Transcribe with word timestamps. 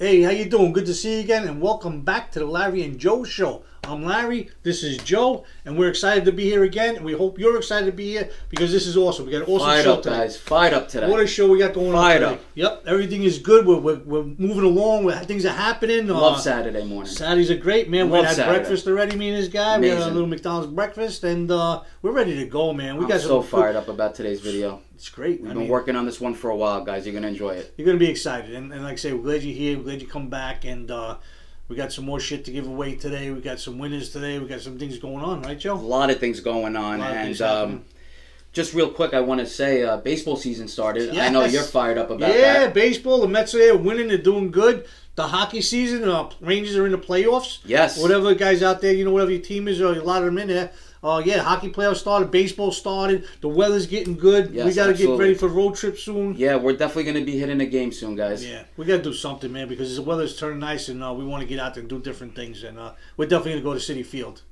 Hey, 0.00 0.22
how 0.22 0.30
you 0.30 0.44
doing? 0.44 0.72
Good 0.72 0.86
to 0.86 0.94
see 0.94 1.16
you 1.16 1.20
again, 1.22 1.48
and 1.48 1.60
welcome 1.60 2.02
back 2.02 2.30
to 2.30 2.38
the 2.38 2.44
Larry 2.44 2.84
and 2.84 3.00
Joe 3.00 3.24
Show. 3.24 3.64
I'm 3.88 4.04
Larry. 4.04 4.50
This 4.64 4.82
is 4.84 4.98
Joe, 4.98 5.46
and 5.64 5.78
we're 5.78 5.88
excited 5.88 6.26
to 6.26 6.32
be 6.32 6.44
here 6.44 6.62
again. 6.64 6.96
And 6.96 7.04
we 7.06 7.14
hope 7.14 7.38
you're 7.38 7.56
excited 7.56 7.86
to 7.86 7.92
be 7.92 8.08
here 8.10 8.28
because 8.50 8.70
this 8.70 8.86
is 8.86 8.98
awesome. 8.98 9.24
We 9.24 9.32
got 9.32 9.48
an 9.48 9.54
awesome 9.54 9.66
Fired 9.66 9.84
show 9.84 9.94
up, 9.94 10.02
today. 10.02 10.16
guys. 10.18 10.36
Fired 10.36 10.74
up 10.74 10.88
today. 10.88 11.08
What 11.08 11.20
a 11.20 11.26
show 11.26 11.48
we 11.48 11.58
got 11.58 11.72
going 11.72 11.92
Fired 11.92 12.22
on 12.22 12.32
today. 12.32 12.42
up. 12.42 12.48
Yep, 12.54 12.82
everything 12.86 13.22
is 13.22 13.38
good. 13.38 13.64
We're, 13.64 13.78
we're, 13.78 13.98
we're 14.00 14.24
moving 14.24 14.64
along. 14.64 15.04
We're, 15.04 15.18
things 15.20 15.46
are 15.46 15.54
happening. 15.54 16.06
Love 16.08 16.34
Uh, 16.34 16.38
Saturday 16.38 16.84
morning. 16.84 17.10
Saturdays 17.10 17.50
are 17.50 17.56
great, 17.56 17.88
man. 17.88 18.10
we 18.10 18.18
Love 18.18 18.26
had 18.26 18.36
Saturday. 18.36 18.58
breakfast 18.58 18.86
already, 18.86 19.16
me 19.16 19.30
and 19.30 19.38
this 19.42 19.48
guy. 19.48 19.78
We 19.78 19.88
had 19.88 20.00
a 20.02 20.10
little 20.10 20.26
McDonald's 20.28 20.70
breakfast, 20.70 21.24
and 21.24 21.50
uh, 21.50 21.80
we're 22.02 22.12
ready 22.12 22.36
to 22.36 22.44
go, 22.44 22.74
man. 22.74 22.98
We 22.98 23.04
I'm 23.04 23.08
got 23.08 23.22
so 23.22 23.40
fired 23.40 23.74
up 23.74 23.88
about 23.88 24.14
today's 24.14 24.42
video. 24.42 24.82
It's 24.96 25.08
great. 25.08 25.40
We've 25.40 25.50
I 25.50 25.54
been 25.54 25.62
mean, 25.62 25.70
working 25.70 25.96
on 25.96 26.04
this 26.04 26.20
one 26.20 26.34
for 26.34 26.50
a 26.50 26.56
while, 26.56 26.84
guys. 26.84 27.06
You're 27.06 27.14
gonna 27.14 27.28
enjoy 27.28 27.54
it. 27.54 27.72
you're 27.78 27.86
gonna 27.86 27.96
be 27.98 28.10
excited, 28.10 28.54
and, 28.54 28.70
and 28.70 28.82
like 28.82 28.92
I 28.94 28.96
say, 28.96 29.14
we're 29.14 29.22
glad 29.22 29.42
you're 29.44 29.54
here. 29.54 29.78
We're 29.78 29.84
glad 29.84 30.02
you 30.02 30.08
come 30.08 30.28
back, 30.28 30.66
and 30.66 30.90
uh, 30.90 31.16
we 31.68 31.76
got 31.76 31.92
some 31.92 32.04
more 32.04 32.18
shit 32.18 32.44
to 32.46 32.50
give 32.50 32.66
away 32.66 32.96
today. 32.96 33.30
We 33.30 33.40
got 33.40 33.60
some 33.60 33.78
winners 33.78 34.10
today. 34.10 34.38
We 34.38 34.48
got 34.48 34.60
some 34.60 34.78
things 34.78 34.98
going 34.98 35.22
on, 35.22 35.42
right, 35.42 35.58
Joe? 35.58 35.74
A 35.74 35.76
lot 35.76 36.10
of 36.10 36.18
things 36.18 36.40
going 36.40 36.76
on, 36.76 36.96
A 36.96 36.98
lot 36.98 37.10
of 37.10 37.16
and 37.16 37.42
um, 37.42 37.84
just 38.52 38.72
real 38.72 38.90
quick, 38.90 39.12
I 39.12 39.20
want 39.20 39.40
to 39.40 39.46
say 39.46 39.82
uh, 39.82 39.98
baseball 39.98 40.36
season 40.36 40.66
started. 40.66 41.16
I 41.16 41.28
know 41.28 41.44
you're 41.44 41.62
fired 41.62 41.98
up 41.98 42.10
about 42.10 42.30
yeah, 42.30 42.36
that. 42.36 42.60
Yeah, 42.60 42.68
baseball. 42.68 43.20
The 43.20 43.28
Mets 43.28 43.54
are 43.54 43.58
there 43.58 43.76
winning. 43.76 44.08
They're 44.08 44.18
doing 44.18 44.50
good. 44.50 44.86
The 45.14 45.28
hockey 45.28 45.60
season. 45.60 46.08
Uh, 46.08 46.30
Rangers 46.40 46.76
are 46.76 46.86
in 46.86 46.92
the 46.92 46.98
playoffs. 46.98 47.58
Yes. 47.64 48.00
Whatever 48.00 48.34
guys 48.34 48.62
out 48.62 48.80
there, 48.80 48.94
you 48.94 49.04
know, 49.04 49.10
whatever 49.10 49.32
your 49.32 49.42
team 49.42 49.68
is, 49.68 49.80
or 49.80 49.92
a 49.92 50.02
lot 50.02 50.22
of 50.22 50.26
them 50.26 50.38
in 50.38 50.48
there. 50.48 50.70
Uh, 51.02 51.22
yeah, 51.24 51.38
hockey 51.38 51.70
playoffs 51.70 51.96
started. 51.96 52.30
Baseball 52.30 52.72
started. 52.72 53.26
The 53.40 53.48
weather's 53.48 53.86
getting 53.86 54.16
good. 54.16 54.52
we 54.52 54.72
got 54.72 54.86
to 54.88 54.94
get 54.94 55.18
ready 55.18 55.34
for 55.34 55.48
road 55.48 55.76
trip 55.76 55.98
soon. 55.98 56.34
Yeah, 56.34 56.56
we're 56.56 56.76
definitely 56.76 57.04
gonna 57.04 57.24
be 57.24 57.38
hitting 57.38 57.60
a 57.60 57.66
game 57.66 57.92
soon, 57.92 58.16
guys. 58.16 58.44
Yeah, 58.44 58.64
we 58.76 58.84
got 58.84 58.96
to 58.98 59.02
do 59.02 59.12
something, 59.12 59.52
man, 59.52 59.68
because 59.68 59.94
the 59.94 60.02
weather's 60.02 60.36
turning 60.36 60.58
nice, 60.58 60.88
and 60.88 61.02
uh, 61.02 61.12
we 61.12 61.24
want 61.24 61.42
to 61.42 61.48
get 61.48 61.60
out 61.60 61.74
there 61.74 61.82
and 61.82 61.90
do 61.90 62.00
different 62.00 62.34
things. 62.34 62.64
And 62.64 62.78
uh, 62.78 62.92
we're 63.16 63.26
definitely 63.26 63.60
gonna 63.60 63.74
go 63.74 63.78
to 63.78 63.80
Citi 63.80 64.04
Field. 64.04 64.42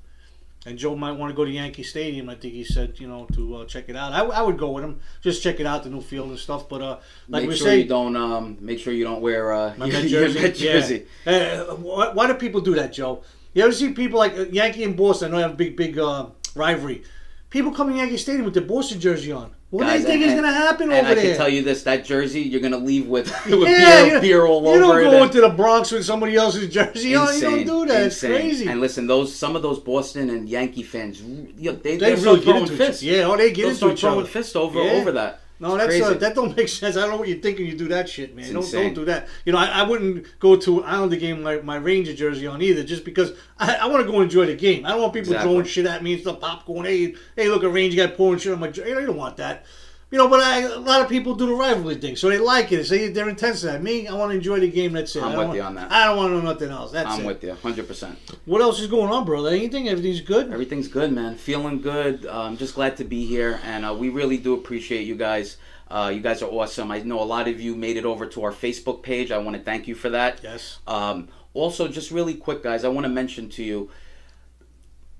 And 0.65 0.77
Joe 0.77 0.97
might 0.97 1.13
want 1.13 1.31
to 1.31 1.35
go 1.35 1.45
to 1.45 1.51
Yankee 1.51 1.83
Stadium. 1.83 2.29
I 2.29 2.35
think 2.35 2.53
he 2.53 2.65
said, 2.65 2.99
you 2.99 3.07
know, 3.07 3.25
to 3.35 3.57
uh, 3.57 3.65
check 3.65 3.87
it 3.87 3.95
out. 3.95 4.11
I, 4.11 4.23
I 4.23 4.41
would 4.41 4.57
go 4.57 4.71
with 4.71 4.83
him, 4.83 4.99
just 5.21 5.41
check 5.41 5.61
it 5.61 5.65
out, 5.65 5.83
the 5.83 5.89
new 5.89 6.01
field 6.01 6.29
and 6.29 6.37
stuff. 6.37 6.67
But 6.67 6.81
uh, 6.81 6.99
like 7.29 7.43
make 7.43 7.49
we 7.51 7.55
sure 7.55 7.67
say, 7.67 7.79
you 7.79 7.87
don't 7.87 8.17
um, 8.17 8.57
make 8.59 8.79
sure 8.79 8.91
you 8.91 9.05
don't 9.05 9.21
wear 9.21 9.53
uh, 9.53 9.73
my 9.77 9.85
your, 9.85 10.27
jersey. 10.27 10.51
Jersey. 10.51 11.05
Yeah. 11.25 11.65
Uh, 11.69 11.75
why, 11.75 12.11
why 12.11 12.27
do 12.27 12.33
people 12.33 12.59
do 12.59 12.75
that, 12.75 12.91
Joe? 12.91 13.23
You 13.53 13.63
ever 13.63 13.71
see 13.71 13.93
people 13.93 14.19
like 14.19 14.37
uh, 14.37 14.45
Yankee 14.51 14.83
and 14.83 14.97
Boston? 14.97 15.29
I 15.29 15.31
know 15.31 15.37
they 15.37 15.43
have 15.43 15.51
a 15.53 15.55
big, 15.55 15.77
big 15.77 15.97
uh, 15.97 16.27
rivalry. 16.57 17.03
People 17.49 17.71
come 17.71 17.89
to 17.89 17.95
Yankee 17.95 18.17
Stadium 18.17 18.43
with 18.45 18.53
their 18.53 18.63
Boston 18.63 18.99
jersey 18.99 19.31
on. 19.31 19.51
What 19.69 19.83
Guys, 19.83 20.01
do 20.01 20.07
they 20.07 20.11
think 20.13 20.21
and- 20.23 20.31
is 20.31 20.39
going 20.41 20.53
to 20.53 20.57
happen 20.57 20.91
over 20.91 21.07
I 21.07 21.13
there? 21.13 21.23
can 21.23 21.37
tell 21.37 21.49
you 21.49 21.61
this: 21.61 21.83
that 21.83 22.05
jersey, 22.05 22.41
you're 22.41 22.61
gonna 22.61 22.77
leave 22.77 23.05
with, 23.07 23.27
with 23.45 23.67
yeah, 23.69 24.03
beer, 24.05 24.13
you, 24.15 24.21
beer 24.21 24.45
all 24.45 24.61
you 24.63 24.69
over 24.83 25.01
don't 25.01 25.11
go 25.11 25.23
into 25.23 25.41
the 25.41 25.49
Bronx 25.49 25.91
with 25.91 26.05
somebody 26.05 26.35
else's 26.37 26.73
jersey 26.73 27.15
on. 27.15 27.33
You 27.35 27.41
don't 27.41 27.65
do 27.65 27.85
that. 27.87 28.03
insane. 28.03 28.31
It's 28.31 28.41
crazy. 28.41 28.67
And 28.67 28.79
listen, 28.79 29.07
those 29.07 29.35
some 29.35 29.55
of 29.57 29.61
those 29.61 29.79
Boston 29.79 30.29
and 30.29 30.47
Yankee 30.47 30.83
fans, 30.83 31.21
you 31.21 31.71
know, 31.71 31.71
they 31.73 31.97
they 31.97 32.15
really 32.15 32.41
throwing 32.41 32.61
into 32.63 32.77
fists. 32.77 33.03
Yeah, 33.03 33.23
oh, 33.23 33.35
they 33.35 33.49
get 33.51 33.57
They'll 33.57 33.67
into 33.69 33.77
start 33.77 33.93
each 33.93 33.99
throwing 34.01 34.19
other. 34.21 34.27
fists 34.29 34.55
over 34.55 34.81
Yeah. 34.81 34.91
over 34.91 35.11
that. 35.13 35.41
No, 35.59 35.75
It's 35.75 35.99
that's 35.99 36.11
uh, 36.11 36.13
that 36.19 36.35
don't 36.35 36.55
make 36.55 36.67
sense. 36.81 36.97
I 36.97 37.01
don't 37.01 37.11
know 37.11 37.17
what 37.17 37.27
you're 37.27 37.39
thinking. 37.39 37.65
You 37.65 37.75
do 37.75 37.87
that 37.87 38.07
shit, 38.07 38.35
man. 38.35 38.45
It's 38.45 38.53
Don't 38.53 38.63
insane. 38.63 38.85
don't 38.85 38.93
do 38.93 39.05
that. 39.05 39.27
You 39.45 39.53
know, 39.53 39.57
I, 39.59 39.65
I 39.79 39.83
wouldn't 39.83 40.39
go 40.39 40.55
to 40.55 40.79
an 40.79 40.85
Islander 40.85 41.15
game 41.15 41.43
like 41.43 41.63
my 41.63 41.77
Ranger 41.77 42.13
jersey 42.13 42.45
on 42.45 42.61
either, 42.61 42.83
just 42.83 43.03
because 43.03 43.33
I, 43.59 43.75
I 43.75 43.85
want 43.87 44.05
to 44.05 44.11
go 44.11 44.21
enjoy 44.21 44.45
the 44.45 44.55
game. 44.55 44.85
I 44.85 44.89
don't 44.89 45.01
want 45.01 45.13
people 45.13 45.31
Exactly. 45.31 45.51
throwing 45.51 45.65
shit 45.65 45.85
at 45.87 46.03
me 46.03 46.13
and 46.13 46.21
stuff, 46.21 46.39
popcorn. 46.39 46.85
Hey, 46.85 47.15
hey, 47.35 47.47
look, 47.49 47.63
a 47.63 47.69
Ranger 47.69 47.97
guy 48.05 48.13
pouring 48.13 48.39
shit 48.39 48.53
on 48.53 48.59
my 48.59 48.67
jersey. 48.67 48.89
You, 48.89 48.95
know, 48.95 49.01
you 49.01 49.07
don't 49.07 49.17
want 49.17 49.37
that. 49.37 49.65
You 50.09 50.17
know, 50.17 50.29
but 50.29 50.39
I, 50.39 50.61
a 50.61 50.79
lot 50.79 51.01
of 51.01 51.09
people 51.09 51.35
do 51.35 51.47
the 51.47 51.53
rivalry 51.53 51.95
thing, 51.95 52.15
so 52.15 52.29
they 52.29 52.37
like 52.37 52.71
it. 52.71 52.85
Say 52.85 53.09
they're 53.09 53.27
intense 53.27 53.63
in 53.63 53.73
that. 53.73 53.83
Me, 53.83 54.07
I 54.07 54.13
want 54.13 54.31
to 54.31 54.37
enjoy 54.37 54.61
the 54.61 54.71
game. 54.71 54.93
That's 54.93 55.13
it. 55.17 55.21
I'm 55.21 55.35
with 55.35 55.47
want- 55.47 55.55
you 55.57 55.61
on 55.61 55.75
that. 55.75 55.91
I 55.91 56.05
don't 56.05 56.15
want 56.17 56.29
to 56.29 56.35
know 56.35 56.41
nothing 56.53 56.69
else. 56.69 56.93
That's 56.93 57.09
I'm 57.09 57.21
it. 57.21 57.27
with 57.27 57.43
you, 57.43 57.53
hundred 57.55 57.87
percent. 57.89 58.17
What 58.45 58.61
else 58.61 58.79
is 58.79 58.87
going 58.87 59.11
on, 59.11 59.25
brother? 59.25 59.49
Anything? 59.49 59.89
Everything's 59.89 60.21
good. 60.21 60.51
Everything's 60.53 60.87
good, 60.87 61.11
man. 61.11 61.35
Feeling 61.35 61.81
good. 61.81 62.25
Um, 62.25 62.55
just 62.55 62.75
glad 62.75 62.95
to 62.97 63.03
be 63.03 63.25
here, 63.25 63.59
and 63.65 63.85
uh, 63.85 63.93
we 63.93 64.07
really 64.07 64.37
do 64.37 64.53
appreciate 64.53 65.05
you 65.05 65.15
guys. 65.15 65.57
Uh, 65.89 66.11
you 66.13 66.21
guys 66.21 66.41
are 66.41 66.49
awesome. 66.49 66.89
I 66.89 66.99
know 66.99 67.21
a 67.21 67.25
lot 67.25 67.49
of 67.49 67.59
you 67.59 67.75
made 67.75 67.97
it 67.97 68.05
over 68.05 68.25
to 68.27 68.43
our 68.43 68.51
Facebook 68.53 69.03
page. 69.03 69.31
I 69.31 69.37
want 69.39 69.57
to 69.57 69.61
thank 69.61 69.87
you 69.89 69.95
for 69.95 70.09
that. 70.09 70.39
Yes. 70.41 70.79
Um, 70.87 71.27
also, 71.53 71.87
just 71.87 72.11
really 72.11 72.33
quick, 72.35 72.63
guys, 72.63 72.85
I 72.85 72.89
want 72.89 73.05
to 73.05 73.09
mention 73.09 73.49
to 73.49 73.63
you 73.63 73.89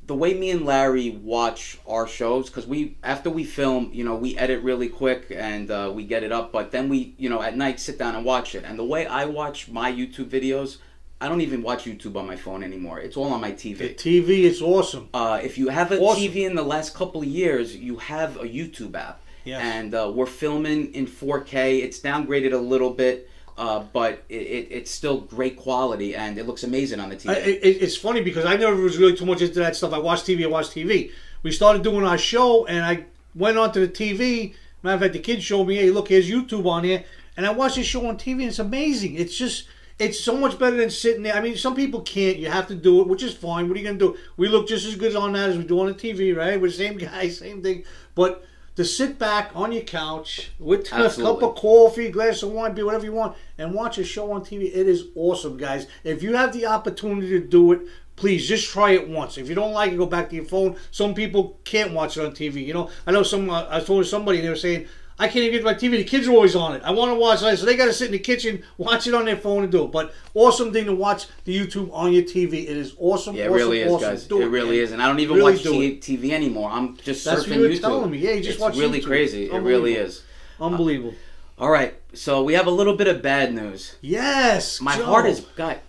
the 0.07 0.15
way 0.15 0.33
me 0.33 0.49
and 0.51 0.65
Larry 0.65 1.11
watch 1.11 1.77
our 1.87 2.07
shows 2.07 2.49
because 2.49 2.65
we 2.65 2.95
after 3.03 3.29
we 3.29 3.43
film, 3.43 3.91
you 3.93 4.03
know, 4.03 4.15
we 4.15 4.37
edit 4.37 4.63
really 4.63 4.87
quick 4.89 5.27
and 5.35 5.69
uh, 5.69 5.91
we 5.93 6.05
get 6.05 6.23
it 6.23 6.31
up, 6.31 6.51
but 6.51 6.71
then 6.71 6.89
we, 6.89 7.13
you 7.17 7.29
know, 7.29 7.41
at 7.41 7.55
night 7.57 7.79
sit 7.79 7.99
down 7.99 8.15
and 8.15 8.25
watch 8.25 8.55
it. 8.55 8.63
And 8.65 8.79
the 8.79 8.85
way 8.85 9.05
I 9.05 9.25
watch 9.25 9.67
my 9.69 9.91
YouTube 9.91 10.29
videos, 10.29 10.77
I 11.19 11.27
don't 11.27 11.41
even 11.41 11.61
watch 11.61 11.83
YouTube 11.85 12.15
on 12.15 12.25
my 12.25 12.35
phone 12.35 12.63
anymore. 12.63 12.99
It's 12.99 13.17
all 13.17 13.33
on 13.33 13.41
my 13.41 13.51
TV. 13.51 13.77
The 13.79 13.93
TV. 13.93 14.43
Is 14.43 14.61
awesome. 14.61 15.09
Uh, 15.13 15.39
if 15.43 15.57
you 15.57 15.67
have 15.69 15.91
a 15.91 15.99
Awesome. 15.99 16.23
TV 16.23 16.45
in 16.45 16.55
the 16.55 16.63
last 16.63 16.93
couple 16.93 17.21
of 17.21 17.27
years, 17.27 17.75
you 17.75 17.97
have 17.97 18.37
a 18.37 18.43
YouTube 18.45 18.95
app. 18.95 19.21
Yes. 19.43 19.61
And 19.61 19.93
uh, 19.95 20.11
we're 20.13 20.25
filming 20.25 20.93
in 20.93 21.07
4K. 21.07 21.81
It's 21.83 21.99
downgraded 21.99 22.53
a 22.53 22.57
little 22.57 22.91
bit, 22.91 23.29
uh, 23.57 23.83
but 23.91 24.23
it, 24.29 24.35
it, 24.35 24.67
it's 24.69 24.91
still 24.91 25.21
great 25.21 25.57
quality 25.57 26.15
and 26.15 26.37
it 26.37 26.45
looks 26.45 26.63
amazing 26.63 26.99
on 26.99 27.09
the 27.09 27.15
TV. 27.15 27.29
I, 27.29 27.33
it, 27.39 27.81
it's 27.81 27.97
funny 27.97 28.21
because 28.21 28.45
I 28.45 28.55
never 28.55 28.75
was 28.75 28.97
really 28.97 29.15
too 29.15 29.25
much 29.25 29.41
into 29.41 29.59
that 29.59 29.75
stuff. 29.75 29.93
I 29.93 29.99
watched 29.99 30.25
TV, 30.25 30.43
I 30.43 30.47
watched 30.47 30.73
TV. 30.73 31.11
We 31.43 31.51
started 31.51 31.83
doing 31.83 32.05
our 32.05 32.17
show, 32.17 32.65
and 32.65 32.83
I 32.83 33.05
went 33.35 33.57
onto 33.57 33.79
the 33.85 33.91
TV. 33.91 34.53
Matter 34.83 34.95
of 34.95 35.01
fact, 35.01 35.13
the 35.13 35.19
kids 35.19 35.43
showed 35.43 35.65
me, 35.65 35.75
hey, 35.75 35.91
look, 35.91 36.09
here's 36.09 36.29
YouTube 36.29 36.65
on 36.65 36.83
here. 36.83 37.03
And 37.35 37.45
I 37.45 37.51
watched 37.51 37.75
this 37.75 37.87
show 37.87 38.07
on 38.07 38.17
TV, 38.17 38.33
and 38.33 38.43
it's 38.43 38.59
amazing. 38.59 39.15
It's 39.15 39.37
just, 39.37 39.67
it's 39.99 40.19
so 40.19 40.35
much 40.35 40.57
better 40.57 40.75
than 40.75 40.89
sitting 40.89 41.23
there. 41.23 41.35
I 41.35 41.41
mean, 41.41 41.55
some 41.55 41.75
people 41.75 42.01
can't. 42.01 42.37
You 42.37 42.49
have 42.49 42.67
to 42.67 42.75
do 42.75 43.01
it, 43.01 43.07
which 43.07 43.23
is 43.23 43.33
fine. 43.33 43.67
What 43.67 43.77
are 43.77 43.79
you 43.79 43.85
going 43.85 43.99
to 43.99 44.13
do? 44.13 44.19
We 44.35 44.49
look 44.49 44.67
just 44.67 44.85
as 44.85 44.95
good 44.95 45.15
on 45.15 45.33
that 45.33 45.49
as 45.49 45.57
we 45.57 45.63
do 45.63 45.79
on 45.79 45.87
the 45.87 45.93
TV, 45.93 46.35
right? 46.35 46.59
We're 46.59 46.67
the 46.67 46.73
same 46.73 46.97
guy, 46.97 47.29
same 47.29 47.61
thing. 47.61 47.85
But 48.15 48.43
to 48.77 48.85
sit 48.85 49.17
back 49.17 49.49
on 49.55 49.71
your 49.71 49.81
couch 49.81 50.51
with 50.59 50.87
a 50.93 51.09
cup 51.09 51.41
of 51.41 51.55
coffee, 51.55 52.09
glass 52.09 52.43
of 52.43 52.51
wine, 52.51 52.75
beer, 52.75 52.85
whatever 52.85 53.05
you 53.05 53.11
want, 53.11 53.35
and 53.57 53.73
watch 53.73 53.97
a 53.97 54.03
show 54.03 54.31
on 54.31 54.41
TV. 54.41 54.65
It 54.65 54.87
is 54.87 55.05
awesome, 55.15 55.57
guys. 55.57 55.87
If 56.03 56.21
you 56.21 56.35
have 56.35 56.53
the 56.53 56.67
opportunity 56.67 57.29
to 57.29 57.39
do 57.39 57.71
it, 57.71 57.81
please 58.15 58.47
just 58.47 58.69
try 58.69 58.91
it 58.91 59.09
once. 59.09 59.39
If 59.39 59.49
you 59.49 59.55
don't 59.55 59.73
like 59.73 59.93
it, 59.93 59.97
go 59.97 60.05
back 60.05 60.29
to 60.29 60.35
your 60.35 60.45
phone. 60.45 60.75
Some 60.91 61.15
people 61.15 61.59
can't 61.63 61.91
watch 61.91 62.17
it 62.17 62.25
on 62.25 62.33
TV. 62.33 62.67
You 62.67 62.75
know, 62.75 62.89
I 63.07 63.11
know 63.11 63.23
some. 63.23 63.49
Uh, 63.49 63.65
I 63.67 63.79
told 63.79 64.05
somebody, 64.05 64.41
they 64.41 64.49
were 64.49 64.55
saying. 64.55 64.87
I 65.19 65.27
can't 65.27 65.37
even 65.37 65.51
get 65.53 65.57
to 65.59 65.63
my 65.65 65.73
TV. 65.73 65.97
The 65.97 66.03
kids 66.03 66.27
are 66.27 66.31
always 66.31 66.55
on 66.55 66.75
it. 66.75 66.83
I 66.83 66.91
want 66.91 67.11
to 67.11 67.15
watch 67.15 67.41
it, 67.41 67.57
so 67.57 67.65
they 67.65 67.75
got 67.75 67.85
to 67.85 67.93
sit 67.93 68.05
in 68.07 68.11
the 68.11 68.19
kitchen, 68.19 68.61
watch 68.77 69.07
it 69.07 69.15
on 69.15 69.25
their 69.25 69.35
phone, 69.35 69.63
and 69.63 69.71
do 69.71 69.85
it. 69.85 69.91
But 69.91 70.13
awesome 70.35 70.71
thing 70.71 70.85
to 70.85 70.93
watch 70.93 71.25
the 71.45 71.57
YouTube 71.57 71.91
on 71.91 72.13
your 72.13 72.21
TV. 72.21 72.53
It 72.63 72.77
is 72.77 72.93
awesome. 72.99 73.35
yeah, 73.35 73.45
it 73.45 73.47
awesome, 73.47 73.55
really 73.57 73.79
is, 73.81 73.91
awesome. 73.91 74.09
guys. 74.09 74.27
Do 74.27 74.41
it 74.41 74.45
really 74.45 74.75
man. 74.77 74.83
is. 74.85 74.91
And 74.91 75.01
I 75.01 75.07
don't 75.07 75.19
even 75.19 75.37
Really 75.37 75.53
watch 75.53 75.63
do 75.63 75.71
T- 75.99 76.17
TV 76.17 76.31
anymore. 76.31 76.69
I'm 76.71 76.97
just 76.97 77.25
That's 77.25 77.43
surfing 77.45 77.47
what 77.49 77.55
you 77.57 77.61
were 77.63 77.69
YouTube. 77.69 77.81
telling 77.81 78.11
me. 78.11 78.17
Yeah, 78.19 78.31
you 78.31 78.41
just 78.41 78.49
it's 78.55 78.59
watch 78.61 78.75
really 78.77 79.01
YouTube. 79.01 79.05
crazy. 79.07 79.49
It 79.51 79.57
really 79.59 79.95
is. 79.95 80.23
Unbelievable. 80.61 81.11
Uh, 81.59 81.63
all 81.63 81.71
right, 81.71 81.95
so 82.13 82.43
we 82.43 82.53
have 82.53 82.67
a 82.67 82.71
little 82.71 82.95
bit 82.95 83.07
of 83.07 83.23
bad 83.23 83.51
news. 83.51 83.95
yes. 84.01 84.79
My 84.79 84.95
Joe. 84.95 85.05
heart 85.05 85.25
is 85.25 85.39
got. 85.39 85.79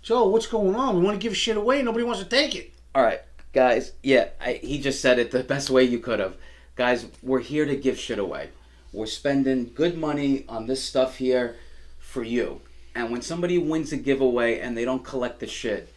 Joe, 0.00 0.28
what's 0.28 0.46
going 0.46 0.74
on? 0.74 0.96
We 0.98 1.04
want 1.04 1.20
to 1.20 1.22
give 1.22 1.36
shit 1.36 1.56
away. 1.58 1.82
Nobody 1.82 2.04
wants 2.04 2.20
to 2.22 2.26
take 2.26 2.54
it. 2.54 2.72
All 2.94 3.02
right, 3.02 3.20
guys. 3.52 3.92
Yeah, 4.02 4.28
I, 4.40 4.54
he 4.62 4.80
just 4.80 5.02
said 5.02 5.18
it 5.18 5.30
the 5.30 5.42
best 5.42 5.68
way 5.68 5.84
you 5.84 5.98
could 5.98 6.20
have. 6.20 6.36
Guys, 6.76 7.06
we're 7.22 7.40
here 7.40 7.64
to 7.64 7.76
give 7.76 7.98
shit 7.98 8.18
away. 8.18 8.50
We're 8.92 9.06
spending 9.06 9.70
good 9.74 9.96
money 9.96 10.44
on 10.48 10.66
this 10.66 10.82
stuff 10.82 11.16
here 11.16 11.56
for 11.98 12.22
you. 12.22 12.60
And 12.94 13.10
when 13.10 13.22
somebody 13.22 13.58
wins 13.58 13.92
a 13.92 13.96
giveaway 13.96 14.58
and 14.60 14.76
they 14.76 14.84
don't 14.84 15.04
collect 15.04 15.40
the 15.40 15.46
shit, 15.46 15.92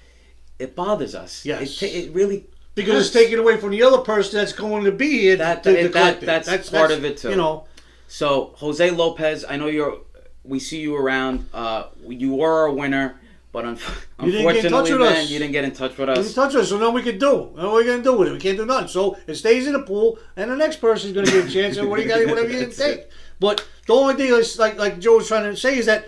it 0.58 0.76
bothers 0.76 1.16
us. 1.16 1.46
Yes. 1.46 1.82
It, 1.82 1.88
ta- 1.88 1.98
it 1.98 2.14
really 2.14 2.46
Because 2.76 2.94
hurts. 2.94 3.06
it's 3.08 3.14
taken 3.16 3.40
away 3.40 3.58
from 3.58 3.72
the 3.72 3.84
other 3.84 4.00
person 4.00 4.38
that's 4.40 4.54
going 4.54 4.86
to 4.86 4.92
be 4.92 5.20
here 5.22 5.36
That- 5.38 5.64
to, 5.64 5.84
to 5.84 5.90
that- 5.90 6.24
it. 6.24 6.26
that's 6.26 6.70
part 6.70 6.92
of 6.92 7.04
it, 7.06 7.18
too. 7.18 7.30
You 7.32 7.36
know, 7.38 7.66
So 8.08 8.54
Jose 8.58 8.90
Lopez, 8.92 9.46
I 9.48 9.58
know 9.58 9.68
you're. 9.68 10.00
We 10.46 10.60
see 10.60 10.80
you 10.80 10.96
around. 10.96 11.48
Uh, 11.54 11.88
you 12.08 12.34
were 12.36 12.66
a 12.66 12.74
winner, 12.74 13.20
but 13.52 13.66
un- 13.66 13.78
You 14.24 14.32
didn't 14.32 14.48
get 14.54 14.56
in 14.66 14.72
touch 14.72 14.90
unfortunately, 14.90 14.92
with 15.00 15.10
man, 15.14 15.24
us. 15.24 15.30
you 15.30 15.40
didn't 15.40 15.52
get 15.52 15.64
in 15.64 15.72
touch 15.72 15.98
with 15.98 16.10
you 16.10 16.14
us. 16.16 16.34
touch 16.34 16.56
us, 16.56 16.70
so 16.70 16.78
now 16.80 16.92
we 16.92 17.02
can 17.02 17.18
do. 17.18 17.36
What 17.54 17.66
are 17.66 17.76
we 17.76 17.84
going 17.84 17.98
to 18.00 18.04
do 18.04 18.18
with 18.18 18.28
it? 18.28 18.32
We 18.34 18.40
can't 18.40 18.58
do 18.58 18.66
nothing. 18.66 18.88
So 18.90 19.18
it 19.28 19.36
stays 19.36 19.66
in 19.68 19.74
the 19.74 19.82
pool, 19.82 20.20
and 20.36 20.52
the 20.52 20.56
next 20.56 20.78
person's 20.78 21.14
going 21.14 21.26
to 21.26 21.32
get 21.32 21.46
a 21.48 21.50
chance. 21.52 21.78
And 21.78 21.90
what 21.90 22.00
you 22.00 22.08
got? 22.08 22.26
Whatever 22.28 22.50
you 22.50 22.60
didn't 22.66 22.76
take. 22.76 23.08
But 23.40 23.66
the 23.88 23.94
only 23.94 24.16
thing 24.16 24.34
is, 24.34 24.60
like 24.60 24.78
like 24.78 25.00
Joe 25.00 25.18
was 25.18 25.28
trying 25.28 25.50
to 25.50 25.58
say, 25.58 25.78
is 25.78 25.86
that 25.88 26.06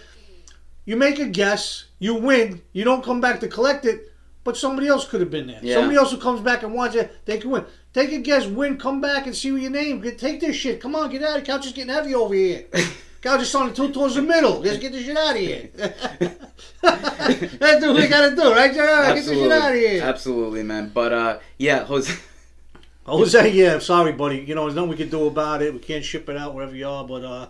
you 0.86 0.96
make 0.96 1.20
a 1.20 1.26
guess, 1.26 1.86
you 2.00 2.16
win, 2.16 2.62
you 2.74 2.84
don't 2.84 3.04
come 3.04 3.22
back 3.22 3.40
to 3.40 3.48
collect 3.48 3.86
it, 3.86 4.12
but 4.44 4.58
somebody 4.58 4.88
else 4.88 5.08
could 5.08 5.22
have 5.22 5.32
been 5.32 5.48
there. 5.48 5.60
Yeah. 5.62 5.76
Somebody 5.76 5.98
else 5.98 6.12
who 6.12 6.18
comes 6.18 6.42
back 6.42 6.64
and 6.64 6.74
wants 6.74 6.96
it, 6.96 7.26
they 7.26 7.38
can 7.38 7.52
win. 7.52 7.66
Take 7.94 8.12
a 8.12 8.20
guess, 8.20 8.46
win, 8.46 8.78
come 8.78 9.02
back 9.02 9.26
and 9.28 9.36
see 9.36 9.52
what 9.52 9.62
your 9.62 9.72
name. 9.72 10.02
Take 10.18 10.40
this 10.42 10.56
shit. 10.56 10.80
Come 10.82 10.96
on, 10.96 11.10
get 11.10 11.24
out 11.24 11.38
of 11.38 11.46
the 11.46 11.52
couch. 11.52 11.66
is 11.66 11.74
getting 11.74 11.94
heavy 11.94 12.16
over 12.16 12.34
here. 12.34 12.66
Couch 13.22 13.42
is 13.42 13.50
starting 13.50 13.74
to 13.74 13.82
tilt 13.82 13.94
towards 13.94 14.16
the 14.16 14.22
middle. 14.22 14.60
Let's 14.60 14.80
get 14.80 14.92
the 14.92 15.02
shit 15.04 15.16
out 15.16 15.36
of 15.36 15.42
here. 15.42 15.70
That's 16.82 17.86
what 17.86 17.96
we 17.96 18.08
gotta 18.08 18.36
do, 18.36 18.52
right, 18.52 18.74
Joe? 18.74 19.14
Get 19.16 19.26
the 19.26 19.34
shit 19.36 19.52
out 19.52 19.72
of 19.72 19.78
here. 19.78 20.04
Absolutely, 20.04 20.64
man. 20.64 20.92
But 20.94 21.14
uh, 21.14 21.40
yeah, 21.58 21.84
Jose. 21.86 22.14
Jose, 23.06 23.50
yeah, 23.52 23.80
sorry, 23.80 24.12
buddy. 24.12 24.38
You 24.40 24.56
know, 24.56 24.64
there's 24.64 24.76
nothing 24.76 24.90
we 24.90 24.96
can 24.96 25.10
do 25.10 25.26
about 25.28 25.62
it. 25.62 25.74
We 25.74 25.80
can't 25.80 26.04
ship 26.04 26.30
it 26.30 26.38
out 26.38 26.54
wherever 26.54 26.76
you 26.76 26.88
are, 26.88 27.04
but 27.06 27.24
uh, 27.24 27.48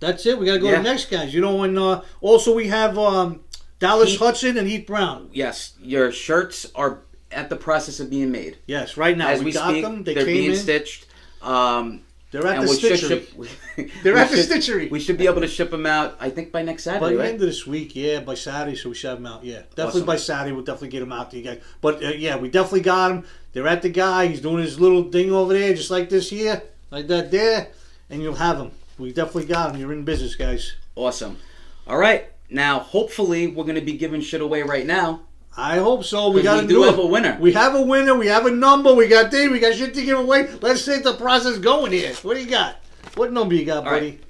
That's 0.00 0.24
it. 0.26 0.38
We 0.38 0.46
got 0.46 0.54
to 0.54 0.58
go 0.58 0.66
Yeah. 0.68 0.76
to 0.78 0.82
the 0.82 0.88
next 0.88 1.10
guys. 1.10 1.32
You 1.34 1.40
know, 1.42 1.62
and 1.62 1.78
uh, 1.78 2.02
also 2.20 2.54
we 2.54 2.68
have 2.68 2.98
um, 2.98 3.40
Dallas 3.78 4.10
Heath- 4.10 4.18
Hudson 4.20 4.56
and 4.58 4.66
Heath 4.66 4.86
Brown. 4.86 5.28
Yes, 5.32 5.74
your 5.82 6.10
shirts 6.12 6.66
are 6.74 7.00
at 7.30 7.48
the 7.50 7.56
process 7.56 8.00
of 8.00 8.10
being 8.10 8.30
made. 8.32 8.58
Yes, 8.66 8.96
right 8.96 9.16
now 9.16 9.28
As 9.28 9.40
we, 9.40 9.46
we, 9.46 9.52
got 9.52 9.70
speak, 9.70 9.82
them. 9.84 10.02
They 10.04 10.14
they're 10.14 10.24
came 10.24 10.34
being 10.34 10.50
in. 10.52 10.56
stitched. 10.56 11.06
Um, 11.42 12.02
They're 12.30 12.46
at 12.46 12.58
and 12.58 12.68
the 12.68 12.70
we 12.70 12.78
stitchery. 12.78 13.08
ship. 13.08 13.90
They're 14.02 14.14
we 14.14 14.20
at 14.20 14.30
the 14.30 14.36
should- 14.36 14.50
stitchery. 14.50 14.90
We 14.90 15.00
should 15.00 15.18
be 15.18 15.26
able 15.26 15.40
to 15.40 15.48
ship 15.48 15.70
them 15.70 15.84
out. 15.86 16.16
I 16.20 16.30
think 16.30 16.52
by 16.52 16.62
next 16.62 16.84
Saturday. 16.84 17.00
By 17.04 17.10
the 17.12 17.18
right? 17.18 17.28
end 17.30 17.34
of 17.34 17.40
this 17.40 17.66
week, 17.66 17.96
yeah, 17.96 18.20
by 18.20 18.34
Saturday, 18.34 18.76
so 18.76 18.88
we 18.90 18.94
should 18.94 19.10
have 19.10 19.18
them 19.18 19.26
out. 19.26 19.44
Yeah, 19.44 19.62
definitely 19.74 19.84
Awesome. 20.02 20.06
by 20.06 20.16
Saturday, 20.16 20.52
we'll 20.52 20.64
definitely 20.64 20.88
get 20.90 21.00
them 21.00 21.12
out 21.12 21.30
to 21.32 21.36
you 21.38 21.42
guys. 21.42 21.60
But 21.80 22.02
uh, 22.04 22.08
yeah, 22.10 22.36
we 22.36 22.48
definitely 22.48 22.82
got 22.82 23.08
them. 23.08 23.24
They're 23.52 23.66
at 23.66 23.82
the 23.82 23.88
guy. 23.88 24.26
He's 24.26 24.40
doing 24.40 24.62
his 24.62 24.78
little 24.78 25.10
thing 25.10 25.32
over 25.32 25.52
there, 25.52 25.74
just 25.74 25.90
like 25.90 26.08
this 26.08 26.30
here, 26.30 26.62
like 26.92 27.08
that 27.08 27.30
there, 27.32 27.68
and 28.08 28.22
you'll 28.22 28.34
have 28.36 28.58
them. 28.58 28.70
We 28.98 29.12
definitely 29.12 29.46
got 29.46 29.72
them. 29.72 29.80
You're 29.80 29.92
in 29.92 30.04
business, 30.04 30.36
guys. 30.36 30.74
Awesome. 30.94 31.38
All 31.86 31.96
right. 31.98 32.26
Now, 32.48 32.80
hopefully, 32.80 33.46
we're 33.48 33.64
going 33.64 33.76
to 33.76 33.80
be 33.80 33.94
giving 33.94 34.20
shit 34.20 34.40
away 34.40 34.62
right 34.62 34.84
now. 34.86 35.22
I 35.56 35.78
hope 35.78 36.04
so. 36.04 36.30
We 36.30 36.42
got 36.42 36.62
we 36.62 36.68
do, 36.68 36.82
have 36.82 36.98
a 36.98 37.06
winner. 37.06 37.36
We 37.40 37.52
have 37.52 37.74
a 37.74 37.82
winner. 37.82 38.14
We 38.14 38.28
have 38.28 38.46
a 38.46 38.50
number. 38.50 38.94
We 38.94 39.08
got 39.08 39.30
Dave. 39.30 39.50
We 39.50 39.58
got 39.58 39.74
shit 39.74 39.94
to 39.94 40.04
give 40.04 40.18
away. 40.18 40.48
Let's 40.60 40.86
get 40.86 41.02
the 41.04 41.14
process 41.14 41.58
going 41.58 41.92
here. 41.92 42.14
What 42.22 42.34
do 42.36 42.42
you 42.42 42.48
got? 42.50 42.76
What 43.16 43.32
number 43.32 43.54
you 43.54 43.64
got, 43.64 43.78
All 43.78 43.92
buddy? 43.92 44.10
right. 44.10 44.20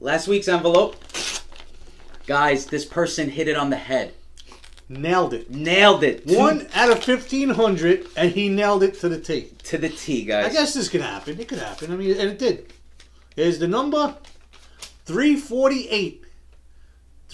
Last 0.00 0.28
week's 0.28 0.48
envelope. 0.48 0.96
Guys, 2.26 2.66
this 2.66 2.84
person 2.84 3.28
hit 3.28 3.48
it 3.48 3.56
on 3.56 3.70
the 3.70 3.76
head. 3.76 4.14
Nailed 4.88 5.34
it. 5.34 5.50
Nailed 5.50 6.04
it. 6.04 6.22
One 6.26 6.68
out 6.74 6.90
of 6.90 7.02
fifteen 7.02 7.50
hundred, 7.50 8.06
and 8.16 8.30
he 8.30 8.48
nailed 8.48 8.82
it 8.82 8.94
to 9.00 9.08
the 9.08 9.18
T. 9.18 9.50
to 9.64 9.78
the 9.78 9.88
T, 9.88 10.24
guys. 10.24 10.46
I 10.46 10.52
guess 10.52 10.74
this 10.74 10.88
could 10.88 11.00
happen. 11.00 11.40
It 11.40 11.48
could 11.48 11.58
happen. 11.58 11.92
I 11.92 11.96
mean, 11.96 12.10
and 12.12 12.30
it 12.30 12.38
did. 12.38 12.72
Here's 13.34 13.58
the 13.58 13.66
number 13.66 14.14
348. 15.06 16.23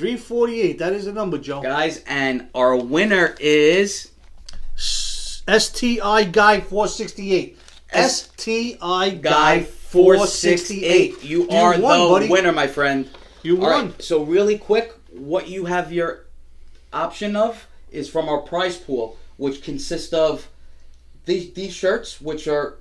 348. 0.05 0.79
That 0.79 0.95
is 0.95 1.05
the 1.05 1.13
number, 1.13 1.37
Joe. 1.37 1.61
Guys, 1.61 2.03
and 2.07 2.49
our 2.55 2.75
winner 2.75 3.37
is 3.39 4.11
STI 4.75 6.25
Guy 6.25 6.61
468. 6.61 7.59
S- 7.93 8.31
STI 8.39 9.11
Guy 9.11 9.59
Guy 9.59 9.61
468. 9.63 11.17
468. 11.19 11.25
You 11.25 11.49
are 11.51 11.79
won, 11.79 11.99
the 12.01 12.07
buddy. 12.09 12.29
winner, 12.29 12.53
my 12.53 12.67
friend. 12.67 13.11
You 13.43 13.57
All 13.63 13.71
won. 13.71 13.87
right, 13.91 14.03
so 14.03 14.23
really 14.23 14.57
quick, 14.57 14.95
what 15.13 15.49
you 15.49 15.67
have 15.67 15.93
your 15.93 16.25
option 16.95 17.37
of 17.37 17.67
is 17.91 18.09
from 18.09 18.27
our 18.31 18.39
prize 18.41 18.79
pool, 18.79 19.19
which 19.37 19.63
consists 19.63 20.15
of 20.15 20.49
these 21.27 21.53
these 21.53 21.75
shirts, 21.75 22.23
which 22.23 22.49
are 22.49 22.79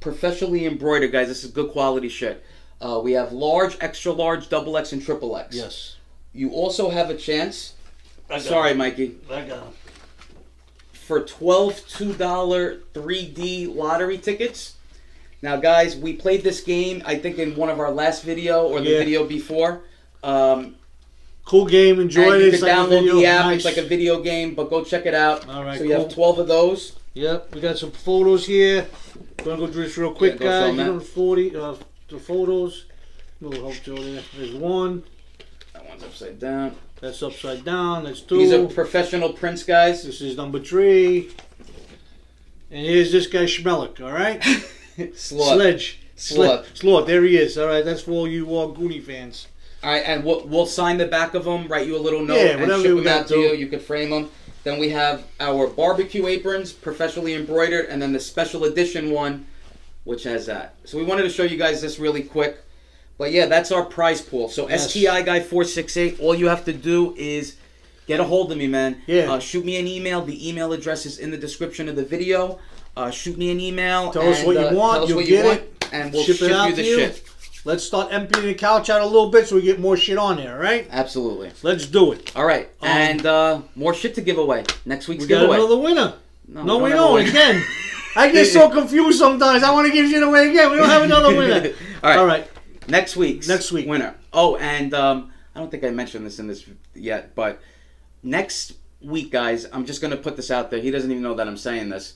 professionally 0.00 0.64
embroidered, 0.64 1.12
guys. 1.12 1.28
This 1.28 1.44
is 1.44 1.50
good 1.50 1.70
quality 1.70 2.08
shit. 2.08 2.42
Uh, 2.80 2.98
we 3.04 3.12
have 3.12 3.30
large, 3.32 3.76
extra 3.82 4.10
large, 4.12 4.48
double 4.48 4.78
X, 4.78 4.92
and 4.94 5.02
triple 5.04 5.36
X. 5.36 5.54
Yes. 5.54 5.96
You 6.32 6.50
also 6.50 6.90
have 6.90 7.10
a 7.10 7.16
chance. 7.16 7.74
I 8.28 8.34
got 8.34 8.42
Sorry, 8.42 8.74
Mikey. 8.74 9.16
I 9.30 9.42
got 9.42 9.64
him. 9.64 9.72
For 10.92 11.20
12 11.24 11.74
$2 11.88 12.80
3D 12.94 13.74
lottery 13.74 14.18
tickets. 14.18 14.76
Now, 15.42 15.56
guys, 15.56 15.96
we 15.96 16.12
played 16.12 16.42
this 16.44 16.60
game, 16.60 17.02
I 17.04 17.16
think, 17.16 17.38
in 17.38 17.56
one 17.56 17.68
of 17.70 17.80
our 17.80 17.90
last 17.90 18.22
video 18.22 18.66
or 18.68 18.80
the 18.80 18.90
Yeah. 18.90 18.98
video 18.98 19.24
before. 19.24 19.80
Um, 20.22 20.76
Cool 21.46 21.64
game. 21.66 21.98
Enjoy 21.98 22.30
and 22.34 22.42
it. 22.42 22.44
you 22.44 22.50
can 22.52 22.60
like 22.60 22.72
download 22.72 23.10
the 23.20 23.26
app. 23.26 23.46
Nice. 23.46 23.56
It's 23.56 23.64
like 23.64 23.76
a 23.84 23.88
video 23.88 24.20
game, 24.22 24.54
but 24.54 24.70
go 24.70 24.84
check 24.84 25.06
it 25.06 25.14
out. 25.14 25.48
All 25.48 25.64
right, 25.64 25.78
So 25.78 25.84
you 25.84 25.92
have 25.94 26.08
12 26.12 26.38
of 26.38 26.46
those. 26.46 26.92
Yep, 27.14 27.54
we 27.56 27.60
got 27.60 27.76
some 27.76 27.90
photos 27.90 28.46
here. 28.46 28.86
Gonna 29.38 29.56
go 29.56 29.66
through 29.66 29.82
this 29.84 29.96
real 29.98 30.12
quick, 30.12 30.34
Yeah, 30.34 30.38
go 30.38 30.44
guys. 30.44 30.62
film 30.66 30.78
You 30.78 30.84
that. 30.84 30.90
know 30.92 31.00
forty, 31.00 31.56
uh, 31.56 31.74
the 32.08 32.18
photos. 32.20 32.84
Little 33.40 33.64
help 33.68 33.82
Joe 33.82 33.96
there. 34.00 34.22
There's 34.36 34.54
one. 34.54 35.02
That 35.80 35.88
one's 35.88 36.04
upside 36.04 36.38
down. 36.38 36.76
That's 37.00 37.22
upside 37.22 37.64
down. 37.64 38.04
That's 38.04 38.20
two. 38.20 38.36
These 38.38 38.52
are 38.52 38.66
professional 38.66 39.32
prints, 39.32 39.62
guys. 39.62 40.02
this 40.02 40.20
is 40.20 40.36
number 40.36 40.60
three. 40.60 41.30
And 42.70 42.84
here's 42.84 43.10
this 43.10 43.26
guy 43.26 43.44
Schmelik. 43.44 44.00
All 44.00 44.12
right. 44.12 44.42
Sledge. 45.16 46.00
Sloth. 46.16 46.76
Sled. 46.76 47.06
There 47.06 47.24
he 47.24 47.38
is. 47.38 47.56
All 47.56 47.66
right, 47.66 47.82
that's 47.84 48.02
for 48.02 48.10
all 48.10 48.28
you 48.28 48.44
uh, 48.44 48.66
Goonie 48.66 49.02
fans. 49.02 49.46
All 49.82 49.90
right, 49.90 50.02
and 50.04 50.22
we'll, 50.22 50.46
we'll 50.46 50.66
sign 50.66 50.98
the 50.98 51.06
back 51.06 51.32
of 51.32 51.44
them, 51.44 51.66
write 51.66 51.86
you 51.86 51.96
a 51.96 51.98
little 51.98 52.22
note, 52.22 52.36
Yeah, 52.36 52.58
and 52.58 52.82
ship 52.82 52.96
them 52.96 53.08
out 53.08 53.28
gotta 53.28 53.40
you. 53.40 53.52
You 53.54 53.66
could 53.68 53.80
frame 53.80 54.10
them. 54.10 54.28
Then 54.62 54.78
we 54.78 54.90
have 54.90 55.24
our 55.40 55.66
barbecue 55.66 56.26
aprons, 56.26 56.70
professionally 56.74 57.32
embroidered, 57.34 57.86
and 57.86 58.02
then 58.02 58.12
the 58.12 58.20
special 58.20 58.64
edition 58.64 59.10
one, 59.10 59.46
which 60.04 60.24
has 60.24 60.44
that. 60.46 60.74
So 60.84 60.98
we 60.98 61.04
wanted 61.04 61.22
to 61.22 61.30
show 61.30 61.44
you 61.44 61.56
guys 61.56 61.80
this 61.80 61.98
really 61.98 62.22
quick. 62.22 62.58
But 63.20 63.32
yeah, 63.32 63.44
that's 63.44 63.70
our 63.70 63.84
prize 63.84 64.22
pool. 64.22 64.48
So 64.48 64.66
Yes. 64.66 64.88
STI 64.88 65.20
guy 65.20 65.40
four 65.40 65.64
six 65.64 65.94
eight. 65.98 66.18
All 66.20 66.34
you 66.34 66.48
have 66.48 66.64
to 66.64 66.72
do 66.72 67.14
is 67.18 67.56
get 68.06 68.18
a 68.18 68.24
hold 68.24 68.50
of 68.50 68.56
me, 68.56 68.66
man. 68.66 69.02
Yeah. 69.06 69.30
Uh, 69.32 69.38
shoot 69.38 69.62
me 69.62 69.76
an 69.76 69.86
email. 69.86 70.24
The 70.24 70.48
email 70.48 70.72
address 70.72 71.04
is 71.04 71.18
in 71.18 71.30
the 71.30 71.36
description 71.36 71.86
of 71.90 71.96
the 71.96 72.04
video. 72.16 72.58
Uh, 72.96 73.10
shoot 73.10 73.36
me 73.36 73.50
an 73.50 73.60
email. 73.60 74.10
Tell 74.10 74.26
us 74.26 74.38
and, 74.38 74.46
what 74.46 74.56
you 74.56 74.66
uh, 74.68 74.72
want, 74.72 75.02
us 75.02 75.08
you'll 75.10 75.18
what 75.18 75.26
you 75.26 75.36
get 75.36 75.44
want, 75.44 75.60
it, 75.60 75.88
and 75.92 76.12
we'll 76.14 76.24
ship 76.24 76.36
ship, 76.36 76.48
it 76.48 76.52
out 76.54 76.70
you 76.70 76.76
the 76.76 76.82
to 76.82 76.88
you. 76.88 76.98
shit. 76.98 77.22
Let's 77.66 77.84
start 77.84 78.10
emptying 78.10 78.46
the 78.46 78.54
couch 78.54 78.88
out 78.88 79.02
a 79.02 79.04
little 79.04 79.28
bit 79.28 79.46
so 79.46 79.56
we 79.56 79.62
get 79.62 79.78
more 79.78 79.98
shit 79.98 80.16
on 80.16 80.36
there. 80.38 80.58
right? 80.58 80.88
Absolutely. 80.90 81.50
let's 81.62 81.84
do 81.84 82.12
it. 82.12 82.34
All 82.34 82.46
right, 82.46 82.70
Um, 82.80 82.88
and 82.88 83.26
uh, 83.26 83.60
more 83.74 83.92
shit 83.92 84.14
to 84.14 84.22
give 84.22 84.38
away 84.38 84.64
next 84.86 85.08
week's 85.08 85.24
We 85.24 85.28
got 85.28 85.40
giveaway. 85.40 85.58
another 85.58 85.76
winner. 85.76 86.14
No, 86.48 86.62
no 86.62 86.78
we 86.78 86.88
don't 86.88 87.18
don't. 87.20 87.28
Again, 87.28 87.62
I 88.16 88.32
get 88.32 88.46
so 88.46 88.70
confused 88.78 89.18
sometimes. 89.18 89.62
I 89.62 89.72
want 89.72 89.86
to 89.88 89.92
give 89.92 90.08
shit 90.08 90.22
away 90.22 90.48
again. 90.48 90.70
We 90.70 90.78
don't 90.78 90.88
have 90.88 91.02
another 91.02 91.36
winner. 91.36 91.60
winner. 91.60 91.74
All 92.02 92.08
right, 92.10 92.18
All 92.18 92.26
right. 92.26 92.49
Next 92.88 93.16
week's 93.16 93.48
Next 93.48 93.72
week. 93.72 93.86
winner. 93.86 94.14
Oh, 94.32 94.56
and 94.56 94.92
um, 94.94 95.30
I 95.54 95.60
don't 95.60 95.70
think 95.70 95.84
I 95.84 95.90
mentioned 95.90 96.26
this 96.26 96.38
in 96.38 96.46
this 96.46 96.64
yet, 96.94 97.34
but 97.34 97.60
next 98.22 98.74
week, 99.00 99.30
guys, 99.30 99.66
I'm 99.72 99.84
just 99.86 100.00
gonna 100.02 100.16
put 100.16 100.36
this 100.36 100.50
out 100.50 100.70
there. 100.70 100.80
He 100.80 100.90
doesn't 100.90 101.10
even 101.10 101.22
know 101.22 101.34
that 101.34 101.46
I'm 101.48 101.56
saying 101.56 101.88
this. 101.90 102.14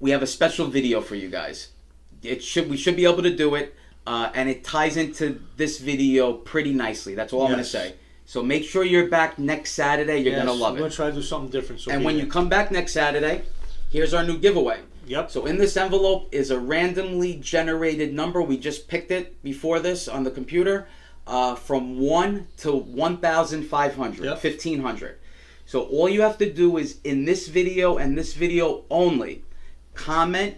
We 0.00 0.10
have 0.10 0.22
a 0.22 0.26
special 0.26 0.66
video 0.66 1.00
for 1.00 1.14
you 1.14 1.28
guys. 1.28 1.68
It 2.22 2.42
should 2.42 2.68
we 2.68 2.76
should 2.76 2.96
be 2.96 3.04
able 3.04 3.22
to 3.22 3.34
do 3.34 3.54
it, 3.54 3.74
uh, 4.06 4.30
and 4.34 4.48
it 4.48 4.64
ties 4.64 4.96
into 4.96 5.40
this 5.56 5.78
video 5.78 6.32
pretty 6.34 6.72
nicely. 6.72 7.14
That's 7.14 7.32
all 7.32 7.44
I'm 7.44 7.50
gonna 7.50 7.64
say. 7.64 7.94
So 8.28 8.42
make 8.42 8.64
sure 8.64 8.82
you're 8.84 9.08
back 9.08 9.38
next 9.38 9.72
Saturday. 9.72 10.18
You're 10.18 10.36
gonna 10.36 10.50
Yes, 10.52 10.60
love 10.60 10.72
We're 10.72 10.78
it. 10.78 10.80
gonna 10.82 10.92
try 10.92 11.06
to 11.10 11.14
do 11.16 11.22
something 11.22 11.50
different. 11.50 11.80
So 11.80 11.92
And 11.92 12.04
when 12.04 12.18
you 12.18 12.26
come 12.26 12.48
back 12.48 12.70
next 12.72 12.92
Saturday, 12.92 13.42
here's 13.90 14.12
our 14.14 14.24
new 14.24 14.36
giveaway. 14.38 14.80
Yep. 15.06 15.30
So 15.30 15.46
in 15.46 15.56
this 15.58 15.76
envelope 15.76 16.28
is 16.32 16.50
a 16.50 16.58
randomly 16.58 17.36
generated 17.36 18.12
number. 18.12 18.42
We 18.42 18.58
just 18.58 18.88
picked 18.88 19.10
it 19.10 19.42
before 19.42 19.80
this 19.80 20.08
on 20.08 20.24
the 20.24 20.30
computer 20.30 20.88
uh, 21.26 21.54
from 21.54 21.98
1 21.98 22.46
to 22.58 22.72
1,500, 22.72 24.24
Yep. 24.24 24.44
1,500. 24.44 25.18
So 25.64 25.82
all 25.82 26.08
you 26.08 26.20
have 26.22 26.38
to 26.38 26.52
do 26.52 26.76
is 26.76 27.00
in 27.02 27.24
this 27.24 27.48
video 27.48 27.96
and 27.96 28.16
this 28.16 28.34
video 28.34 28.84
only, 28.90 29.42
comment 29.94 30.56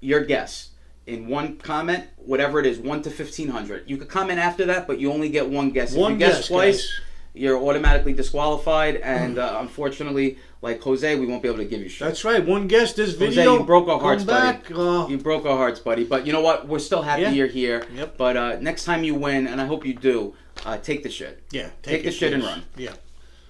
your 0.00 0.24
guess. 0.24 0.70
In 1.06 1.28
one 1.28 1.56
comment, 1.56 2.04
whatever 2.16 2.60
it 2.60 2.66
is, 2.66 2.78
1 2.78 3.02
to 3.02 3.10
1,500. 3.10 3.88
You 3.88 3.96
could 3.96 4.08
comment 4.08 4.38
after 4.38 4.64
that, 4.66 4.86
but 4.86 4.98
you 4.98 5.12
only 5.12 5.28
get 5.28 5.48
one 5.48 5.70
guess. 5.70 5.94
One 5.94 6.12
if 6.14 6.20
you 6.20 6.26
guess, 6.26 6.36
guess, 6.38 6.48
twice, 6.48 6.76
guys. 6.76 7.00
You're 7.34 7.58
automatically 7.58 8.12
disqualified. 8.12 8.96
And 8.96 9.38
uh, 9.38 9.58
unfortunately, 9.60 10.38
like 10.62 10.82
Jose, 10.82 11.16
we 11.18 11.26
won't 11.26 11.42
be 11.42 11.48
able 11.48 11.58
to 11.58 11.64
give 11.64 11.80
you 11.80 11.88
shit. 11.88 12.06
That's 12.08 12.24
right. 12.24 12.44
One 12.44 12.66
guest. 12.68 12.96
This 12.96 13.12
video. 13.14 13.42
Jose, 13.44 13.60
you 13.60 13.64
broke 13.66 13.88
our 13.88 13.98
hearts, 14.00 14.24
come 14.24 14.58
buddy. 14.62 14.74
Uh, 14.74 15.06
You 15.08 15.18
broke 15.18 15.46
our 15.46 15.56
hearts, 15.56 15.80
buddy. 15.80 16.04
But 16.04 16.26
you 16.26 16.32
know 16.32 16.40
what? 16.42 16.66
We're 16.68 16.78
still 16.78 17.02
happy 17.02 17.22
Yeah. 17.22 17.30
you're 17.30 17.46
here. 17.46 17.86
Yep. 17.94 18.16
But 18.16 18.36
uh, 18.36 18.58
next 18.60 18.84
time 18.84 19.04
you 19.04 19.14
win, 19.14 19.46
and 19.46 19.60
I 19.60 19.66
hope 19.66 19.86
you 19.86 19.94
do, 19.94 20.34
uh, 20.66 20.76
take 20.78 21.02
the 21.02 21.10
shit. 21.10 21.42
yeah. 21.50 21.70
Take 21.82 22.02
the 22.02 22.08
it, 22.08 22.12
shit 22.12 22.32
and 22.32 22.42
run. 22.42 22.62
Yeah. 22.76 22.94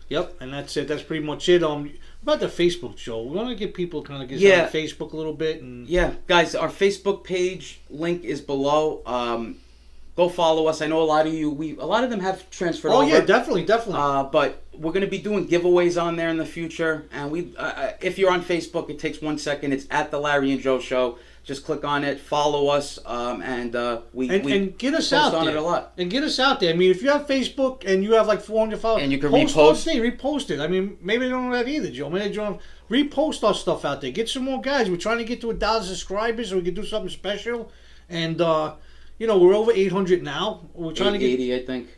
Yep. 0.09 0.37
And 0.41 0.53
that's 0.53 0.77
it. 0.77 0.89
That's 0.89 1.03
pretty 1.03 1.25
much 1.25 1.49
it. 1.49 1.63
Um, 1.63 1.91
about 2.23 2.41
the 2.41 2.49
Facebook 2.49 2.99
show. 2.99 3.23
We 3.23 3.37
want 3.37 3.49
to 3.49 3.55
get 3.55 3.73
people 3.75 4.03
kind 4.03 4.23
of 4.23 4.29
get 4.29 4.39
Yeah. 4.41 4.65
on 4.65 4.69
Facebook 4.71 5.13
a 5.13 5.17
little 5.17 5.33
bit 5.33 5.63
and 5.63 5.89
Yeah, 5.89 6.13
guys, 6.27 6.55
our 6.55 6.69
Facebook 6.69 7.25
page 7.25 7.81
link 7.89 8.25
is 8.25 8.41
below. 8.43 9.01
Um, 9.07 9.57
go 10.21 10.29
follow 10.29 10.67
us. 10.67 10.83
I 10.83 10.87
know 10.87 11.01
a 11.03 11.05
lot 11.05 11.27
of 11.27 11.33
you. 11.35 11.51
We 11.51 11.77
a 11.79 11.85
lot 11.85 12.05
of 12.05 12.11
them 12.11 12.21
have 12.21 12.49
transferred 12.51 12.91
Oh 12.93 13.03
over. 13.03 13.09
yeah, 13.11 13.21
definitely, 13.21 13.65
definitely. 13.65 14.01
Uh, 14.03 14.25
but 14.25 14.63
we're 14.75 14.93
going 14.93 15.03
to 15.11 15.15
be 15.19 15.19
doing 15.19 15.47
giveaways 15.49 16.01
on 16.01 16.17
there 16.17 16.29
in 16.29 16.37
the 16.37 16.47
future. 16.47 17.07
And 17.13 17.31
we, 17.31 17.55
uh, 17.57 17.63
uh, 17.63 17.93
if 18.01 18.19
you're 18.19 18.31
on 18.31 18.43
Facebook, 18.43 18.89
it 18.91 18.99
takes 18.99 19.21
one 19.21 19.39
second. 19.39 19.73
It's 19.73 19.87
at 19.91 20.11
the 20.11 20.19
Larry 20.19 20.53
and 20.53 20.61
Joe 20.61 20.79
Show. 20.79 21.19
Just 21.43 21.65
click 21.65 21.85
on 21.85 22.05
it, 22.05 22.21
follow 22.21 22.69
us, 22.69 22.99
um, 23.07 23.41
and 23.41 23.75
uh, 23.75 24.03
we, 24.13 24.29
and, 24.29 24.45
we 24.45 24.53
and 24.57 24.79
get 24.79 24.93
us 24.93 25.11
out 25.11 25.35
on 25.35 25.47
there. 25.47 25.57
it 25.57 25.59
a 25.59 25.63
lot. 25.63 25.95
And 25.97 26.11
get 26.11 26.23
us 26.23 26.39
out 26.39 26.61
there. 26.61 26.73
I 26.73 26.77
mean, 26.77 26.91
if 26.91 27.03
you 27.03 27.09
have 27.11 27.27
Facebook 27.27 27.83
and 27.91 28.05
you 28.05 28.13
have 28.13 28.27
like 28.27 28.43
400 28.43 28.79
followers, 28.79 29.03
And 29.05 29.11
you 29.11 29.17
can 29.19 29.31
post 29.31 29.57
repost. 29.57 29.85
thing, 29.85 30.03
repost 30.03 30.51
it. 30.51 30.61
I 30.61 30.67
mean, 30.69 30.99
maybe 31.01 31.25
they 31.25 31.31
don't 31.31 31.49
know 31.51 31.57
that 31.57 31.67
either, 31.67 31.91
Joe. 31.91 32.11
Maybe 32.11 32.29
they 32.29 32.35
don't 32.35 32.61
repost 32.91 33.43
our 33.43 33.55
stuff 33.55 33.87
out 33.87 34.03
there. 34.03 34.11
Get 34.11 34.29
some 34.29 34.45
more 34.45 34.61
guys. 34.61 34.91
We're 34.91 34.97
trying 34.99 35.17
to 35.19 35.25
get 35.25 35.41
to 35.41 35.51
a 35.51 35.55
thousand 35.55 35.89
subscribers 35.97 36.51
so 36.51 36.57
we 36.57 36.63
can 36.63 36.75
do 36.75 36.85
something 36.85 37.09
special. 37.11 37.73
And 38.11 38.39
uh, 38.41 38.75
you 39.21 39.27
know, 39.27 39.39
we're 39.39 39.55
over 39.55 39.71
800 39.71 40.25
now. 40.25 40.63
We're 40.75 40.93
trying 40.93 41.13
to 41.13 41.19
get. 41.19 41.27
880, 41.27 41.63
I 41.63 41.67
think. 41.67 41.89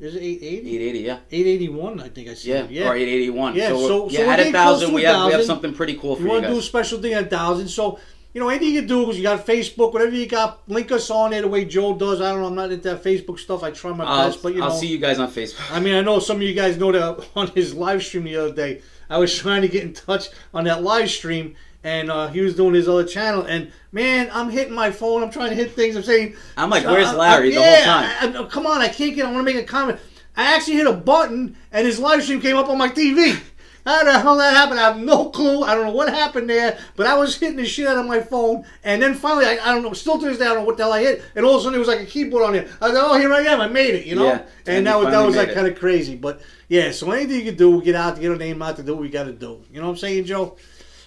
Is 0.00 0.16
it 0.16 0.22
880? 0.22 0.76
880, 0.76 0.98
yeah. 0.98 1.18
881, 1.30 2.00
I 2.00 2.08
think 2.08 2.28
I 2.28 2.34
see. 2.34 2.50
Yeah, 2.50 2.66
yeah. 2.68 2.88
or 2.88 2.96
881. 2.96 3.54
Yeah, 3.54 3.68
so, 3.68 3.76
so- 3.86 4.10
yeah, 4.10 4.18
so 4.18 4.26
we're 4.26 4.32
at 4.32 4.40
a 4.40 4.52
thousand, 4.52 4.94
we 4.94 5.04
a 5.04 5.12
have 5.12 5.26
we 5.26 5.32
have 5.34 5.44
something 5.44 5.72
pretty 5.72 5.94
cool 5.94 6.16
for 6.16 6.22
We 6.22 6.28
you 6.28 6.32
want 6.32 6.44
to 6.46 6.50
do 6.50 6.58
a 6.58 6.62
special 6.62 7.00
thing 7.00 7.12
at 7.12 7.30
thousand. 7.30 7.68
So 7.68 8.00
you 8.32 8.40
know, 8.40 8.48
anything 8.48 8.74
you 8.74 8.80
can 8.80 8.88
do, 8.88 9.00
because 9.00 9.16
you 9.16 9.22
got 9.22 9.46
Facebook, 9.46 9.92
whatever 9.92 10.16
you 10.16 10.26
got, 10.26 10.68
link 10.68 10.90
us 10.90 11.08
on 11.08 11.30
there 11.30 11.42
the 11.42 11.46
way 11.46 11.64
Joe 11.64 11.96
does. 11.96 12.20
I 12.20 12.32
don't 12.32 12.40
know, 12.40 12.48
I'm 12.48 12.56
not 12.56 12.72
into 12.72 12.88
that 12.88 13.04
Facebook 13.04 13.38
stuff. 13.38 13.62
I 13.62 13.70
try 13.70 13.92
my 13.92 14.04
I'll, 14.04 14.26
best, 14.26 14.42
but 14.42 14.54
you 14.54 14.58
know. 14.58 14.66
I'll 14.66 14.72
see 14.72 14.88
you 14.88 14.98
guys 14.98 15.20
on 15.20 15.30
Facebook. 15.30 15.70
I 15.70 15.78
mean, 15.78 15.94
I 15.94 16.00
know 16.00 16.18
some 16.18 16.38
of 16.38 16.42
you 16.42 16.54
guys 16.54 16.76
know 16.76 16.90
that 16.90 17.28
on 17.36 17.46
his 17.48 17.74
live 17.74 18.02
stream 18.02 18.24
the 18.24 18.36
other 18.36 18.52
day, 18.52 18.82
I 19.08 19.18
was 19.18 19.32
trying 19.32 19.62
to 19.62 19.68
get 19.68 19.84
in 19.84 19.92
touch 19.92 20.30
on 20.52 20.64
that 20.64 20.82
live 20.82 21.10
stream, 21.10 21.54
and 21.84 22.10
uh, 22.10 22.28
he 22.28 22.40
was 22.40 22.56
doing 22.56 22.74
his 22.74 22.88
other 22.88 23.04
channel. 23.04 23.42
And 23.42 23.70
man, 23.92 24.28
I'm 24.32 24.50
hitting 24.50 24.74
my 24.74 24.90
phone. 24.90 25.22
I'm 25.22 25.30
trying 25.30 25.50
to 25.50 25.54
hit 25.56 25.72
things. 25.72 25.94
I'm 25.94 26.02
saying, 26.02 26.34
I'm 26.56 26.70
like, 26.70 26.84
where's 26.84 27.12
Larry 27.14 27.56
uh, 27.56 27.60
the 27.60 27.64
whole 27.66 27.84
time? 27.84 28.36
I- 28.36 28.38
I- 28.42 28.48
come 28.48 28.66
on, 28.66 28.80
I 28.80 28.88
can't 28.88 29.14
get. 29.14 29.26
I 29.26 29.30
want 29.32 29.46
to 29.46 29.52
make 29.54 29.62
a 29.62 29.66
comment. 29.66 30.00
I 30.36 30.56
actually 30.56 30.74
hit 30.78 30.86
a 30.88 30.92
button, 30.92 31.56
and 31.70 31.86
his 31.86 32.00
live 32.00 32.22
stream 32.24 32.40
came 32.40 32.56
up 32.56 32.68
on 32.68 32.76
my 32.78 32.88
TV. 32.88 33.38
How 33.86 34.02
the 34.02 34.18
hell 34.18 34.38
that 34.38 34.56
happened? 34.56 34.80
I 34.80 34.84
have 34.84 34.98
no 34.98 35.28
clue. 35.28 35.62
I 35.62 35.74
don't 35.74 35.84
know 35.84 35.92
what 35.92 36.08
happened 36.08 36.48
there, 36.48 36.78
but 36.96 37.06
I 37.06 37.18
was 37.18 37.36
hitting 37.36 37.56
the 37.58 37.66
shit 37.66 37.86
out 37.86 37.98
of 37.98 38.06
my 38.06 38.18
phone, 38.18 38.64
and 38.82 39.02
then 39.02 39.14
finally, 39.14 39.44
I, 39.44 39.58
I 39.62 39.74
don't 39.74 39.82
know. 39.82 39.92
Still 39.92 40.18
to 40.18 40.24
this 40.26 40.38
day, 40.38 40.46
I 40.46 40.48
don't 40.48 40.60
know 40.60 40.64
what 40.64 40.78
the 40.78 40.84
hell 40.84 40.92
I 40.94 41.02
hit, 41.02 41.22
and 41.36 41.44
all 41.44 41.56
of 41.56 41.60
a 41.60 41.64
sudden, 41.64 41.76
it 41.76 41.80
was 41.80 41.88
like 41.88 42.00
a 42.00 42.06
keyboard 42.06 42.42
on 42.44 42.54
there. 42.54 42.66
I 42.80 42.88
was 42.88 42.94
like, 42.98 43.04
"Oh, 43.06 43.18
here 43.18 43.30
I 43.30 43.40
am! 43.42 43.60
I 43.60 43.68
made 43.68 43.94
it!" 43.94 44.06
You 44.06 44.14
know. 44.16 44.24
Yeah, 44.24 44.38
and, 44.66 44.78
and 44.78 44.86
that 44.86 44.98
was 44.98 45.08
that 45.10 45.20
was 45.26 45.36
like 45.36 45.48
it. 45.50 45.54
kind 45.54 45.66
of 45.66 45.78
crazy, 45.78 46.16
but 46.16 46.40
yeah. 46.68 46.92
So 46.92 47.10
anything 47.10 47.36
you 47.40 47.44
can 47.44 47.56
do, 47.56 47.82
get 47.82 47.94
out, 47.94 48.14
to 48.16 48.22
get 48.22 48.30
a 48.32 48.36
name 48.36 48.62
out 48.62 48.76
to 48.76 48.82
do 48.82 48.94
what 48.94 49.02
we 49.02 49.10
got 49.10 49.24
to 49.24 49.32
do. 49.32 49.62
You 49.70 49.80
know 49.80 49.86
what 49.88 49.92
I'm 49.92 49.98
saying, 49.98 50.24
Joe? 50.24 50.56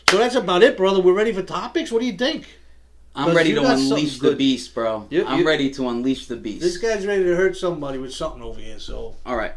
So 0.10 0.18
that's 0.18 0.36
about 0.36 0.64
it, 0.64 0.78
brother. 0.78 1.02
We're 1.02 1.14
ready 1.14 1.34
for 1.34 1.44
topics. 1.44 1.92
What 1.92 2.00
do 2.00 2.06
you 2.06 2.14
think? 2.14 2.46
I'm 3.14 3.36
ready 3.36 3.54
to 3.54 3.66
unleash 3.66 4.20
the 4.20 4.30
good. 4.30 4.38
beast, 4.38 4.74
bro. 4.74 5.06
You- 5.10 5.26
I'm 5.26 5.40
you- 5.40 5.46
ready 5.46 5.70
to 5.72 5.90
unleash 5.90 6.28
the 6.28 6.38
beast. 6.38 6.62
This 6.62 6.78
guy's 6.78 7.06
ready 7.06 7.26
to 7.26 7.36
hurt 7.36 7.58
somebody 7.58 7.98
with 7.98 8.14
something 8.14 8.42
over 8.42 8.60
here. 8.60 8.80
So 8.80 9.16
All 9.26 9.36
right, 9.36 9.56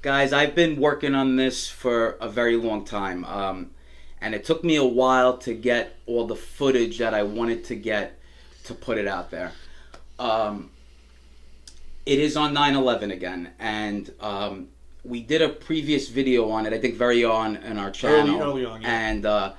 guys, 0.00 0.32
I've 0.32 0.54
been 0.54 0.76
working 0.76 1.14
on 1.14 1.36
this 1.36 1.68
for 1.68 2.12
a 2.22 2.28
very 2.28 2.56
long 2.56 2.86
time, 2.86 3.26
um, 3.26 3.72
and 4.18 4.34
it 4.34 4.46
took 4.46 4.64
me 4.64 4.76
a 4.76 4.84
while 4.84 5.36
to 5.38 5.52
get 5.52 5.96
all 6.06 6.26
the 6.26 6.36
footage 6.36 6.96
that 6.96 7.12
I 7.12 7.24
wanted 7.24 7.64
to 7.64 7.74
get 7.74 8.18
to 8.64 8.74
put 8.74 8.96
it 8.96 9.06
out 9.06 9.30
there. 9.30 9.52
Um, 10.18 10.70
it 12.06 12.18
is 12.18 12.34
on 12.34 12.54
9/11 12.54 13.10
again, 13.10 13.50
and 13.58 14.10
um, 14.20 14.68
we 15.04 15.20
did 15.20 15.42
a 15.42 15.50
previous 15.50 16.08
video 16.08 16.48
on 16.48 16.64
it. 16.64 16.72
I 16.72 16.78
think 16.78 16.94
very 16.94 17.24
on 17.24 17.56
in 17.56 17.76
our 17.76 17.90
channel, 17.90 18.40
early 18.40 18.64
on, 18.64 18.80
yeah. 18.80 18.88
and 18.88 19.26
uh, 19.26 19.52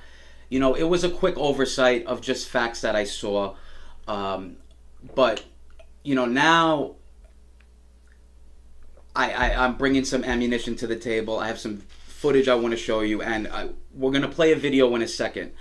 you 0.53 0.59
know, 0.59 0.75
it 0.75 0.83
was 0.83 1.03
a 1.03 1.09
quick 1.09 1.35
oversight 1.35 2.05
of 2.05 2.21
just 2.21 2.47
facts 2.47 2.81
that 2.81 2.95
I 2.95 3.05
saw, 3.05 3.55
um, 4.07 4.57
but 5.15 5.43
you 6.03 6.13
know 6.13 6.27
now 6.27 6.93
I, 9.15 9.31
I 9.31 9.65
I'm 9.65 9.77
bringing 9.77 10.05
some 10.05 10.23
ammunition 10.23 10.75
to 10.75 10.85
the 10.85 10.95
table. 10.95 11.39
I 11.39 11.47
have 11.47 11.57
some 11.57 11.77
footage 12.05 12.47
I 12.47 12.53
want 12.53 12.69
to 12.69 12.77
show 12.77 12.99
you, 12.99 13.23
and 13.23 13.47
I, 13.47 13.69
we're 13.95 14.11
gonna 14.11 14.27
play 14.27 14.51
a 14.51 14.55
video 14.55 14.93
in 14.93 15.01
a 15.01 15.07
second. 15.07 15.53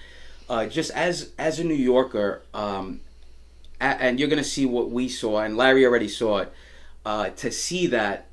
Uh, 0.46 0.66
just 0.66 0.90
as 0.90 1.32
as 1.38 1.58
a 1.58 1.64
New 1.64 1.72
Yorker, 1.72 2.42
um, 2.52 3.00
and 3.80 4.20
you're 4.20 4.28
gonna 4.28 4.44
see 4.44 4.66
what 4.66 4.90
we 4.90 5.08
saw, 5.08 5.40
and 5.40 5.56
Larry 5.56 5.87
already 5.87 6.08
saw 6.08 6.40
it. 6.40 6.52
Uh, 7.06 7.30
to 7.30 7.50
see 7.50 7.87
that, 7.87 8.26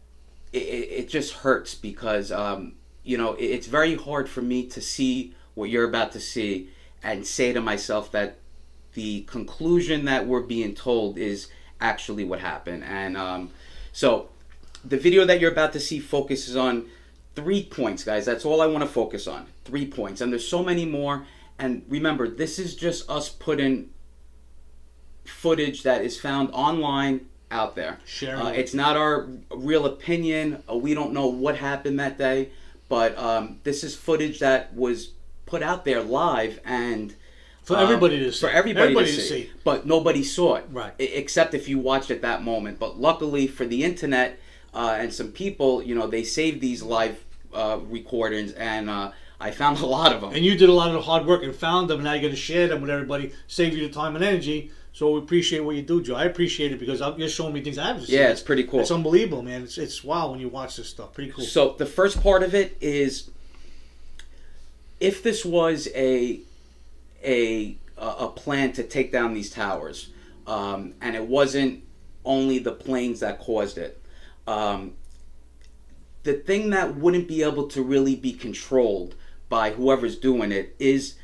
it, 0.51 0.57
it 0.57 1.09
just 1.09 1.35
hurts 1.35 1.73
because 1.73 2.33
um, 2.33 2.73
you 3.05 3.17
know 3.17 3.35
it, 3.35 3.45
it's 3.45 3.67
very 3.67 3.95
hard 3.95 4.27
for 4.27 4.41
me 4.41 4.65
to 4.65 4.81
see 4.81 5.35
what 5.59 5.69
you're 5.69 5.87
about 5.87 6.11
to 6.13 6.19
see 6.19 6.69
and 7.03 7.25
say 7.25 7.53
to 7.53 7.61
myself 7.61 8.11
that 8.11 8.37
the 8.93 9.21
conclusion 9.21 10.05
that 10.05 10.25
we're 10.25 10.41
being 10.41 10.73
told 10.73 11.17
is 11.17 11.49
actually 11.79 12.23
what 12.23 12.39
happened. 12.39 12.83
And 12.83 13.15
um, 13.15 13.51
so 13.91 14.29
the 14.83 14.97
video 14.97 15.25
that 15.25 15.39
you're 15.39 15.51
about 15.51 15.73
to 15.73 15.79
see 15.79 15.99
focuses 15.99 16.55
on 16.55 16.87
three 17.35 17.63
points, 17.63 18.03
guys. 18.03 18.25
That's 18.25 18.45
all 18.45 18.61
I 18.61 18.67
want 18.67 18.83
to 18.83 18.89
focus 18.89 19.27
on. 19.27 19.47
Three 19.65 19.85
points. 19.85 20.21
And 20.21 20.31
there's 20.31 20.47
so 20.47 20.63
many 20.63 20.85
more. 20.85 21.25
And 21.57 21.85
remember, 21.87 22.27
this 22.27 22.59
is 22.59 22.75
just 22.75 23.09
us 23.09 23.29
putting 23.29 23.89
footage 25.25 25.83
that 25.83 26.01
is 26.01 26.19
found 26.19 26.49
online 26.51 27.27
out 27.51 27.75
there. 27.75 27.99
Sharing 28.05 28.41
Uh, 28.41 28.49
it's 28.49 28.73
not 28.73 28.97
our 28.97 29.29
real 29.51 29.85
opinion. 29.85 30.63
Uh, 30.69 30.75
we 30.75 30.93
don't 30.93 31.13
know 31.13 31.27
what 31.27 31.57
happened 31.57 31.99
that 31.99 32.17
day. 32.17 32.49
But 32.87 33.17
um, 33.17 33.59
this 33.63 33.83
is 33.83 33.95
footage 33.95 34.39
that 34.39 34.73
was 34.73 35.11
put 35.49 35.61
out 35.63 35.85
there 35.85 36.01
live 36.01 36.59
and 36.65 37.15
for 37.63 37.75
um, 37.77 37.83
everybody 37.83 38.19
to 38.19 38.31
see, 38.31 38.39
for 38.39 38.49
everybody, 38.49 38.83
everybody 38.85 39.07
to, 39.15 39.21
see. 39.21 39.49
but 39.63 39.85
nobody 39.85 40.23
saw 40.23 40.55
it 40.55 40.65
Right. 40.71 40.93
except 40.99 41.53
if 41.53 41.67
you 41.69 41.77
watched 41.79 42.11
at 42.11 42.21
that 42.21 42.43
moment 42.43 42.79
but 42.79 42.99
luckily 42.99 43.47
for 43.47 43.65
the 43.65 43.83
internet 43.83 44.39
uh, 44.73 44.95
and 44.99 45.13
some 45.13 45.31
people 45.31 45.81
you 45.83 45.95
know 45.95 46.07
they 46.07 46.23
saved 46.23 46.61
these 46.61 46.81
live 46.81 47.23
uh, 47.53 47.79
recordings 47.89 48.51
and 48.53 48.89
uh, 48.89 49.11
i 49.39 49.49
found 49.51 49.77
a 49.85 49.85
lot 49.85 50.13
of 50.13 50.21
them 50.21 50.31
And 50.33 50.43
you 50.45 50.55
did 50.57 50.69
a 50.69 50.73
lot 50.73 50.87
of 50.89 50.93
the 50.93 51.01
hard 51.01 51.25
work 51.25 51.43
and 51.43 51.55
found 51.55 51.89
them. 51.89 51.97
And 51.99 52.05
now 52.05 52.13
you're 52.13 52.21
going 52.21 52.33
to 52.33 52.39
share 52.39 52.67
them 52.67 52.81
with 52.81 52.89
everybody, 52.89 53.31
save 53.47 53.75
you 53.75 53.87
the 53.87 53.93
time 53.93 54.15
and 54.15 54.23
energy. 54.23 54.71
So 54.91 55.13
we 55.13 55.19
appreciate 55.19 55.61
what 55.61 55.75
you 55.75 55.81
do, 55.83 56.01
Joe. 56.01 56.15
I 56.15 56.25
appreciate 56.25 56.71
it 56.73 56.79
because 56.79 56.99
you're 57.17 57.29
showing 57.29 57.53
me 57.53 57.61
things 57.61 57.77
I 57.77 57.87
haven't 57.87 58.05
seen. 58.05 58.15
yeah 58.19 58.29
it's 58.29 58.41
pretty 58.41 58.63
cool 58.65 58.81
It's 58.81 58.91
unbelievable, 58.91 59.41
man. 59.43 59.63
It's 59.63 59.77
it's 59.77 60.03
wow 60.03 60.31
when 60.31 60.39
you 60.43 60.49
watch 60.49 60.75
this 60.77 60.89
stuff. 60.89 61.13
Pretty 61.13 61.31
cool. 61.31 61.45
So 61.45 61.75
the 61.77 61.85
first 61.85 62.21
part 62.21 62.41
of 62.43 62.53
it 62.53 62.75
is 62.81 63.29
if 64.99 65.23
this 65.23 65.45
was 65.45 65.87
a 65.95 66.41
a 67.23 67.77
a 67.97 68.27
plan 68.29 68.71
to 68.73 68.83
take 68.83 69.11
down 69.11 69.33
these 69.33 69.49
towers, 69.49 70.09
um, 70.47 70.93
and 71.01 71.15
it 71.15 71.25
wasn't 71.25 71.83
only 72.23 72.59
the 72.59 72.71
planes 72.71 73.19
that 73.19 73.39
caused 73.39 73.77
it. 73.77 74.01
Um, 74.47 74.93
the 76.23 76.33
thing 76.33 76.69
that 76.69 76.95
wouldn't 76.95 77.27
be 77.27 77.43
able 77.43 77.67
to 77.69 77.81
really 77.81 78.15
be 78.15 78.31
controlled 78.33 79.15
by 79.49 79.71
whoever's 79.71 80.17
doing 80.17 80.51
it 80.51 80.75
is 80.79 81.15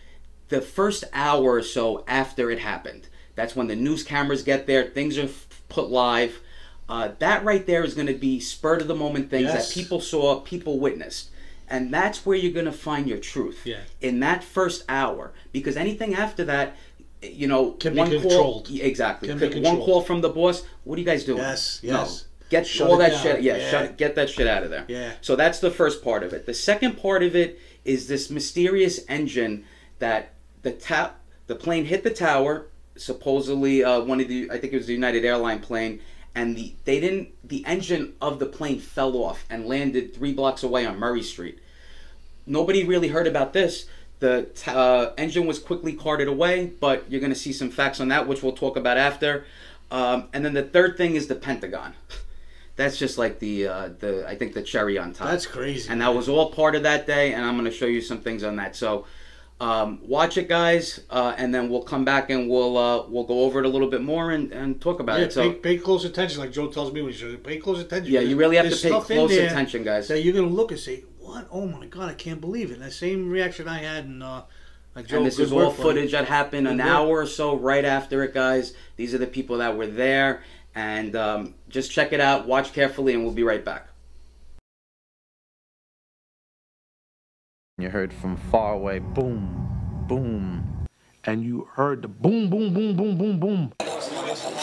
the 0.49 0.61
first 0.61 1.03
hour 1.13 1.43
or 1.53 1.61
so 1.63 2.03
after 2.07 2.51
it 2.51 2.59
happened. 2.59 3.07
That's 3.35 3.55
when 3.55 3.67
the 3.67 3.75
news 3.75 4.03
cameras 4.03 4.43
get 4.43 4.67
there, 4.67 4.83
things 4.85 5.17
are 5.17 5.23
f- 5.23 5.47
put 5.69 5.89
live. 5.89 6.39
Uh, 6.87 7.09
that 7.19 7.43
right 7.43 7.65
there 7.65 7.83
is 7.83 7.93
going 7.93 8.07
to 8.07 8.13
be 8.13 8.39
spur 8.39 8.77
of 8.77 8.87
the 8.87 8.95
moment 8.95 9.29
things 9.29 9.43
Yes. 9.45 9.67
that 9.67 9.73
people 9.73 9.99
saw, 9.99 10.39
people 10.41 10.79
witnessed. 10.79 11.29
And 11.67 11.93
that's 11.93 12.25
where 12.25 12.37
you're 12.37 12.51
going 12.53 12.65
to 12.65 12.71
find 12.71 13.07
your 13.07 13.17
truth. 13.17 13.61
Yeah. 13.65 13.79
In 14.01 14.19
that 14.19 14.43
first 14.43 14.83
hour. 14.87 15.33
Because 15.51 15.75
anything 15.77 16.13
after 16.13 16.43
that, 16.45 16.75
you 17.21 17.47
know, 17.47 17.71
Can 17.71 17.93
be 17.93 17.99
one 17.99 18.09
controlled. 18.11 18.67
call. 18.67 18.77
Exactly. 18.81 19.29
Can 19.29 19.39
be 19.39 19.59
One 19.61 19.77
call 19.77 20.01
from 20.01 20.21
the 20.21 20.29
boss. 20.29 20.63
What 20.83 20.97
are 20.97 20.99
you 20.99 21.05
guys 21.05 21.23
doing? 21.23 21.39
Yes, 21.39 21.79
No. 21.83 22.01
yes. 22.01 22.25
Get 22.51 22.67
Shut 22.67 22.87
all 22.89 22.97
that 22.97 23.11
down. 23.11 23.23
shit. 23.23 23.41
Yeah, 23.41 23.57
Yeah. 23.57 23.71
shut 23.71 23.97
get 23.97 24.13
that 24.15 24.29
shit 24.29 24.45
out 24.47 24.61
of 24.63 24.69
there. 24.69 24.85
Yeah. 24.87 25.13
So 25.21 25.35
that's 25.35 25.57
the 25.59 25.71
first 25.71 26.03
part 26.03 26.21
of 26.21 26.31
it. 26.33 26.45
The 26.45 26.53
second 26.53 26.97
part 27.01 27.23
of 27.23 27.35
it 27.35 27.59
is 27.83 28.07
this 28.07 28.29
mysterious 28.29 28.99
engine 29.09 29.65
that 29.97 30.33
the 30.61 30.71
ta- 30.71 31.13
the 31.47 31.55
plane 31.55 31.85
hit 31.85 32.03
the 32.03 32.11
tower. 32.11 32.67
Supposedly, 32.97 33.83
uh, 33.83 34.01
one 34.01 34.21
of 34.21 34.27
the 34.27 34.49
I 34.51 34.57
think 34.59 34.73
it 34.73 34.77
was 34.77 34.85
the 34.87 34.93
United 34.93 35.25
Airline 35.25 35.59
plane, 35.59 35.99
and 36.35 36.55
the 36.55 36.73
they 36.83 36.99
didn't 36.99 37.29
the 37.47 37.65
engine 37.65 38.13
of 38.21 38.39
the 38.39 38.45
plane 38.45 38.79
fell 38.79 39.15
off 39.15 39.45
and 39.49 39.65
landed 39.65 40.13
three 40.13 40.33
blocks 40.33 40.61
away 40.61 40.85
on 40.85 40.99
Murray 40.99 41.23
Street. 41.23 41.59
Nobody 42.45 42.83
really 42.83 43.07
heard 43.07 43.25
about 43.25 43.53
this. 43.53 43.85
The 44.19 44.43
t- 44.53 44.71
uh, 44.71 45.11
engine 45.17 45.47
was 45.47 45.59
quickly 45.59 45.93
carted 45.93 46.27
away, 46.27 46.67
but 46.79 47.09
you're 47.09 47.19
going 47.19 47.33
to 47.33 47.39
see 47.39 47.51
some 47.51 47.69
facts 47.69 47.99
on 47.99 48.09
that, 48.09 48.27
which 48.27 48.43
we'll 48.43 48.53
talk 48.53 48.77
about 48.77 48.97
after. 48.97 49.45
Um, 49.91 50.29
and 50.33 50.45
then 50.45 50.53
the 50.53 50.63
third 50.63 50.97
thing 50.97 51.15
is 51.15 51.27
the 51.27 51.35
Pentagon. 51.35 51.93
That's 52.75 52.97
just 52.97 53.17
like 53.17 53.39
the 53.39 53.67
uh, 53.67 53.89
the 53.99 54.27
I 54.27 54.35
think 54.35 54.53
the 54.53 54.61
cherry 54.61 54.97
on 54.97 55.13
top. 55.13 55.29
That's 55.29 55.47
crazy. 55.47 55.89
And 55.89 56.01
that 56.01 56.13
was 56.13 56.27
all 56.27 56.51
part 56.51 56.75
of 56.75 56.83
that 56.83 57.07
day, 57.07 57.33
and 57.33 57.45
I'm 57.45 57.53
going 57.53 57.65
to 57.65 57.71
show 57.71 57.85
you 57.85 58.01
some 58.01 58.19
things 58.19 58.43
on 58.43 58.57
that. 58.57 58.75
So 58.75 59.05
um, 59.59 59.99
watch 60.03 60.37
it, 60.37 60.49
guys, 60.49 60.99
uh, 61.09 61.33
and 61.37 61.55
then 61.55 61.69
we'll 61.69 61.83
come 61.83 62.03
back 62.03 62.29
and 62.29 62.49
we'll 62.49 62.77
uh, 62.77 63.07
we'll 63.07 63.23
go 63.23 63.41
over 63.41 63.59
it 63.59 63.65
a 63.65 63.69
little 63.69 63.89
bit 63.89 64.01
more 64.01 64.31
and, 64.31 64.51
and 64.51 64.81
talk 64.81 64.99
about 64.99 65.19
yeah, 65.19 65.25
it. 65.25 65.33
So 65.33 65.51
pay, 65.53 65.59
pay 65.59 65.77
close 65.77 66.03
attention, 66.03 66.41
like 66.41 66.51
Joe 66.51 66.67
tells 66.67 66.91
me 66.91 67.01
when 67.01 67.11
he 67.11 67.17
shows 67.17 67.33
it. 67.33 67.43
Pay 67.43 67.57
close 67.59 67.79
attention. 67.79 68.11
yeah, 68.11 68.19
you 68.19 68.35
really 68.35 68.57
have 68.57 68.69
to 68.69 68.75
pay 68.75 68.89
close 68.89 69.31
attention, 69.31 69.83
guys. 69.83 70.09
That 70.09 70.23
you're 70.23 70.33
gonna 70.33 70.47
look 70.47 70.71
and 70.71 70.79
say, 70.79 71.05
"What? 71.19 71.47
Oh 71.51 71.65
my 71.65 71.85
God, 71.85 72.09
I 72.09 72.15
can't 72.15 72.41
believe 72.41 72.71
it." 72.71 72.75
And 72.75 72.83
the 72.83 72.91
same 72.91 73.29
reaction 73.29 73.69
I 73.69 73.77
had 73.77 74.05
in 74.05 74.21
uh, 74.21 74.43
like 74.93 75.07
Joe. 75.07 75.17
and 75.17 75.25
this 75.25 75.39
is 75.39 75.53
all 75.53 75.71
footage 75.71 76.11
that 76.11 76.25
happened 76.25 76.67
an 76.67 76.81
hour 76.81 77.07
or 77.21 77.25
so 77.25 77.55
right 77.55 77.85
after 77.85 78.23
it, 78.23 78.33
guys. 78.33 78.73
These 78.97 79.13
are 79.13 79.19
the 79.19 79.27
people 79.27 79.59
that 79.59 79.77
were 79.77 79.87
there, 79.87 80.43
and 80.73 81.15
um, 81.15 81.55
just 81.69 81.91
check 81.91 82.11
it 82.11 82.19
out, 82.19 82.45
watch 82.45 82.73
carefully, 82.73 83.13
and 83.13 83.23
we'll 83.23 83.33
be 83.33 83.43
right 83.43 83.63
back. 83.63 83.87
You 87.77 87.89
heard 87.89 88.13
from 88.13 88.37
far 88.37 88.73
away, 88.73 88.99
boom, 88.99 89.67
boom. 90.07 90.63
and 91.25 91.43
you 91.43 91.67
heard 91.73 92.03
the 92.03 92.07
boom, 92.07 92.49
boom, 92.49 92.73
boom, 92.73 92.95
boom, 92.95 93.17
boom, 93.17 93.37
boom. 93.37 93.73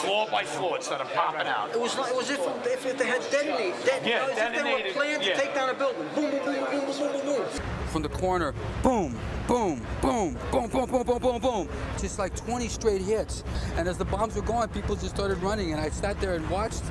floor 0.00 0.26
by 0.30 0.44
floor 0.44 0.76
instead 0.78 0.98
of 1.02 1.12
popping 1.12 1.46
out. 1.46 1.70
It 1.72 1.78
was 1.80 1.98
like 1.98 2.10
it 2.10 2.16
was 2.16 2.30
if, 2.30 2.40
if, 2.64 2.86
if 2.86 2.96
they 2.96 3.06
had 3.06 3.20
detonated. 3.30 3.74
Det- 3.84 4.02
Yeah, 4.06 4.22
it 4.24 4.28
was 4.30 4.30
if 4.30 4.36
they 4.38 4.52
detonated, 4.54 4.86
were 4.86 4.92
planned 4.94 5.22
yeah. 5.24 5.34
to 5.34 5.40
take 5.40 5.54
down 5.54 5.68
a 5.68 5.74
building. 5.74 6.08
Boom, 6.14 6.30
boom, 6.30 6.40
boom, 6.42 6.54
boom, 6.54 6.86
boom, 6.86 6.96
boom, 6.96 7.12
boom, 7.12 7.36
boom. 7.36 7.46
from 7.88 8.00
the 8.02 8.08
corner, 8.08 8.54
boom, 8.82 9.18
boom, 9.46 9.82
boom, 10.00 10.38
boom, 10.50 10.68
boom, 10.70 10.86
boom, 10.88 11.02
boom, 11.04 11.18
boom, 11.18 11.40
boom. 11.42 11.68
Just 11.98 12.18
like 12.18 12.34
20 12.34 12.66
straight 12.68 13.02
hits. 13.02 13.44
And 13.76 13.86
as 13.88 13.98
the 13.98 14.06
bombs 14.06 14.36
were 14.36 14.40
going, 14.42 14.68
people 14.70 14.96
just 14.96 15.14
started 15.14 15.36
running. 15.42 15.72
And 15.72 15.80
I 15.82 15.90
sat 15.90 16.18
there 16.18 16.32
and 16.34 16.48
watched. 16.48 16.82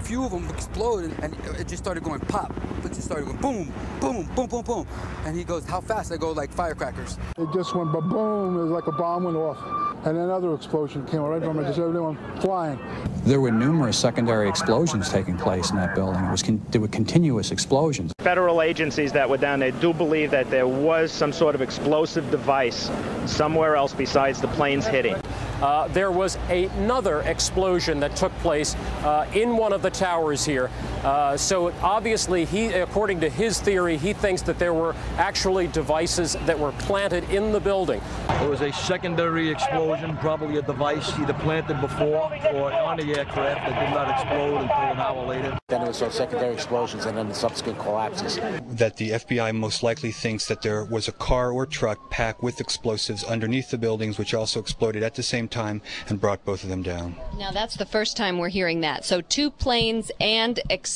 A 0.00 0.02
few 0.02 0.24
of 0.24 0.32
them 0.32 0.48
exploded, 0.48 1.12
and 1.22 1.36
it 1.58 1.68
just 1.68 1.82
started 1.82 2.02
going 2.02 2.20
pop. 2.20 2.52
It 2.84 2.88
just 2.88 3.04
started 3.04 3.26
going 3.26 3.36
boom, 3.36 3.72
boom, 4.00 4.26
boom, 4.34 4.46
boom, 4.46 4.62
boom. 4.62 4.86
And 5.26 5.36
he 5.36 5.44
goes, 5.44 5.66
how 5.66 5.82
fast? 5.82 6.10
I 6.10 6.16
go 6.16 6.32
like 6.32 6.50
firecrackers. 6.50 7.18
It 7.36 7.48
just 7.52 7.74
went 7.76 7.92
ba-boom. 7.92 8.56
It 8.56 8.62
was 8.62 8.70
like 8.70 8.86
a 8.86 8.92
bomb 8.92 9.24
went 9.24 9.36
off. 9.36 9.58
And 10.06 10.16
another 10.16 10.54
explosion 10.54 11.04
came 11.04 11.20
right 11.20 11.42
from 11.42 11.58
it. 11.58 11.64
Just 11.64 11.78
everyone 11.78 12.16
flying. 12.40 12.78
There 13.24 13.42
were 13.42 13.50
numerous 13.50 13.98
secondary 13.98 14.48
explosions 14.48 15.10
taking 15.10 15.36
place 15.36 15.68
in 15.68 15.76
that 15.76 15.94
building. 15.94 16.24
It 16.24 16.30
was 16.30 16.42
con- 16.42 16.64
there 16.70 16.80
were 16.80 16.88
continuous 16.88 17.50
explosions. 17.50 18.14
Federal 18.20 18.62
agencies 18.62 19.12
that 19.12 19.28
were 19.28 19.36
down 19.36 19.60
there 19.60 19.72
do 19.72 19.92
believe 19.92 20.30
that 20.30 20.48
there 20.48 20.66
was 20.66 21.12
some 21.12 21.30
sort 21.30 21.54
of 21.54 21.60
explosive 21.60 22.30
device 22.30 22.90
somewhere 23.26 23.76
else 23.76 23.92
besides 23.92 24.40
the 24.40 24.48
planes 24.48 24.86
hitting. 24.86 25.16
Uh, 25.60 25.88
there 25.88 26.10
was 26.10 26.36
another 26.48 27.20
explosion 27.22 28.00
that 28.00 28.16
took 28.16 28.32
place 28.38 28.74
uh, 29.04 29.26
in 29.34 29.56
one 29.56 29.72
of 29.72 29.82
the 29.82 29.90
towers 29.90 30.44
here. 30.44 30.70
Uh, 31.04 31.34
so 31.36 31.72
obviously, 31.82 32.44
he, 32.44 32.66
according 32.66 33.20
to 33.20 33.28
his 33.28 33.58
theory, 33.60 33.96
he 33.96 34.12
thinks 34.12 34.42
that 34.42 34.58
there 34.58 34.74
were 34.74 34.94
actually 35.16 35.66
devices 35.68 36.36
that 36.44 36.58
were 36.58 36.72
planted 36.72 37.24
in 37.30 37.52
the 37.52 37.60
building. 37.60 38.00
It 38.28 38.48
was 38.48 38.60
a 38.60 38.72
secondary 38.72 39.48
explosion, 39.48 40.16
probably 40.18 40.58
a 40.58 40.62
device 40.62 41.18
either 41.18 41.32
planted 41.34 41.80
before 41.80 42.30
or 42.52 42.72
on 42.72 42.98
the 42.98 43.18
aircraft 43.18 43.36
that 43.36 43.86
did 43.86 43.94
not 43.94 44.10
explode 44.10 44.58
until 44.58 44.76
an 44.76 44.98
hour 44.98 45.26
later. 45.26 45.58
Then 45.68 45.82
it 45.82 45.88
was 45.88 46.00
those 46.00 46.14
secondary 46.14 46.52
explosions 46.52 47.06
and 47.06 47.16
then 47.16 47.28
the 47.28 47.34
subsequent 47.34 47.78
collapses. 47.78 48.36
That 48.66 48.96
the 48.96 49.10
FBI 49.10 49.54
most 49.54 49.82
likely 49.82 50.12
thinks 50.12 50.46
that 50.48 50.62
there 50.62 50.84
was 50.84 51.08
a 51.08 51.12
car 51.12 51.50
or 51.50 51.64
truck 51.64 52.10
packed 52.10 52.42
with 52.42 52.60
explosives 52.60 53.24
underneath 53.24 53.70
the 53.70 53.78
buildings, 53.78 54.18
which 54.18 54.34
also 54.34 54.60
exploded 54.60 55.02
at 55.02 55.14
the 55.14 55.22
same 55.22 55.48
time 55.48 55.80
and 56.08 56.20
brought 56.20 56.44
both 56.44 56.62
of 56.62 56.68
them 56.68 56.82
down. 56.82 57.14
Now, 57.38 57.52
that's 57.52 57.76
the 57.76 57.86
first 57.86 58.16
time 58.16 58.36
we're 58.36 58.48
hearing 58.48 58.80
that. 58.80 59.04
So, 59.04 59.20
two 59.20 59.50
planes 59.50 60.10
and 60.20 60.58
explosives 60.68 60.89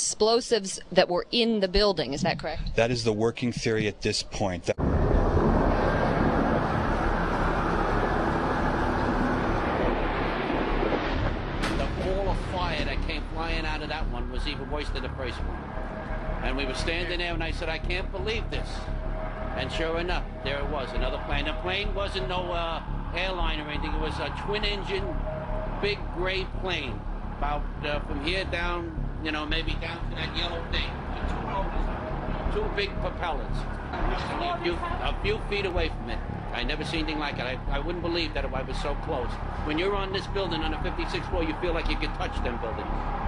that 0.92 1.08
were 1.08 1.26
in 1.30 1.60
the 1.60 1.68
building. 1.68 2.12
Is 2.12 2.22
that 2.22 2.38
correct? 2.38 2.76
That 2.76 2.90
is 2.90 3.04
the 3.04 3.12
working 3.12 3.52
theory 3.52 3.86
at 3.86 4.02
this 4.02 4.22
point. 4.22 4.64
That 4.64 4.76
The 4.76 4.84
ball 12.04 12.28
of 12.28 12.38
fire 12.52 12.84
that 12.84 13.06
came 13.06 13.22
flying 13.32 13.64
out 13.64 13.82
of 13.82 13.88
that 13.88 14.08
one 14.10 14.30
was 14.30 14.46
even 14.46 14.70
worse 14.70 14.88
than 14.90 15.02
the 15.02 15.08
first 15.10 15.36
one. 15.38 15.56
And 16.44 16.56
we 16.56 16.66
were 16.66 16.74
standing 16.74 17.18
there, 17.18 17.32
and 17.32 17.42
I 17.42 17.52
said, 17.52 17.68
I 17.68 17.78
can't 17.78 18.10
believe 18.12 18.50
this. 18.50 18.68
And 19.56 19.70
sure 19.72 19.98
enough, 19.98 20.24
there 20.42 20.58
it 20.58 20.68
was, 20.68 20.92
another 20.92 21.22
plane. 21.26 21.46
The 21.46 21.54
plane 21.54 21.94
wasn't 21.94 22.28
no 22.28 22.52
uh, 22.52 22.82
airline 23.14 23.60
or 23.60 23.68
anything. 23.70 23.92
It 23.92 24.00
was 24.00 24.18
a 24.18 24.28
twin-engine, 24.44 25.04
big 25.80 25.98
gray 26.16 26.44
plane, 26.60 27.00
about 27.38 27.62
uh, 27.84 28.00
from 28.00 28.24
here 28.24 28.44
down, 28.44 29.03
you 29.24 29.32
know, 29.32 29.46
maybe 29.46 29.72
down 29.80 29.98
to 30.10 30.16
that 30.16 30.36
yellow 30.36 30.62
thing. 30.70 30.90
Two 32.52 32.68
big 32.76 32.90
propellers, 33.00 33.56
a 33.90 34.60
few, 34.62 34.74
a 34.74 35.16
few 35.22 35.40
feet 35.48 35.64
away 35.64 35.88
from 35.88 36.10
it. 36.10 36.18
I 36.52 36.62
never 36.62 36.84
seen 36.84 37.04
anything 37.04 37.18
like 37.18 37.38
it. 37.38 37.42
I, 37.42 37.58
I 37.70 37.78
wouldn't 37.78 38.02
believe 38.02 38.34
that 38.34 38.44
if 38.44 38.54
I 38.54 38.62
was 38.62 38.76
so 38.80 38.94
close. 38.96 39.30
When 39.64 39.78
you're 39.78 39.96
on 39.96 40.12
this 40.12 40.26
building 40.28 40.60
on 40.60 40.70
the 40.70 40.76
56th 40.76 41.28
floor, 41.30 41.42
you 41.42 41.54
feel 41.60 41.72
like 41.72 41.88
you 41.88 41.96
could 41.96 42.14
touch 42.14 42.34
them 42.44 42.60
buildings. 42.60 43.23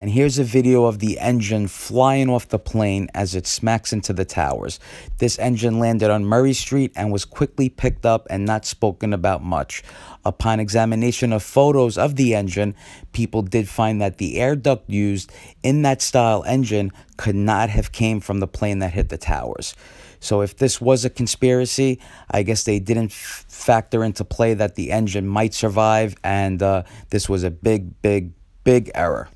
And 0.00 0.12
here's 0.12 0.38
a 0.38 0.44
video 0.44 0.84
of 0.84 1.00
the 1.00 1.18
engine 1.18 1.66
flying 1.66 2.30
off 2.30 2.46
the 2.46 2.58
plane 2.60 3.08
as 3.14 3.34
it 3.34 3.48
smacks 3.48 3.92
into 3.92 4.12
the 4.12 4.24
towers. 4.24 4.78
This 5.18 5.36
engine 5.40 5.80
landed 5.80 6.08
on 6.08 6.24
Murray 6.24 6.52
Street 6.52 6.92
and 6.94 7.10
was 7.10 7.24
quickly 7.24 7.68
picked 7.68 8.06
up 8.06 8.24
and 8.30 8.46
not 8.46 8.64
spoken 8.64 9.12
about 9.12 9.42
much. 9.42 9.82
Upon 10.24 10.60
examination 10.60 11.32
of 11.32 11.42
photos 11.42 11.98
of 11.98 12.14
the 12.14 12.36
engine, 12.36 12.76
people 13.10 13.42
did 13.42 13.68
find 13.68 14.00
that 14.00 14.18
the 14.18 14.38
air 14.38 14.54
duct 14.54 14.88
used 14.88 15.32
in 15.64 15.82
that 15.82 16.00
style 16.00 16.44
engine 16.46 16.92
could 17.16 17.34
not 17.34 17.68
have 17.68 17.90
came 17.90 18.20
from 18.20 18.38
the 18.38 18.46
plane 18.46 18.78
that 18.78 18.92
hit 18.92 19.08
the 19.08 19.18
towers. 19.18 19.74
So 20.20 20.42
if 20.42 20.56
this 20.58 20.80
was 20.80 21.04
a 21.04 21.10
conspiracy, 21.10 21.98
I 22.30 22.44
guess 22.44 22.62
they 22.62 22.78
didn't 22.78 23.10
factor 23.10 24.04
into 24.04 24.24
play 24.24 24.54
that 24.54 24.76
the 24.76 24.92
engine 24.92 25.26
might 25.26 25.54
survive, 25.54 26.14
and 26.22 26.62
uh, 26.62 26.84
this 27.10 27.28
was 27.28 27.42
a 27.42 27.50
big, 27.50 28.00
big, 28.00 28.30
big 28.62 28.92
error. 28.94 29.28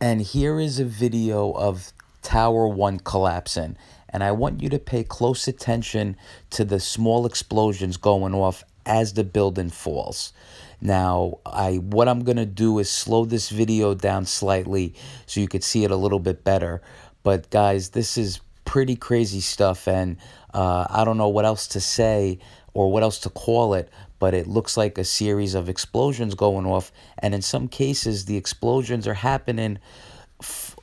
And 0.00 0.20
here 0.20 0.60
is 0.60 0.78
a 0.78 0.84
video 0.84 1.50
of 1.52 1.92
Tower 2.22 2.68
1 2.68 3.00
collapsing. 3.00 3.76
And 4.08 4.22
I 4.22 4.30
want 4.30 4.62
you 4.62 4.68
to 4.68 4.78
pay 4.78 5.02
close 5.02 5.48
attention 5.48 6.16
to 6.50 6.64
the 6.64 6.78
small 6.78 7.26
explosions 7.26 7.96
going 7.96 8.32
off 8.32 8.62
as 8.86 9.14
the 9.14 9.24
building 9.24 9.70
falls. 9.70 10.32
Now, 10.80 11.40
I 11.44 11.76
what 11.76 12.08
I'm 12.08 12.22
going 12.22 12.36
to 12.36 12.46
do 12.46 12.78
is 12.78 12.88
slow 12.88 13.24
this 13.24 13.50
video 13.50 13.94
down 13.94 14.24
slightly 14.24 14.94
so 15.26 15.40
you 15.40 15.48
could 15.48 15.64
see 15.64 15.84
it 15.84 15.90
a 15.90 15.96
little 15.96 16.20
bit 16.20 16.44
better. 16.44 16.80
But 17.24 17.50
guys, 17.50 17.90
this 17.90 18.16
is 18.16 18.40
pretty 18.64 18.94
crazy 18.94 19.40
stuff 19.40 19.88
and 19.88 20.16
uh, 20.54 20.86
I 20.88 21.04
don't 21.04 21.18
know 21.18 21.28
what 21.28 21.44
else 21.44 21.66
to 21.68 21.80
say 21.80 22.38
or 22.72 22.92
what 22.92 23.02
else 23.02 23.18
to 23.20 23.30
call 23.30 23.74
it, 23.74 23.90
but 24.18 24.34
it 24.34 24.46
looks 24.46 24.76
like 24.76 24.98
a 24.98 25.04
series 25.04 25.54
of 25.54 25.68
explosions 25.68 26.34
going 26.34 26.66
off. 26.66 26.92
And 27.18 27.34
in 27.34 27.42
some 27.42 27.68
cases, 27.68 28.24
the 28.24 28.36
explosions 28.36 29.06
are 29.06 29.14
happening 29.14 29.78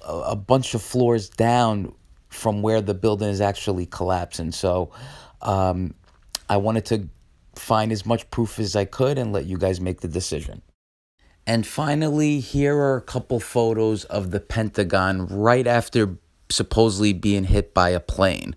a 0.06 0.36
bunch 0.36 0.74
of 0.74 0.82
floors 0.82 1.30
down 1.30 1.94
from 2.30 2.62
where 2.62 2.82
the 2.82 2.94
building 2.94 3.30
is 3.30 3.42
actually 3.42 3.86
collapsing. 3.86 4.52
So 4.52 4.92
um, 5.42 5.94
I 6.50 6.58
wanted 6.58 6.86
to 6.88 7.10
find 7.56 7.92
as 7.92 8.06
much 8.06 8.30
proof 8.30 8.60
as 8.60 8.76
I 8.76 8.86
could 8.86 9.18
and 9.18 9.32
let 9.32 9.46
you 9.46 9.58
guys 9.58 9.80
make 9.80 10.02
the 10.02 10.08
decision. 10.08 10.62
And 11.48 11.66
finally, 11.66 12.40
here 12.40 12.76
are 12.76 12.98
a 12.98 13.02
couple 13.02 13.40
photos 13.40 14.04
of 14.06 14.32
the 14.32 14.40
Pentagon 14.40 15.28
right 15.28 15.68
after 15.68 16.18
supposedly 16.50 17.14
being 17.14 17.46
hit 17.46 17.74
by 17.74 17.90
a 17.90 18.00
plane. 18.00 18.56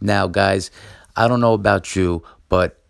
Now, 0.00 0.26
guys, 0.28 0.70
I 1.16 1.28
don't 1.28 1.40
know 1.40 1.52
about 1.52 1.94
you, 1.94 2.22
but 2.48 2.81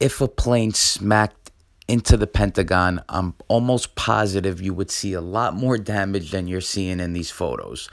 if 0.00 0.20
a 0.20 0.28
plane 0.28 0.72
smacked 0.72 1.50
into 1.86 2.16
the 2.16 2.26
Pentagon, 2.26 3.02
I'm 3.08 3.34
almost 3.48 3.94
positive 3.94 4.60
you 4.60 4.74
would 4.74 4.90
see 4.90 5.12
a 5.12 5.20
lot 5.20 5.54
more 5.54 5.76
damage 5.78 6.30
than 6.30 6.46
you're 6.48 6.60
seeing 6.60 7.00
in 7.00 7.12
these 7.12 7.30
photos. 7.30 7.88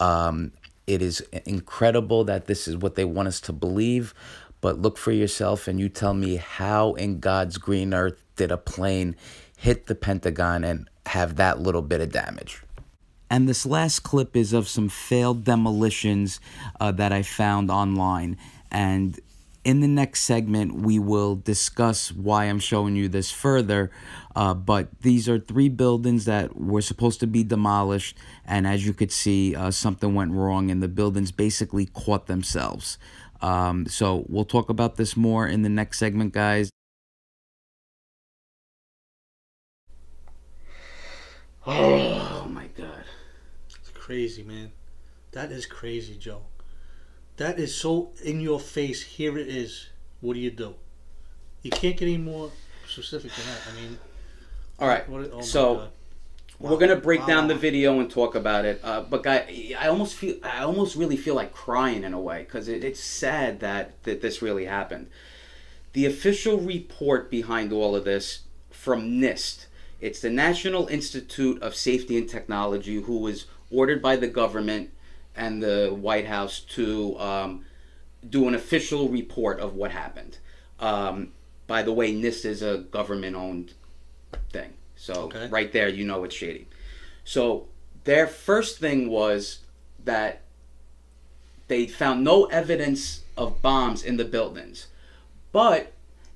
Um, 0.00 0.52
it 0.86 1.02
is 1.02 1.20
incredible 1.46 2.24
that 2.24 2.46
this 2.46 2.68
is 2.68 2.76
what 2.76 2.94
they 2.94 3.04
want 3.04 3.28
us 3.28 3.40
to 3.42 3.52
believe, 3.52 4.14
but 4.60 4.78
look 4.78 4.96
for 4.98 5.12
yourself 5.12 5.68
and 5.68 5.78
you 5.78 5.88
tell 5.88 6.14
me 6.14 6.36
how 6.36 6.94
in 6.94 7.20
God's 7.20 7.58
green 7.58 7.94
earth 7.94 8.22
did 8.36 8.50
a 8.50 8.56
plane 8.56 9.16
hit 9.56 9.86
the 9.86 9.94
Pentagon 9.94 10.64
and 10.64 10.88
have 11.06 11.36
that 11.36 11.60
little 11.60 11.82
bit 11.82 12.00
of 12.00 12.10
damage. 12.10 12.62
And 13.30 13.48
this 13.48 13.64
last 13.64 14.00
clip 14.00 14.36
is 14.36 14.52
of 14.52 14.68
some 14.68 14.88
failed 14.88 15.44
demolitions 15.44 16.40
uh, 16.80 16.92
that 16.92 17.12
I 17.12 17.22
found 17.22 17.70
online. 17.70 18.36
And 18.70 19.18
in 19.64 19.80
the 19.80 19.88
next 19.88 20.20
segment, 20.20 20.74
we 20.74 20.98
will 20.98 21.36
discuss 21.36 22.12
why 22.12 22.44
I'm 22.44 22.58
showing 22.58 22.96
you 22.96 23.08
this 23.08 23.30
further. 23.30 23.90
Uh, 24.36 24.52
but 24.52 24.88
these 25.00 25.28
are 25.28 25.38
three 25.38 25.68
buildings 25.70 26.26
that 26.26 26.56
were 26.56 26.82
supposed 26.82 27.20
to 27.20 27.26
be 27.26 27.42
demolished. 27.42 28.16
And 28.44 28.66
as 28.66 28.86
you 28.86 28.92
could 28.92 29.10
see, 29.10 29.56
uh, 29.56 29.70
something 29.70 30.14
went 30.14 30.32
wrong, 30.32 30.70
and 30.70 30.82
the 30.82 30.88
buildings 30.88 31.32
basically 31.32 31.86
caught 31.86 32.26
themselves. 32.26 32.98
Um, 33.40 33.86
so 33.86 34.24
we'll 34.28 34.44
talk 34.44 34.68
about 34.68 34.96
this 34.96 35.16
more 35.16 35.46
in 35.46 35.62
the 35.62 35.68
next 35.68 35.98
segment, 35.98 36.32
guys. 36.32 36.70
Oh 41.66 42.46
my 42.50 42.66
god. 42.76 43.04
It's 43.80 43.90
crazy, 43.94 44.42
man. 44.42 44.72
That 45.32 45.50
is 45.50 45.64
crazy, 45.66 46.16
Joe. 46.16 46.42
That 47.36 47.58
is 47.58 47.74
so 47.74 48.12
in 48.22 48.40
your 48.40 48.60
face. 48.60 49.02
Here 49.02 49.36
it 49.38 49.48
is. 49.48 49.88
What 50.20 50.34
do 50.34 50.40
you 50.40 50.50
do? 50.50 50.74
You 51.62 51.70
can't 51.70 51.96
get 51.96 52.06
any 52.06 52.18
more 52.18 52.50
specific 52.88 53.32
than 53.34 53.44
that. 53.46 53.60
I 53.72 53.80
mean, 53.80 53.98
All 54.78 54.88
right. 54.88 55.08
What, 55.08 55.30
oh 55.32 55.40
so 55.40 55.74
God. 55.76 55.88
we're 56.60 56.78
gonna 56.78 56.96
break 56.96 57.20
Wow. 57.20 57.26
down 57.26 57.48
the 57.48 57.54
video 57.54 57.98
and 58.00 58.10
talk 58.10 58.34
about 58.34 58.64
it. 58.64 58.80
Uh, 58.84 59.02
but 59.02 59.22
guy, 59.22 59.74
I 59.78 59.88
almost 59.88 60.14
feel, 60.14 60.36
I 60.42 60.60
almost 60.62 60.94
really 60.96 61.16
feel 61.16 61.34
like 61.34 61.52
crying 61.52 62.04
in 62.04 62.12
a 62.14 62.20
way 62.20 62.40
because 62.44 62.68
it, 62.68 62.84
it's 62.84 63.00
sad 63.00 63.60
that 63.60 64.02
that 64.04 64.20
this 64.20 64.42
really 64.42 64.66
happened. 64.66 65.08
The 65.92 66.06
official 66.06 66.58
report 66.58 67.30
behind 67.30 67.72
all 67.72 67.94
of 67.96 68.04
this 68.04 68.40
from 68.70 69.20
NIST, 69.20 69.66
it's 70.00 70.20
the 70.20 70.30
National 70.30 70.86
Institute 70.88 71.62
of 71.62 71.74
Safety 71.76 72.18
and 72.18 72.28
Technology, 72.28 73.00
who 73.02 73.18
was 73.18 73.46
ordered 73.70 74.02
by 74.02 74.16
the 74.16 74.26
government 74.26 74.90
and 75.36 75.62
the 75.62 75.96
White 75.98 76.26
House 76.26 76.60
to 76.60 77.18
um, 77.18 77.64
do 78.28 78.48
an 78.48 78.54
official 78.54 79.08
report 79.08 79.60
of 79.60 79.74
what 79.74 79.90
happened. 79.90 80.38
Um, 80.80 81.32
by 81.66 81.82
the 81.82 81.92
way, 81.92 82.14
NIST 82.14 82.44
is 82.44 82.62
a 82.62 82.78
government-owned 82.78 83.72
thing, 84.50 84.74
so 84.96 85.30
right 85.50 85.72
there, 85.72 85.88
you 85.88 86.04
know 86.04 86.24
it's 86.24 86.34
shady. 86.34 86.68
So 87.24 87.68
their 88.04 88.26
first 88.26 88.78
thing 88.78 89.08
was 89.08 89.60
that 90.04 90.42
they 91.68 91.86
found 91.86 92.22
no 92.22 92.44
evidence 92.46 93.22
of 93.36 93.62
bombs 93.62 94.02
in 94.02 94.16
the 94.16 94.24
buildings, 94.24 94.88
but 95.52 95.92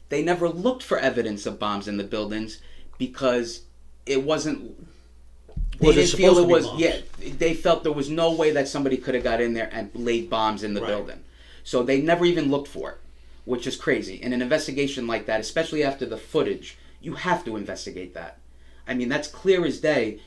they 0.09 0.23
never 0.23 0.49
looked 0.49 0.83
for 0.83 0.99
evidence 0.99 1.45
of 1.45 1.59
bombs 1.59 1.87
in 1.87 1.99
the 1.99 2.05
buildings 2.05 2.61
because 2.97 3.63
it 4.07 4.23
wasn't. 4.25 4.89
They 5.81 5.93
didn't 5.93 6.17
feel 6.17 6.39
it 6.39 6.47
was. 6.49 6.67
bombs? 6.67 6.81
Yeah, 6.81 6.97
they 7.39 7.55
felt 7.55 7.83
there 7.85 7.93
was 7.93 8.09
no 8.11 8.33
way 8.33 8.51
that 8.53 8.69
somebody 8.69 8.97
could 8.97 9.15
have 9.15 9.25
got 9.25 9.41
in 9.41 9.55
there 9.55 9.69
and 9.73 9.91
laid 9.95 10.29
bombs 10.29 10.63
in 10.63 10.75
the 10.75 10.81
Right. 10.81 10.89
building. 10.89 11.23
So 11.65 11.83
they 11.83 12.01
never 12.01 12.25
even 12.25 12.51
looked 12.51 12.69
for 12.69 12.91
it, 12.93 12.99
which 13.45 13.67
is 13.67 13.77
crazy. 13.77 14.17
In 14.17 14.33
an 14.33 14.43
investigation 14.43 15.07
like 15.07 15.27
that, 15.27 15.41
especially 15.41 15.85
after 15.85 16.05
the 16.07 16.17
footage, 16.17 16.77
you 17.01 17.15
have 17.15 17.45
to 17.45 17.57
investigate 17.57 18.15
that. 18.15 18.39
I 18.87 18.95
mean, 18.95 19.09
that's 19.09 19.29
clear 19.29 19.65
as 19.65 19.79
day. 19.81 20.21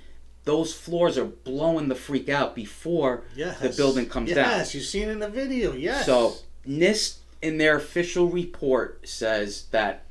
Those 0.43 0.73
floors 0.73 1.17
are 1.17 1.25
blowing 1.25 1.87
the 1.87 1.95
freak 1.95 2.29
out 2.29 2.55
before 2.55 3.23
Yes. 3.35 3.59
the 3.59 3.69
building 3.69 4.07
comes 4.07 4.29
yes, 4.29 4.35
down. 4.35 4.49
Yes, 4.59 4.73
you've 4.75 4.85
seen 4.85 5.09
in 5.09 5.19
the 5.19 5.29
video. 5.29 5.73
Yes. 5.73 6.05
So 6.05 6.37
NIST, 6.67 7.17
in 7.41 7.57
their 7.57 7.75
official 7.75 8.27
report, 8.29 9.07
says 9.07 9.65
that 9.71 10.03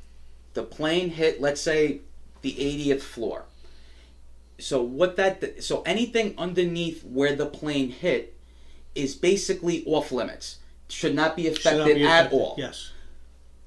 the 0.53 0.63
plane 0.63 1.09
hit, 1.11 1.41
let's 1.41 1.61
say, 1.61 2.01
the 2.41 2.55
80th 2.59 3.01
floor. 3.01 3.45
So 4.61 4.81
what 4.81 5.15
that 5.17 5.63
so 5.63 5.81
anything 5.85 6.33
underneath 6.37 7.03
where 7.03 7.35
the 7.35 7.45
plane 7.45 7.89
hit 7.89 8.37
is 8.95 9.15
basically 9.15 9.83
off 9.85 10.11
limits. 10.11 10.57
Should 10.89 11.15
not 11.15 11.35
be 11.35 11.47
affected 11.47 11.77
not 11.79 11.95
be 11.95 12.05
at 12.05 12.33
all. 12.33 12.55
Yes. 12.57 12.91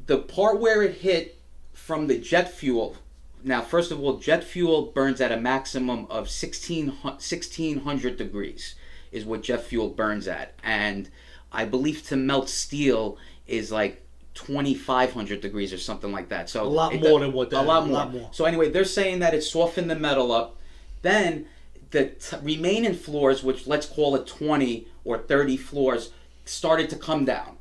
The 0.07 0.19
part 0.19 0.61
where 0.61 0.83
it 0.83 0.97
hit 0.99 1.41
from 1.73 2.07
the 2.07 2.19
jet 2.19 2.53
fuel. 2.53 2.97
Now, 3.43 3.61
first 3.63 3.91
of 3.91 4.01
all, 4.01 4.19
jet 4.19 4.45
fuel 4.45 4.87
burns 4.95 5.21
at 5.21 5.33
a 5.33 5.37
maximum 5.39 6.07
of 6.11 6.29
16, 6.31 6.89
1600 7.03 8.17
degrees 8.17 8.75
is 9.13 9.25
what 9.25 9.43
jet 9.43 9.63
fuel 9.65 9.89
burns 9.89 10.29
at. 10.29 10.55
And 10.63 11.09
I 11.53 11.65
believe 11.65 12.07
to 12.09 12.17
melt 12.17 12.49
steel 12.49 13.17
is 13.47 13.71
like 13.73 14.03
2500 14.35 15.41
degrees 15.41 15.73
or 15.73 15.79
something 15.79 16.13
like 16.13 16.29
that. 16.29 16.51
So 16.51 16.65
A 16.65 16.67
lot 16.67 16.95
it- 16.95 17.01
more 17.01 17.21
than 17.21 17.33
what 17.33 17.51
that- 17.51 17.61
A 17.61 17.67
lot 17.67 17.83
a 17.85 17.87
more. 17.87 17.95
lot 17.97 18.13
more. 18.13 18.29
So 18.33 18.45
anyway, 18.45 18.71
they're 18.71 18.85
saying 18.85 19.21
that 19.21 19.35
it 19.35 19.43
softened 19.43 19.91
the 19.91 19.97
metal 19.97 20.33
up. 20.33 20.59
Then 21.05 21.45
the 21.91 22.13
remaining 22.43 22.95
floors, 22.95 23.45
which 23.45 23.67
let's 23.67 23.87
call 23.87 24.17
it 24.17 24.27
20 24.27 24.87
or 25.05 25.19
30 25.19 25.59
floors, 25.59 26.11
started 26.47 26.89
to 26.91 26.97
come 26.97 27.27
down. 27.27 27.59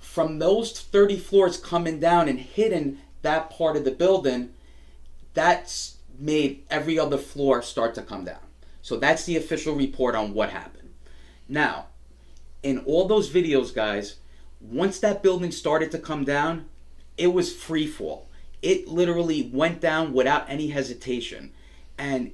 From 0.00 0.40
those 0.40 0.78
30 0.80 1.16
floors 1.18 1.56
coming 1.56 2.00
down 2.00 2.28
and 2.28 2.38
hitting 2.40 2.98
that 3.22 3.48
part 3.48 3.76
of 3.76 3.84
the 3.84 3.92
building, 3.92 4.50
that's 5.34 5.98
made 6.18 6.64
every 6.68 6.98
other 6.98 7.16
floor 7.16 7.62
start 7.62 7.94
to 7.94 8.02
come 8.02 8.24
down. 8.24 8.42
So 8.82 8.96
that's 8.96 9.24
the 9.24 9.36
official 9.36 9.76
report 9.76 10.16
on 10.16 10.34
what 10.34 10.50
happened. 10.50 10.90
Now, 11.48 11.86
in 12.64 12.78
all 12.80 13.06
those 13.06 13.30
videos, 13.30 13.72
guys, 13.72 14.16
once 14.60 14.98
that 14.98 15.22
building 15.22 15.52
started 15.52 15.92
to 15.92 15.98
come 16.00 16.24
down, 16.24 16.66
it 17.16 17.28
was 17.28 17.54
free 17.54 17.86
fall. 17.86 18.28
It 18.62 18.88
literally 18.88 19.48
went 19.52 19.80
down 19.80 20.12
without 20.12 20.50
any 20.50 20.68
hesitation. 20.68 21.52
And 21.96 22.32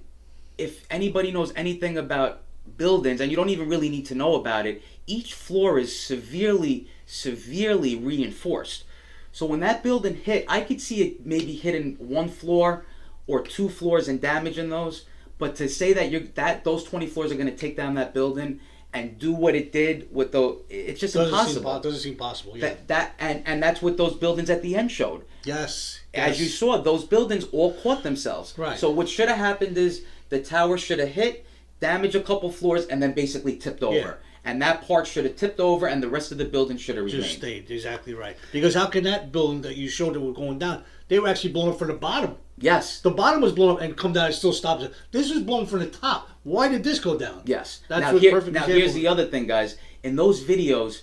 if 0.60 0.84
anybody 0.90 1.32
knows 1.32 1.52
anything 1.56 1.96
about 1.96 2.42
buildings, 2.76 3.20
and 3.20 3.30
you 3.30 3.36
don't 3.36 3.48
even 3.48 3.68
really 3.68 3.88
need 3.88 4.06
to 4.06 4.14
know 4.14 4.34
about 4.34 4.66
it, 4.66 4.82
each 5.06 5.34
floor 5.34 5.78
is 5.78 5.98
severely, 5.98 6.88
severely 7.06 7.96
reinforced. 7.96 8.84
So 9.32 9.46
when 9.46 9.60
that 9.60 9.82
building 9.82 10.16
hit, 10.16 10.44
I 10.48 10.60
could 10.60 10.80
see 10.80 11.02
it 11.02 11.26
maybe 11.26 11.54
hitting 11.54 11.94
one 11.98 12.28
floor 12.28 12.84
or 13.26 13.42
two 13.42 13.68
floors 13.68 14.08
and 14.08 14.20
damaging 14.20 14.68
those. 14.68 15.06
But 15.38 15.56
to 15.56 15.68
say 15.68 15.92
that 15.94 16.10
you're 16.10 16.20
that 16.34 16.64
those 16.64 16.84
20 16.84 17.06
floors 17.06 17.32
are 17.32 17.36
going 17.36 17.46
to 17.46 17.56
take 17.56 17.76
down 17.76 17.94
that 17.94 18.12
building 18.12 18.60
and 18.92 19.18
do 19.18 19.32
what 19.32 19.54
it 19.54 19.72
did 19.72 20.08
with 20.12 20.32
the, 20.32 20.58
it's 20.68 21.00
just 21.00 21.14
doesn't 21.14 21.32
impossible. 21.32 21.72
Seem, 21.74 21.82
doesn't 21.82 22.00
seem 22.00 22.16
possible. 22.16 22.56
Yeah. 22.56 22.60
That 22.60 22.88
that 22.88 23.14
and 23.18 23.42
and 23.46 23.62
that's 23.62 23.80
what 23.80 23.96
those 23.96 24.14
buildings 24.16 24.50
at 24.50 24.62
the 24.62 24.76
end 24.76 24.90
showed. 24.90 25.24
yes. 25.44 26.00
As 26.12 26.40
you 26.40 26.48
saw, 26.48 26.78
those 26.82 27.04
buildings 27.04 27.44
all 27.52 27.72
caught 27.72 28.02
themselves. 28.02 28.52
Right. 28.58 28.76
So 28.76 28.90
what 28.90 29.08
should 29.08 29.28
have 29.28 29.38
happened 29.38 29.78
is 29.78 30.04
the 30.30 30.40
tower 30.40 30.78
should 30.78 30.98
have 30.98 31.10
hit, 31.10 31.46
damaged 31.80 32.14
a 32.14 32.22
couple 32.22 32.50
floors, 32.50 32.86
and 32.86 33.02
then 33.02 33.12
basically 33.12 33.56
tipped 33.56 33.82
over. 33.82 33.96
Yeah. 33.96 34.14
And 34.42 34.62
that 34.62 34.86
part 34.88 35.06
should 35.06 35.26
have 35.26 35.36
tipped 35.36 35.60
over, 35.60 35.86
and 35.86 36.02
the 36.02 36.08
rest 36.08 36.32
of 36.32 36.38
the 36.38 36.46
building 36.46 36.78
should 36.78 36.96
have 36.96 37.04
remained. 37.04 37.24
Just 37.24 37.36
stayed 37.36 37.70
exactly 37.70 38.14
right. 38.14 38.36
Because 38.52 38.74
how 38.74 38.86
can 38.86 39.04
that 39.04 39.30
building 39.32 39.60
that 39.62 39.76
you 39.76 39.88
showed 39.88 40.14
that 40.14 40.20
were 40.20 40.32
going 40.32 40.58
down? 40.58 40.82
They 41.08 41.18
were 41.18 41.28
actually 41.28 41.52
blown 41.52 41.68
up 41.68 41.78
from 41.78 41.88
the 41.88 41.94
bottom. 41.94 42.36
Yes. 42.56 43.00
The 43.00 43.10
bottom 43.10 43.42
was 43.42 43.52
blown 43.52 43.76
up 43.76 43.82
and 43.82 43.96
come 43.96 44.14
down 44.14 44.26
and 44.26 44.34
still 44.34 44.52
stops 44.52 44.84
it. 44.84 44.94
This 45.12 45.30
was 45.30 45.42
blown 45.42 45.66
from 45.66 45.80
the 45.80 45.88
top. 45.88 46.30
Why 46.42 46.68
did 46.68 46.84
this 46.84 47.00
go 47.00 47.18
down? 47.18 47.42
Yes. 47.44 47.82
That's 47.88 48.00
now, 48.12 48.18
here- 48.18 48.32
perfect 48.32 48.54
now 48.54 48.60
example. 48.60 48.80
here's 48.80 48.94
the 48.94 49.06
other 49.06 49.26
thing, 49.26 49.46
guys. 49.46 49.76
In 50.02 50.16
those 50.16 50.42
videos, 50.42 51.02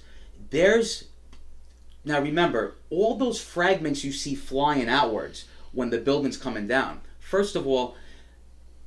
there's 0.50 1.06
now 2.06 2.22
remember 2.22 2.76
all 2.90 3.16
those 3.18 3.40
fragments 3.42 4.04
you 4.04 4.12
see 4.12 4.34
flying 4.34 4.88
outwards 4.88 5.46
when 5.74 5.90
the 5.90 5.98
building's 6.00 6.38
coming 6.38 6.68
down. 6.68 7.02
First 7.20 7.56
of 7.56 7.68
all, 7.68 7.96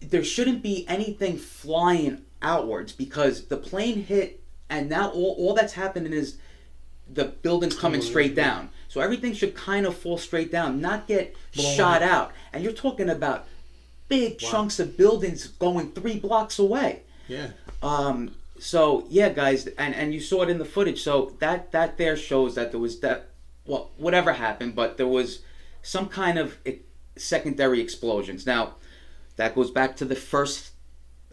there 0.00 0.24
shouldn't 0.24 0.62
be 0.62 0.86
anything 0.88 1.36
flying 1.36 2.22
outwards 2.42 2.92
because 2.92 3.46
the 3.46 3.56
plane 3.56 4.04
hit, 4.04 4.42
and 4.68 4.88
now 4.88 5.10
all, 5.10 5.34
all 5.38 5.54
that's 5.54 5.74
happening 5.74 6.12
is 6.12 6.38
the 7.12 7.26
building's 7.26 7.76
coming 7.76 8.00
straight 8.00 8.34
down. 8.34 8.70
So 8.88 9.00
everything 9.00 9.34
should 9.34 9.54
kind 9.54 9.86
of 9.86 9.96
fall 9.96 10.18
straight 10.18 10.50
down, 10.50 10.80
not 10.80 11.06
get 11.06 11.36
Blown 11.54 11.76
shot 11.76 12.02
out. 12.02 12.32
And 12.52 12.64
you're 12.64 12.72
talking 12.72 13.08
about 13.08 13.46
big 14.08 14.38
chunks 14.38 14.80
of 14.80 14.96
buildings 14.96 15.46
going 15.46 15.92
three 15.92 16.18
blocks 16.18 16.58
away. 16.58 17.02
Yeah. 17.28 17.48
Um, 17.82 18.34
so 18.58 19.06
yeah, 19.08 19.30
guys, 19.30 19.66
and 19.66 19.94
and 19.94 20.12
you 20.12 20.20
saw 20.20 20.42
it 20.42 20.50
in 20.50 20.58
the 20.58 20.64
footage. 20.64 21.02
So 21.02 21.34
that 21.38 21.72
that 21.72 21.96
there 21.98 22.16
shows 22.16 22.56
that 22.56 22.72
there 22.72 22.80
was 22.80 23.00
that 23.00 23.30
well, 23.64 23.90
whatever 23.96 24.32
happened, 24.32 24.74
but 24.74 24.96
there 24.96 25.06
was 25.06 25.40
some 25.82 26.08
kind 26.08 26.38
of 26.38 26.58
secondary 27.16 27.80
explosions. 27.80 28.46
Now, 28.46 28.74
that 29.40 29.54
goes 29.54 29.70
back 29.70 29.96
to 29.96 30.04
the 30.04 30.14
first 30.14 30.72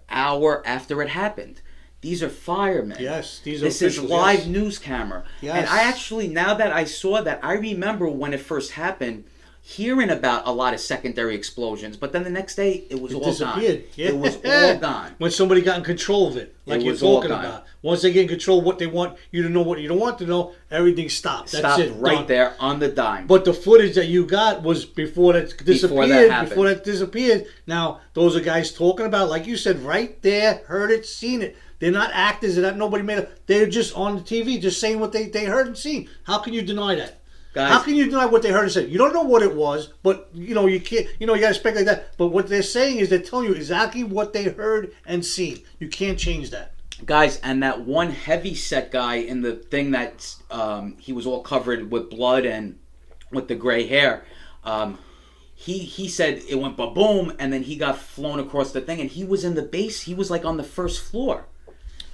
hour 0.10 0.65
after 0.65 1.02
it 1.02 1.10
happened. 1.10 1.62
These 2.00 2.24
are 2.24 2.30
firemen. 2.30 2.98
Yes, 3.02 3.41
these 3.43 3.62
are 3.62 3.65
This 3.65 3.82
officials, 3.82 4.06
is 4.06 4.12
live 4.12 4.39
yes. 4.39 4.48
news 4.48 4.80
camera. 4.80 5.26
Yes. 5.41 5.58
And 5.58 5.67
I 5.67 5.84
actually, 5.84 6.30
now 6.30 6.54
that 6.54 6.72
I 6.72 6.86
saw 6.86 7.22
that, 7.22 7.41
I 7.43 7.54
remember 7.56 8.08
when 8.08 8.34
it 8.34 8.39
first 8.39 8.72
happened, 8.72 9.26
hearing 9.69 10.10
about 10.10 10.47
a 10.47 10.51
lot 10.51 10.73
of 10.73 10.80
secondary 10.80 11.36
explosions. 11.36 11.97
But 11.97 12.13
then 12.13 12.23
the 12.23 12.30
next 12.30 12.56
day, 12.56 12.86
it 12.89 13.01
was 13.01 13.12
It 13.12 13.15
all 13.15 13.23
disappeared. 13.25 13.82
gone. 13.82 13.89
Yeah. 13.95 14.08
It 14.08 14.17
was 14.17 14.36
all 14.45 14.77
gone. 14.77 15.12
When 15.17 15.30
somebody 15.30 15.62
got 15.62 15.77
in 15.77 15.84
control 15.84 16.30
of 16.30 16.38
it, 16.38 16.56
like 16.65 16.80
It 16.80 16.84
you're 16.86 16.93
was 16.93 17.03
all 17.03 17.15
talking 17.17 17.32
gone. 17.32 17.43
about. 17.45 17.63
Once 17.82 18.01
they 18.01 18.13
get 18.13 18.21
in 18.21 18.27
control 18.30 18.60
of 18.60 18.63
what 18.65 18.80
they 18.80 18.88
want 18.88 19.17
you 19.32 19.43
to 19.43 19.49
know, 19.49 19.62
what 19.62 19.80
you 19.82 19.89
don't 19.89 19.99
want 19.99 20.17
to 20.19 20.25
know, 20.25 20.53
everything 20.71 21.10
stops. 21.10 21.51
That's 21.51 21.60
Stopped 21.65 21.82
it. 21.82 21.91
right 21.97 22.15
done. 22.19 22.27
there 22.27 22.56
on 22.62 22.80
the 22.80 22.88
dime. 22.88 23.27
But 23.27 23.43
the 23.43 23.53
footage 23.53 23.95
that 23.95 24.08
you 24.08 24.25
got 24.25 24.63
was 24.63 24.86
before 24.86 25.34
that 25.34 25.53
disappeared. 25.65 26.12
that 26.12 26.32
happened. 26.32 26.49
before 26.49 26.69
that 26.69 26.86
disappeared. 26.86 27.45
Now 27.67 27.99
those 28.13 28.38
are 28.38 28.39
guys 28.41 28.71
talking 28.71 29.06
about, 29.06 29.30
like 29.30 29.45
you 29.47 29.58
said, 29.58 29.80
right 29.82 30.19
there, 30.21 30.62
heard 30.67 30.91
it, 30.91 31.06
seen 31.06 31.41
it. 31.41 31.58
They're 31.80 31.91
not 31.91 32.10
actors. 32.13 32.56
They're 32.56 32.63
not 32.63 32.77
nobody 32.77 33.03
made 33.03 33.17
it. 33.19 33.41
They're 33.47 33.67
just 33.67 33.95
on 33.97 34.15
the 34.15 34.21
TV, 34.21 34.62
just 34.62 34.80
saying 34.80 34.99
what 35.01 35.12
they, 35.12 35.25
they 35.27 35.43
heard 35.43 35.67
and 35.67 35.77
seen. 35.77 36.10
How 36.23 36.38
can 36.39 36.53
you 36.53 36.62
deny 36.62 36.95
that? 36.95 37.19
Guys- 37.58 37.72
How 37.72 37.80
can 37.82 37.96
you 37.96 38.06
deny 38.06 38.26
what 38.28 38.41
they 38.43 38.52
heard 38.52 38.63
and 38.63 38.72
said? 38.72 38.89
You 38.89 38.98
don't 39.00 39.13
know 39.13 39.24
what 39.34 39.41
it 39.41 39.56
was, 39.56 39.80
but 40.04 40.30
you 40.34 40.54
know 40.58 40.65
you 40.67 40.80
can't. 40.80 41.08
You 41.20 41.26
know 41.28 41.34
you 41.34 41.41
got 41.41 41.50
to 41.50 41.54
speculate 41.63 41.88
that. 41.91 42.00
But 42.17 42.28
what 42.28 42.48
they're 42.50 42.62
saying 42.78 42.98
is 43.00 43.10
they're 43.10 43.20
telling 43.30 43.48
you 43.48 43.54
exactly 43.54 44.04
what 44.04 44.34
they 44.34 44.43
heard 44.43 44.84
and 45.06 45.26
seen. 45.26 45.56
You 45.80 45.88
can't 46.00 46.20
change 46.28 46.52
that. 46.52 46.67
guys 47.06 47.39
and 47.48 47.62
that 47.63 47.78
one 48.00 48.10
heavy 48.12 48.56
set 48.56 48.86
guy 48.91 49.15
in 49.32 49.41
the 49.48 49.54
thing 49.74 49.91
that 49.91 50.15
um, 50.50 50.96
he 51.06 51.12
was 51.13 51.26
all 51.30 51.41
covered 51.54 51.82
with 51.91 52.10
blood 52.10 52.43
and 52.46 52.65
with 53.32 53.48
the 53.48 53.56
gray 53.56 53.86
hair 53.96 54.13
um, 54.63 54.98
he 55.65 55.78
he 55.98 56.08
said 56.17 56.41
it 56.50 56.56
went 56.63 56.76
ba 56.76 56.88
boom 57.00 57.26
and 57.39 57.54
then 57.54 57.62
he 57.70 57.76
got 57.76 57.96
flown 58.13 58.39
across 58.39 58.72
the 58.72 58.82
thing 58.88 59.00
and 59.04 59.12
he 59.17 59.24
was 59.34 59.43
in 59.48 59.54
the 59.54 59.62
base 59.78 59.98
he 60.10 60.13
was 60.15 60.32
like 60.32 60.43
on 60.43 60.58
the 60.58 60.63
first 60.78 60.98
floor 61.10 61.46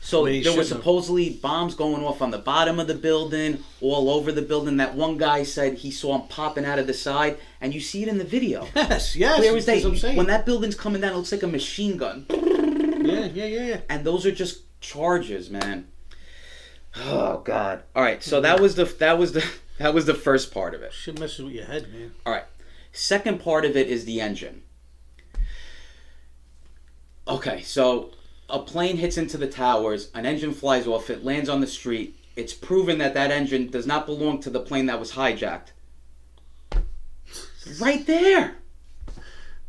so 0.06 0.24
Well, 0.24 0.32
he 0.32 0.42
there 0.44 0.52
were 0.52 0.58
shouldn't 0.64 0.70
have. 0.70 0.78
supposedly 0.80 1.30
bombs 1.32 1.76
going 1.76 2.04
off 2.04 2.22
on 2.22 2.32
the 2.32 2.38
bottom 2.38 2.78
of 2.80 2.88
the 2.88 2.94
building 2.94 3.64
all 3.82 4.10
over 4.10 4.32
the 4.34 4.42
building 4.42 4.78
that 4.78 4.96
one 4.96 5.18
guy 5.18 5.44
said 5.44 5.76
he 5.76 5.92
saw 5.92 6.18
them 6.18 6.28
popping 6.28 6.66
out 6.66 6.78
of 6.78 6.88
the 6.88 6.94
side 6.94 7.38
and 7.62 7.74
you 7.74 7.80
see 7.80 8.04
it 8.04 8.10
in 8.10 8.18
the 8.18 8.24
video 8.26 8.68
Yes, 8.76 9.16
yes. 9.16 9.38
Clear 9.38 9.56
as 9.56 9.66
that's 9.66 9.80
day. 9.80 9.86
what 9.86 9.94
I'm 9.94 9.98
saying. 10.00 10.18
when 10.18 10.28
that 10.28 10.46
building's 10.46 10.76
coming 10.76 11.02
down 11.02 11.14
it 11.14 11.16
looks 11.16 11.32
like 11.32 11.44
a 11.44 11.48
machine 11.48 11.96
gun 11.98 12.26
yeah, 12.30 13.26
yeah, 13.34 13.46
yeah, 13.46 13.66
yeah. 13.66 13.78
and 13.90 14.06
those 14.06 14.26
are 14.26 14.32
just 14.32 14.62
charges, 14.82 15.50
man. 15.50 15.88
Oh 17.06 17.40
God! 17.44 17.84
All 17.96 18.04
right, 18.04 18.22
so 18.24 18.40
that 18.42 18.60
was 18.60 18.76
the 18.76 18.86
that 18.86 19.18
was 19.18 19.32
the 19.34 19.44
that 19.80 19.94
was 19.94 20.06
the 20.06 20.14
first 20.14 20.54
part 20.54 20.74
of 20.76 20.82
it. 20.84 20.94
Shit 20.94 21.20
messes 21.20 21.40
with 21.44 21.54
your 21.54 21.66
head, 21.66 21.92
man. 21.92 22.14
All 22.26 22.32
right, 22.32 22.46
second 22.92 23.40
part 23.42 23.66
of 23.66 23.76
it 23.76 23.88
is 23.88 24.06
the 24.06 24.22
engine. 24.22 24.62
Okay, 27.28 27.62
so 27.62 28.12
a 28.50 28.60
plane 28.60 28.98
hits 28.98 29.18
into 29.18 29.38
the 29.38 29.48
towers, 29.48 30.10
an 30.14 30.26
engine 30.26 30.54
flies 30.54 30.86
off, 30.88 31.10
it 31.10 31.24
lands 31.24 31.50
on 31.50 31.62
the 31.62 31.68
street. 31.68 32.18
It's 32.36 32.54
proven 32.54 32.98
that 32.98 33.14
that 33.14 33.32
engine 33.32 33.70
does 33.70 33.86
not 33.88 34.06
belong 34.06 34.40
to 34.42 34.50
the 34.50 34.60
plane 34.60 34.88
that 34.88 35.00
was 35.00 35.12
hijacked. 35.14 35.68
Right 37.80 38.06
there, 38.06 38.56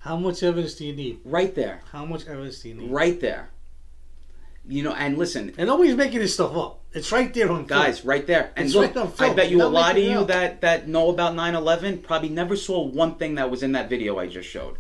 How 0.01 0.17
much 0.17 0.43
evidence 0.43 0.75
do 0.75 0.85
you 0.87 0.95
need? 0.95 1.21
right 1.25 1.55
there, 1.55 1.81
How 1.93 2.05
much 2.05 2.27
evidence 2.27 2.61
do 2.61 2.69
you 2.71 2.75
need? 2.75 2.91
right 2.91 3.21
there. 3.21 3.51
You 4.67 4.83
know, 4.83 4.95
and 4.95 5.19
listen, 5.19 5.53
And 5.59 5.69
nobody's 5.69 5.95
making 5.95 6.21
this 6.21 6.35
stuff 6.35 6.57
up. 6.57 6.81
It's 6.95 7.13
right 7.13 7.33
there 7.35 7.51
on 7.51 7.67
film. 7.67 7.81
guys 7.83 8.05
right 8.05 8.25
there 8.27 8.53
and 8.57 8.67
It's 8.67 8.75
look 8.75 8.95
right 8.95 9.05
on 9.05 9.13
i 9.19 9.35
bet 9.35 9.51
you 9.51 9.61
a 9.63 9.67
lot 9.67 9.97
of 9.97 10.03
you 10.03 10.21
up. 10.21 10.29
that 10.29 10.61
that 10.61 10.87
know 10.87 11.11
about 11.11 11.35
9-11 11.35 12.03
probably 12.05 12.29
never 12.29 12.55
saw 12.55 12.83
one 12.85 13.17
thing 13.17 13.35
that 13.35 13.51
was 13.51 13.65
in 13.65 13.73
that 13.73 13.89
video 13.91 14.17
i 14.21 14.29
just 14.29 14.49
showed 14.49 14.77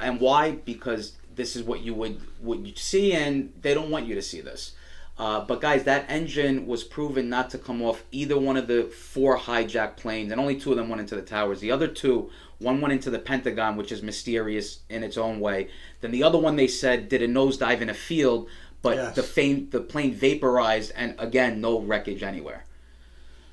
and 0.00 0.18
why? 0.20 0.52
Because 0.52 1.12
this 1.38 1.56
is 1.56 1.62
what 1.62 1.80
you 1.80 1.94
would 1.94 2.20
would 2.42 2.66
you 2.66 2.74
see, 2.76 3.14
and 3.14 3.52
they 3.62 3.72
don't 3.72 3.90
want 3.90 4.06
you 4.06 4.14
to 4.14 4.20
see 4.22 4.42
this. 4.42 4.72
Uh, 5.16 5.40
but 5.40 5.60
guys, 5.60 5.82
that 5.84 6.04
engine 6.08 6.66
was 6.66 6.84
proven 6.84 7.28
not 7.28 7.50
to 7.50 7.58
come 7.58 7.82
off 7.82 8.04
either 8.12 8.38
one 8.38 8.56
of 8.56 8.68
the 8.68 8.84
four 8.84 9.36
hijacked 9.38 9.96
planes, 9.96 10.30
and 10.30 10.40
only 10.40 10.54
two 10.60 10.70
of 10.70 10.76
them 10.76 10.88
went 10.88 11.00
into 11.00 11.16
the 11.16 11.22
towers. 11.22 11.58
The 11.58 11.72
other 11.72 11.88
two, 11.88 12.30
one 12.58 12.80
went 12.80 12.92
into 12.92 13.10
the 13.10 13.18
Pentagon, 13.18 13.76
which 13.76 13.90
is 13.90 14.00
mysterious 14.02 14.80
in 14.88 15.02
its 15.02 15.16
own 15.16 15.40
way. 15.40 15.70
Then 16.02 16.12
the 16.12 16.22
other 16.22 16.38
one 16.38 16.54
they 16.56 16.68
said 16.68 17.08
did 17.08 17.22
a 17.22 17.26
nosedive 17.26 17.80
in 17.80 17.88
a 17.88 17.94
field, 17.94 18.48
but 18.80 18.96
Yes. 18.96 19.16
the 19.16 19.24
fame, 19.24 19.68
the 19.70 19.80
plane 19.80 20.14
vaporized, 20.14 20.92
and 20.94 21.14
again, 21.18 21.60
no 21.60 21.80
wreckage 21.80 22.22
anywhere. 22.22 22.64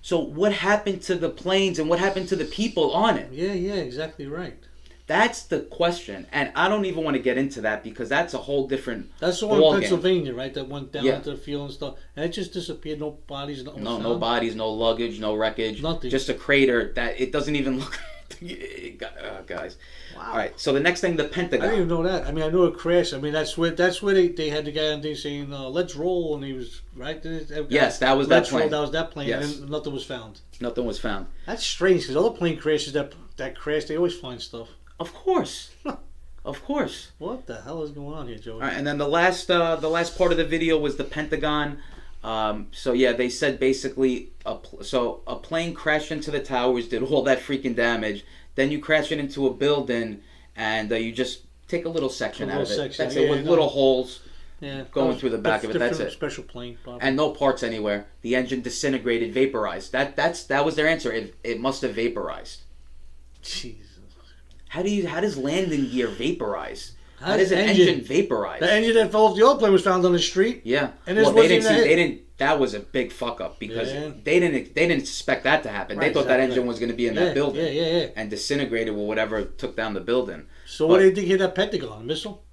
So 0.03 0.19
what 0.19 0.53
happened 0.53 1.01
to 1.03 1.15
the 1.15 1.29
planes 1.29 1.79
and 1.79 1.89
what 1.89 1.97
happened 1.97 2.27
to 2.29 2.35
the 2.35 2.45
people 2.45 2.91
on 2.91 3.17
it? 3.17 3.31
Yeah, 3.31 3.53
yeah, 3.53 3.73
exactly 3.73 4.27
right. 4.27 4.59
That's 5.07 5.43
the 5.43 5.59
question, 5.61 6.25
and 6.31 6.51
I 6.55 6.67
don't 6.67 6.85
even 6.85 7.03
want 7.03 7.15
to 7.15 7.21
get 7.21 7.37
into 7.37 7.61
that 7.61 7.83
because 7.83 8.09
that's 8.09 8.33
a 8.33 8.39
whole 8.39 8.67
different. 8.67 9.11
That's 9.19 9.39
the 9.39 9.45
one 9.47 9.61
in. 9.61 9.81
Pennsylvania, 9.81 10.33
right? 10.33 10.51
That 10.53 10.67
went 10.67 10.91
down 10.91 11.05
Yeah. 11.05 11.17
into 11.17 11.31
the 11.31 11.37
field 11.37 11.65
and 11.65 11.73
stuff, 11.73 11.95
and 12.15 12.25
it 12.25 12.29
just 12.29 12.53
disappeared. 12.53 12.99
No 12.99 13.11
bodies, 13.27 13.63
no, 13.63 13.73
No, 13.75 13.99
no 13.99 14.15
bodies, 14.17 14.55
no 14.55 14.71
luggage, 14.71 15.19
no 15.19 15.35
wreckage. 15.35 15.81
Nothing. 15.83 16.09
Just 16.09 16.29
a 16.29 16.33
crater 16.33 16.91
that 16.95 17.21
it 17.21 17.31
doesn't 17.31 17.55
even 17.55 17.79
look. 17.79 17.99
uh, 18.41 19.41
guys. 19.45 19.77
Wow. 20.15 20.29
All 20.31 20.35
right. 20.37 20.59
So 20.59 20.73
the 20.73 20.79
next 20.79 21.01
thing, 21.01 21.15
the 21.15 21.25
Pentagon. 21.25 21.61
I 21.67 21.71
didn't 21.71 21.85
even 21.85 21.89
know 21.89 22.03
that. 22.03 22.25
I 22.25 22.31
mean, 22.31 22.43
I 22.43 22.49
know 22.49 22.63
it 22.65 22.75
crashed. 22.77 23.13
I 23.13 23.19
mean, 23.19 23.33
that's 23.33 23.57
where 23.57 23.71
that's 23.71 24.01
where 24.01 24.13
they, 24.15 24.29
they 24.29 24.49
had 24.49 24.65
the 24.65 24.71
guy 24.71 24.91
on 24.91 25.01
there 25.01 25.15
saying, 25.15 25.53
uh, 25.53 25.69
"Let's 25.69 25.95
roll," 25.95 26.35
and 26.35 26.43
he 26.43 26.53
was 26.53 26.81
right. 26.95 27.23
Yes, 27.69 27.99
that 27.99 28.17
was 28.17 28.27
that 28.29 28.35
Let's 28.37 28.51
roll, 28.51 28.61
plane. 28.61 28.71
That 28.71 28.79
was 28.81 28.91
that 28.91 29.11
plane, 29.11 29.27
Yes. 29.29 29.57
and 29.59 29.69
nothing 29.69 29.93
was 29.93 30.03
found. 30.03 30.41
Nothing 30.59 30.85
was 30.85 30.97
found. 30.99 31.27
That's 31.45 31.63
strange 31.63 32.01
because 32.01 32.15
other 32.17 32.31
plane 32.31 32.57
crashes 32.57 32.93
that 32.93 33.13
that 33.37 33.55
crash, 33.55 33.85
they 33.85 33.97
always 33.97 34.15
find 34.17 34.41
stuff. 34.41 34.69
Of 34.99 35.13
course. 35.13 35.71
of 36.45 36.63
course. 36.63 37.11
What 37.17 37.45
the 37.47 37.61
hell 37.61 37.83
is 37.83 37.91
going 37.91 38.13
on 38.15 38.27
here, 38.27 38.37
Joey? 38.37 38.53
All 38.55 38.59
right, 38.61 38.73
and 38.73 38.85
then 38.87 38.97
the 38.97 39.07
last 39.07 39.49
uh, 39.51 39.75
the 39.75 39.89
last 39.89 40.17
part 40.17 40.31
of 40.31 40.37
the 40.37 40.45
video 40.45 40.77
was 40.77 40.95
the 40.97 41.03
Pentagon. 41.03 41.79
Um, 42.23 42.67
so 42.71 42.93
yeah, 42.93 43.11
they 43.13 43.29
said 43.29 43.59
basically, 43.59 44.29
a 44.45 44.55
pl- 44.55 44.83
so 44.83 45.21
a 45.27 45.35
plane 45.35 45.73
crashed 45.73 46.11
into 46.11 46.31
the 46.31 46.39
towers, 46.39 46.87
did 46.87 47.03
all 47.03 47.23
that 47.23 47.39
freaking 47.39 47.75
damage. 47.75 48.25
Then 48.55 48.71
you 48.71 48.79
crash 48.79 49.11
it 49.11 49.19
into 49.19 49.45
a 49.47 49.53
building, 49.53 50.21
and 50.55 50.91
uh, 50.91 50.95
you 50.95 51.11
just 51.11 51.41
take 51.67 51.85
a 51.85 51.89
little 51.89 52.09
section 52.09 52.49
A 52.49 52.53
out 52.53 52.61
of 52.61 52.71
it. 52.71 52.75
section, 52.75 53.05
That's 53.05 53.15
yeah, 53.15 53.23
it, 53.23 53.29
with 53.29 53.43
no. 53.43 53.49
little 53.51 53.67
holes 53.69 54.21
Yeah, 54.61 54.85
going 54.91 55.09
was 55.09 55.19
through 55.19 55.31
the 55.31 55.37
back 55.37 55.63
of 55.63 55.71
it. 55.71 55.77
That's 55.79 55.97
different 55.97 56.13
it. 56.13 56.15
Special 56.15 56.43
plane, 56.45 56.77
probably. 56.83 57.01
And 57.01 57.15
no 57.17 57.31
parts 57.31 57.61
anywhere. 57.63 58.07
The 58.21 58.35
engine 58.35 58.61
disintegrated, 58.61 59.33
vaporized. 59.33 59.91
That 59.91 60.15
that's 60.15 60.43
that 60.45 60.63
was 60.65 60.75
their 60.75 60.87
answer. 60.87 61.11
It, 61.11 61.35
it 61.43 61.59
must 61.59 61.81
have 61.81 61.93
vaporized. 61.95 62.61
Jesus. 63.43 63.84
How 64.75 64.83
do 64.83 64.89
you 64.89 65.07
how 65.07 65.21
does 65.21 65.37
landing 65.37 65.89
gear 65.89 66.07
vaporize? 66.07 66.91
How, 67.19 67.27
How 67.27 67.37
does 67.37 67.51
an 67.53 67.59
engine, 67.59 67.87
engine- 67.87 68.05
vaporize? 68.05 68.59
The 68.59 68.71
engine 68.73 68.93
that 68.95 69.09
fell 69.09 69.27
off 69.27 69.37
the 69.37 69.47
other 69.47 69.57
plane 69.57 69.71
was 69.71 69.83
found 69.83 70.05
on 70.05 70.11
the 70.11 70.19
street. 70.19 70.61
Yeah. 70.65 70.91
And 71.07 71.15
well, 71.17 71.31
they 71.31 71.47
didn't 71.47 71.63
see. 71.63 71.79
They 71.89 71.95
didn't. 71.95 72.21
That 72.39 72.59
was 72.59 72.73
a 72.73 72.81
big 72.81 73.13
fuck 73.13 73.39
up 73.39 73.57
because 73.57 73.93
Yeah. 73.93 74.09
they 74.21 74.41
didn't. 74.41 74.75
They 74.75 74.87
didn't 74.89 75.05
suspect 75.07 75.45
that 75.45 75.63
to 75.63 75.69
happen. 75.69 75.97
they 75.97 76.07
Right, 76.07 76.13
thought 76.13 76.27
that 76.27 76.41
engine 76.41 76.65
was 76.67 76.77
going 76.77 76.89
to 76.91 76.95
be 76.95 77.07
in 77.07 77.15
Yeah, 77.15 77.23
that 77.25 77.33
building. 77.35 77.63
yeah, 77.63 77.71
yeah, 77.71 77.97
yeah. 77.99 78.07
And 78.17 78.29
disintegrated 78.29 78.93
with 78.93 79.05
whatever 79.07 79.45
took 79.45 79.77
down 79.77 79.93
the 79.93 80.01
building. 80.01 80.47
So 80.65 80.87
But 80.87 80.91
what 80.91 80.99
do 80.99 81.05
you 81.05 81.15
think 81.15 81.27
hit 81.29 81.39
that 81.39 81.55
Pentagon? 81.55 82.05
Missile? 82.05 82.43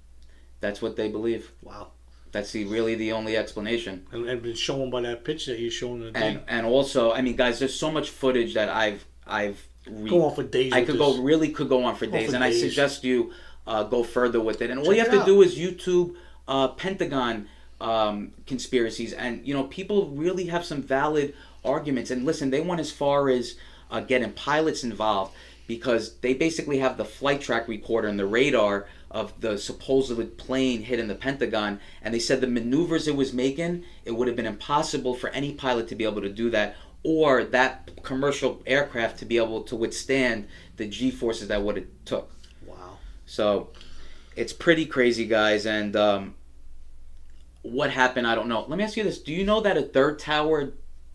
That's 0.61 0.81
what 0.81 0.95
they 0.95 1.09
believe. 1.09 1.51
Wow. 1.61 1.87
That's 2.31 2.51
the 2.53 2.63
really 2.63 2.95
the 2.95 3.11
only 3.11 3.35
explanation. 3.35 4.07
And, 4.13 4.29
and 4.29 4.41
been 4.41 4.55
shown 4.55 4.89
by 4.89 5.01
that 5.01 5.25
picture 5.25 5.51
that 5.51 5.59
you're 5.59 5.71
showing 5.71 5.99
the 5.99 6.17
And 6.17 6.39
and 6.47 6.65
also, 6.65 7.11
I 7.11 7.19
mean, 7.21 7.35
guys, 7.35 7.59
there's 7.59 7.75
so 7.77 7.91
much 7.91 8.09
footage 8.09 8.53
that 8.53 8.69
I've 8.69 9.05
I've 9.27 9.67
re- 9.87 10.09
Go 10.09 10.25
on 10.25 10.35
for 10.35 10.43
days 10.43 10.73
I 10.73 10.83
could 10.83 10.97
go 10.97 11.21
really 11.21 11.49
could 11.49 11.69
go 11.69 11.83
on 11.83 11.95
for 11.95 12.05
Go 12.05 12.13
days, 12.13 12.29
for 12.29 12.35
and 12.35 12.43
I 12.43 12.51
suggest 12.51 13.03
you 13.03 13.31
uh, 13.67 13.83
go 13.83 14.03
further 14.03 14.41
with 14.41 14.61
it. 14.61 14.69
And 14.69 14.79
all 14.79 14.93
you 14.93 14.99
have 14.99 15.11
to 15.11 15.21
out. 15.21 15.25
do 15.25 15.41
is 15.41 15.57
YouTube 15.57 16.15
uh, 16.47 16.69
Pentagon 16.69 17.47
um, 17.79 18.31
conspiracies, 18.45 19.13
and 19.13 19.45
you 19.45 19.53
know 19.53 19.65
people 19.65 20.09
really 20.09 20.45
have 20.45 20.65
some 20.65 20.81
valid 20.81 21.33
arguments. 21.63 22.11
And 22.11 22.25
listen, 22.25 22.49
they 22.49 22.61
went 22.61 22.81
as 22.81 22.91
far 22.91 23.29
as 23.29 23.55
uh, 23.91 23.99
getting 24.01 24.31
pilots 24.33 24.83
involved 24.83 25.33
because 25.67 26.15
they 26.17 26.33
basically 26.33 26.79
have 26.79 26.97
the 26.97 27.05
flight 27.05 27.41
track 27.41 27.67
recorder 27.67 28.07
and 28.07 28.19
the 28.19 28.25
radar 28.25 28.87
of 29.09 29.39
the 29.41 29.57
supposed 29.57 30.37
plane 30.37 30.81
hitting 30.81 31.07
the 31.07 31.15
Pentagon, 31.15 31.79
and 32.01 32.13
they 32.13 32.19
said 32.19 32.41
the 32.41 32.47
maneuvers 32.47 33.07
it 33.07 33.15
was 33.15 33.31
making, 33.31 33.83
it 34.05 34.11
would 34.11 34.27
have 34.27 34.35
been 34.35 34.47
impossible 34.47 35.13
for 35.13 35.29
any 35.29 35.53
pilot 35.53 35.87
to 35.87 35.95
be 35.95 36.03
able 36.03 36.21
to 36.21 36.29
do 36.29 36.49
that, 36.49 36.75
or 37.03 37.43
that 37.43 38.03
commercial 38.03 38.61
aircraft 38.65 39.19
to 39.19 39.25
be 39.25 39.37
able 39.37 39.61
to 39.63 39.75
withstand 39.75 40.47
the 40.77 40.87
G 40.87 41.11
forces 41.11 41.49
that 41.49 41.61
would 41.61 41.77
it 41.77 42.05
took. 42.05 42.31
Wow. 42.65 42.97
So 43.25 43.69
it's 44.35 44.53
pretty 44.53 44.85
crazy, 44.85 45.25
guys. 45.25 45.65
And 45.65 45.95
um, 45.95 46.35
what 47.61 47.91
happened, 47.91 48.27
I 48.27 48.35
don't 48.35 48.47
know. 48.47 48.65
Let 48.67 48.77
me 48.77 48.83
ask 48.83 48.97
you 48.97 49.03
this: 49.03 49.19
Do 49.19 49.33
you 49.33 49.45
know 49.45 49.61
that 49.61 49.77
a 49.77 49.83
third 49.83 50.19
tower 50.19 50.73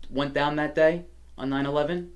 went 0.09 0.33
down 0.33 0.55
that 0.57 0.75
day 0.75 1.05
on 1.37 1.49
9/11? 1.49 2.09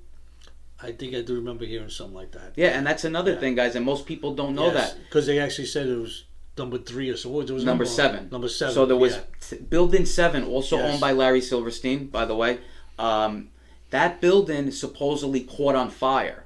I 0.82 0.92
think 0.92 1.14
I 1.14 1.22
do 1.22 1.34
remember 1.36 1.64
hearing 1.64 1.88
something 1.88 2.14
like 2.14 2.32
that. 2.32 2.52
Yeah, 2.56 2.68
and 2.68 2.86
that's 2.86 3.04
another 3.04 3.36
thing, 3.36 3.54
guys. 3.54 3.74
And 3.74 3.86
most 3.86 4.06
people 4.06 4.34
don't 4.34 4.54
know 4.54 4.70
that. 4.70 4.96
Because 5.04 5.26
they 5.26 5.38
actually 5.38 5.66
said 5.66 5.86
it 5.86 5.96
was 5.96 6.24
number 6.58 6.78
three 6.78 7.08
or 7.08 7.16
so. 7.16 7.30
What 7.30 7.42
was 7.42 7.50
it? 7.50 7.54
was 7.54 7.64
number 7.64 7.84
number 7.84 7.94
seven. 7.94 8.28
Number 8.30 8.48
seven. 8.48 8.74
So 8.74 8.84
there 8.84 8.96
was 8.96 9.14
yeah. 9.14 9.22
t- 9.40 9.56
building 9.64 10.04
seven, 10.04 10.44
also 10.44 10.76
Yes. 10.76 10.92
owned 10.92 11.00
by 11.00 11.12
Larry 11.12 11.40
Silverstein, 11.40 12.08
by 12.08 12.24
the 12.26 12.36
way. 12.36 12.58
Um, 12.98 13.48
that 13.94 14.20
building 14.20 14.70
supposedly 14.72 15.40
caught 15.40 15.76
on 15.76 15.88
fire 15.88 16.44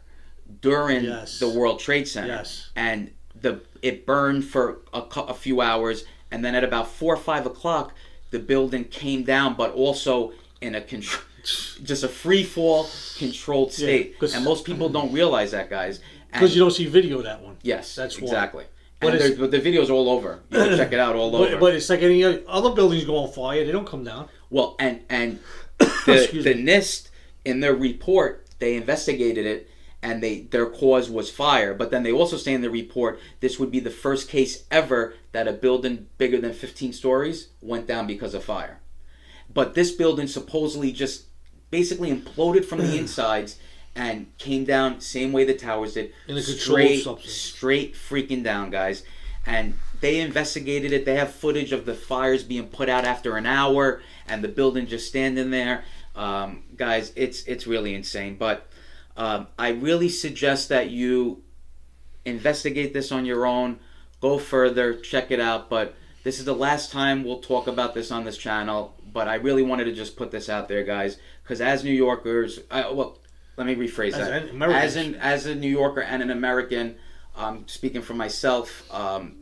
during 0.60 1.04
Yes. 1.04 1.38
the 1.40 1.48
World 1.48 1.80
Trade 1.80 2.06
Center, 2.06 2.28
Yes. 2.28 2.70
and 2.76 3.10
the 3.40 3.60
it 3.82 4.04
burned 4.06 4.44
for 4.44 4.80
a, 4.92 5.00
a 5.34 5.34
few 5.34 5.60
hours, 5.60 6.04
and 6.30 6.44
then 6.44 6.54
at 6.54 6.62
about 6.64 6.86
four 6.90 7.14
or 7.14 7.22
five 7.30 7.46
o'clock, 7.46 7.94
the 8.30 8.38
building 8.38 8.84
came 8.84 9.22
down, 9.24 9.54
but 9.54 9.72
also 9.72 10.32
in 10.60 10.74
a 10.74 10.80
control. 10.80 11.22
Just 11.82 12.02
a 12.04 12.08
free 12.08 12.44
fall, 12.44 12.86
controlled 13.16 13.72
Yeah, 13.78 14.02
and 14.34 14.44
most 14.44 14.64
people 14.66 14.88
don't 14.90 15.12
realize 15.12 15.52
that, 15.52 15.70
guys. 15.70 16.00
Because 16.32 16.54
you 16.54 16.60
don't 16.60 16.72
see 16.72 16.86
video 16.86 17.18
of 17.18 17.24
that 17.24 17.40
one. 17.40 17.56
Yes, 17.62 17.94
That's 17.94 18.16
why. 18.20 18.24
exactly. 18.26 18.64
But 19.00 19.12
but 19.38 19.50
the 19.52 19.60
video's 19.60 19.88
all 19.90 20.10
over. 20.10 20.40
You 20.50 20.58
can 20.58 20.76
check 20.76 20.92
it 20.92 20.98
out 21.00 21.14
all 21.16 21.34
over. 21.36 21.52
But, 21.52 21.60
but 21.60 21.74
it's 21.76 21.88
like 21.88 22.02
any 22.02 22.22
other, 22.24 22.70
buildings 22.74 23.04
go 23.04 23.16
on 23.16 23.32
fire. 23.32 23.64
They 23.64 23.72
don't 23.72 23.86
come 23.86 24.04
down. 24.04 24.28
Well, 24.50 24.74
and 24.78 25.00
and 25.08 25.38
the, 25.78 26.28
the. 26.48 26.54
NIST 26.54 27.07
in 27.44 27.60
their 27.60 27.74
report 27.74 28.46
they 28.58 28.76
investigated 28.76 29.46
it 29.46 29.70
and 30.02 30.22
they 30.22 30.42
their 30.42 30.66
cause 30.66 31.10
was 31.10 31.30
fire. 31.30 31.74
But 31.74 31.90
then 31.90 32.02
they 32.02 32.12
also 32.12 32.36
say 32.36 32.54
in 32.54 32.62
the 32.62 32.70
report 32.70 33.20
this 33.40 33.58
would 33.58 33.70
be 33.70 33.80
the 33.80 33.90
first 33.90 34.28
case 34.28 34.64
ever 34.70 35.14
that 35.32 35.48
a 35.48 35.52
building 35.52 36.06
bigger 36.18 36.40
than 36.40 36.52
15 36.52 36.92
stories 36.92 37.48
went 37.60 37.86
down 37.86 38.06
because 38.06 38.34
of 38.34 38.44
fire. 38.44 38.80
But 39.52 39.74
this 39.74 39.90
building 39.92 40.26
supposedly 40.26 40.92
just 40.92 41.24
basically 41.70 42.14
imploded 42.14 42.64
from 42.64 42.78
the 42.78 42.96
insides 42.98 43.58
and 43.94 44.36
came 44.38 44.64
down 44.64 45.00
same 45.00 45.32
way 45.32 45.44
the 45.44 45.54
towers 45.54 45.94
did, 45.94 46.12
In 46.28 46.36
a 46.36 46.42
straight 46.42 47.04
straight 47.20 47.94
freaking 47.94 48.44
down, 48.44 48.70
guys. 48.70 49.02
And 49.44 49.74
they 50.00 50.20
investigated 50.20 50.92
it. 50.92 51.04
They 51.04 51.16
have 51.16 51.32
footage 51.32 51.72
of 51.72 51.86
the 51.86 51.94
fires 51.94 52.44
being 52.44 52.68
put 52.68 52.88
out 52.88 53.04
after 53.04 53.36
an 53.36 53.46
hour, 53.46 54.02
and 54.28 54.44
the 54.44 54.48
building 54.48 54.86
just 54.86 55.08
standing 55.08 55.50
there. 55.50 55.84
Um, 56.18 56.64
guys, 56.76 57.12
it's 57.16 57.44
it's 57.44 57.66
really 57.66 57.94
insane. 57.94 58.36
But 58.36 58.66
um, 59.16 59.46
I 59.58 59.68
really 59.70 60.08
suggest 60.08 60.68
that 60.68 60.90
you 60.90 61.42
investigate 62.24 62.92
this 62.92 63.12
on 63.12 63.24
your 63.24 63.46
own. 63.46 63.78
Go 64.20 64.38
further, 64.38 64.94
check 64.94 65.30
it 65.30 65.40
out. 65.40 65.70
But 65.70 65.94
this 66.24 66.40
is 66.40 66.44
the 66.44 66.54
last 66.54 66.90
time 66.90 67.24
we'll 67.24 67.40
talk 67.40 67.68
about 67.68 67.94
this 67.94 68.10
on 68.10 68.24
this 68.24 68.36
channel. 68.36 68.94
But 69.10 69.28
I 69.28 69.36
really 69.36 69.62
wanted 69.62 69.84
to 69.84 69.92
just 69.92 70.16
put 70.16 70.30
this 70.30 70.48
out 70.48 70.68
there, 70.68 70.84
guys, 70.84 71.16
because 71.42 71.60
as 71.60 71.84
New 71.84 71.92
Yorkers, 71.92 72.58
I, 72.70 72.90
well, 72.90 73.18
let 73.56 73.66
me 73.66 73.74
rephrase 73.74 74.12
As 74.12 74.28
that. 74.28 74.42
an 74.50 74.62
As 74.62 74.96
an 74.96 75.14
as 75.14 75.46
a 75.46 75.54
New 75.54 75.70
Yorker 75.70 76.00
and 76.00 76.20
an 76.22 76.30
American, 76.30 76.96
um, 77.36 77.64
speaking 77.66 78.02
for 78.02 78.14
myself, 78.14 78.82
um, 78.92 79.36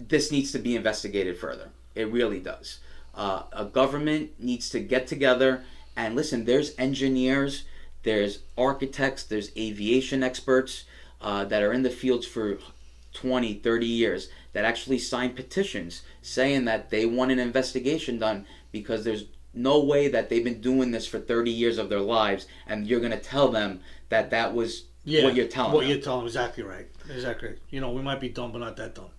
this 0.00 0.32
needs 0.32 0.52
to 0.52 0.58
be 0.58 0.74
investigated 0.74 1.38
further. 1.38 1.68
It 1.94 2.10
really 2.10 2.40
does. 2.40 2.80
Uh, 3.16 3.42
a 3.52 3.64
government 3.64 4.30
needs 4.38 4.68
to 4.70 4.80
get 4.80 5.06
together 5.06 5.62
and 5.96 6.16
listen. 6.16 6.44
There's 6.44 6.74
engineers, 6.78 7.64
there's 8.02 8.40
architects, 8.58 9.22
there's 9.22 9.50
aviation 9.56 10.22
experts 10.22 10.84
uh, 11.20 11.44
that 11.44 11.62
are 11.62 11.72
in 11.72 11.82
the 11.82 11.90
fields 11.90 12.26
for 12.26 12.58
20, 13.14 13.54
30 13.54 13.86
years 13.86 14.28
that 14.52 14.64
actually 14.64 14.98
sign 14.98 15.30
petitions 15.34 16.02
saying 16.22 16.64
that 16.64 16.90
they 16.90 17.06
want 17.06 17.30
an 17.30 17.38
investigation 17.38 18.18
done 18.18 18.46
because 18.72 19.04
there's 19.04 19.24
no 19.52 19.78
way 19.78 20.08
that 20.08 20.28
they've 20.28 20.42
been 20.42 20.60
doing 20.60 20.90
this 20.90 21.06
for 21.06 21.20
30 21.20 21.50
years 21.50 21.78
of 21.78 21.88
their 21.88 22.00
lives 22.00 22.46
and 22.66 22.86
you're 22.88 22.98
going 23.00 23.12
to 23.12 23.18
tell 23.18 23.48
them 23.48 23.80
that 24.08 24.30
that 24.30 24.52
was 24.52 24.84
Yeah. 25.04 25.22
what 25.22 25.36
you're 25.36 25.46
telling 25.46 25.72
What 25.72 25.82
them. 25.82 25.90
you're 25.90 26.00
telling. 26.00 26.26
Exactly 26.26 26.64
right. 26.64 26.86
Exactly. 27.08 27.54
You 27.70 27.80
know, 27.80 27.92
we 27.92 28.02
might 28.02 28.18
be 28.20 28.28
dumb, 28.28 28.50
but 28.50 28.58
not 28.58 28.76
that 28.78 28.96
dumb. 28.96 29.10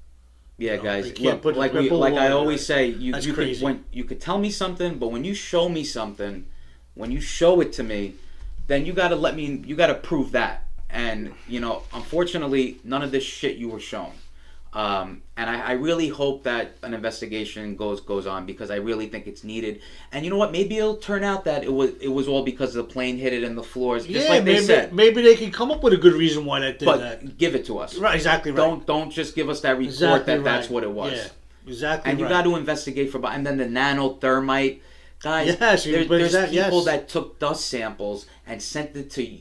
Yeah, 0.58 0.72
You 0.72 0.78
know, 0.78 0.84
guys. 0.84 1.20
Look, 1.20 1.46
like 1.56 1.74
we, 1.74 1.90
like 1.90 2.14
I 2.14 2.32
always 2.32 2.66
say, 2.66 2.88
you 2.88 3.12
That's 3.12 3.26
you 3.26 3.34
could 3.34 3.62
when 3.62 3.84
you 3.92 4.04
could 4.04 4.22
tell 4.22 4.38
me 4.38 4.50
something, 4.50 4.98
but 4.98 5.10
when 5.12 5.24
you 5.24 5.34
show 5.34 5.68
me 5.70 5.84
something, 5.84 6.46
when 6.94 7.12
you 7.12 7.20
show 7.22 7.60
it 7.62 7.74
to 7.74 7.84
me, 7.84 8.16
then 8.68 8.86
you 8.86 8.94
got 8.94 9.10
to 9.10 9.16
let 9.16 9.36
me. 9.36 9.62
You 9.66 9.76
got 9.76 9.88
to 9.88 9.96
prove 9.96 10.32
that. 10.32 10.64
and 10.90 11.34
you 11.48 11.60
know, 11.60 11.84
unfortunately, 11.94 12.78
none 12.84 13.02
of 13.02 13.12
this 13.12 13.24
shit 13.24 13.58
you 13.58 13.70
were 13.70 13.80
shown. 13.80 14.12
Um, 14.76 15.22
and 15.38 15.50
I, 15.50 15.62
I 15.62 15.72
really 15.72 16.10
hope 16.10 16.44
that 16.44 16.76
an 16.84 16.94
investigation 16.94 17.78
goes 17.78 18.02
goes 18.02 18.28
on 18.28 18.46
because 18.46 18.70
I 18.70 18.76
really 18.76 19.08
think 19.08 19.26
it's 19.26 19.44
needed. 19.46 19.80
And 20.12 20.26
you 20.26 20.30
know 20.30 20.38
what? 20.38 20.52
Maybe 20.52 20.78
it'll 20.78 20.98
turn 20.98 21.24
out 21.24 21.46
that 21.46 21.64
it 21.64 21.72
was 21.72 21.92
it 22.02 22.10
was 22.10 22.28
all 22.28 22.44
because 22.44 22.74
the 22.74 22.84
plane 22.84 23.18
hit 23.18 23.32
it 23.32 23.44
in 23.44 23.56
the 23.56 23.64
floors, 23.64 24.06
just 24.06 24.26
yeah, 24.26 24.34
like 24.34 24.44
maybe 24.44 24.60
they 24.60 24.66
said. 24.66 24.94
maybe 24.94 25.22
they 25.22 25.36
can 25.38 25.50
come 25.50 25.72
up 25.72 25.82
with 25.82 25.94
a 25.94 25.98
good 25.98 26.12
reason 26.14 26.44
why 26.44 26.60
that 26.60 26.80
did 26.80 26.86
But 26.86 26.98
that. 26.98 27.38
give 27.38 27.56
it 27.56 27.66
to 27.68 27.80
us. 27.80 27.98
Right, 27.98 28.16
exactly 28.16 28.52
right. 28.52 28.58
Don't 28.58 28.86
don't 28.86 29.12
just 29.12 29.34
give 29.34 29.48
us 29.48 29.62
that 29.62 29.78
report 29.78 29.94
Exactly 29.94 30.34
that 30.36 30.44
that's 30.44 30.70
what 30.70 30.84
it 30.84 30.92
was. 30.92 31.14
Yeah, 31.14 31.28
exactly 31.72 32.12
And 32.12 32.20
you 32.20 32.28
got 32.28 32.44
to 32.44 32.58
investigate 32.58 33.12
for. 33.14 33.26
And 33.26 33.48
then 33.48 33.58
the 33.58 33.66
nanothermite, 33.66 34.82
guys. 35.22 35.56
Yes, 35.60 35.84
there- 35.86 36.04
there's 36.06 36.34
that- 36.34 36.50
people 36.52 36.78
yes. 36.80 36.86
that 36.86 37.08
took 37.08 37.40
dust 37.40 37.66
samples 37.70 38.26
and 38.46 38.62
sent 38.62 38.94
it 38.98 39.10
to 39.12 39.38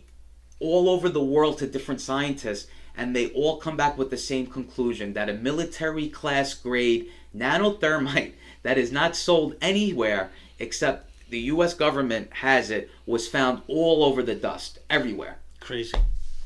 all 0.60 0.88
over 0.88 1.08
the 1.08 1.22
world 1.22 1.58
to 1.58 1.66
different 1.66 2.00
scientists, 2.00 2.68
and 2.96 3.14
they 3.14 3.30
all 3.30 3.56
come 3.56 3.76
back 3.76 3.98
with 3.98 4.10
the 4.10 4.16
same 4.16 4.46
conclusion 4.46 5.12
that 5.14 5.28
a 5.28 5.34
military 5.34 6.08
class 6.08 6.54
grade 6.54 7.10
nanothermite 7.36 8.32
that 8.62 8.78
is 8.78 8.92
not 8.92 9.16
sold 9.16 9.56
anywhere 9.60 10.30
except 10.58 11.10
the 11.30 11.40
U.S. 11.40 11.74
government 11.74 12.32
has 12.34 12.70
it 12.70 12.90
was 13.06 13.26
found 13.26 13.62
all 13.66 14.04
over 14.04 14.22
the 14.22 14.34
dust 14.34 14.78
everywhere. 14.88 15.38
Crazy, 15.60 15.98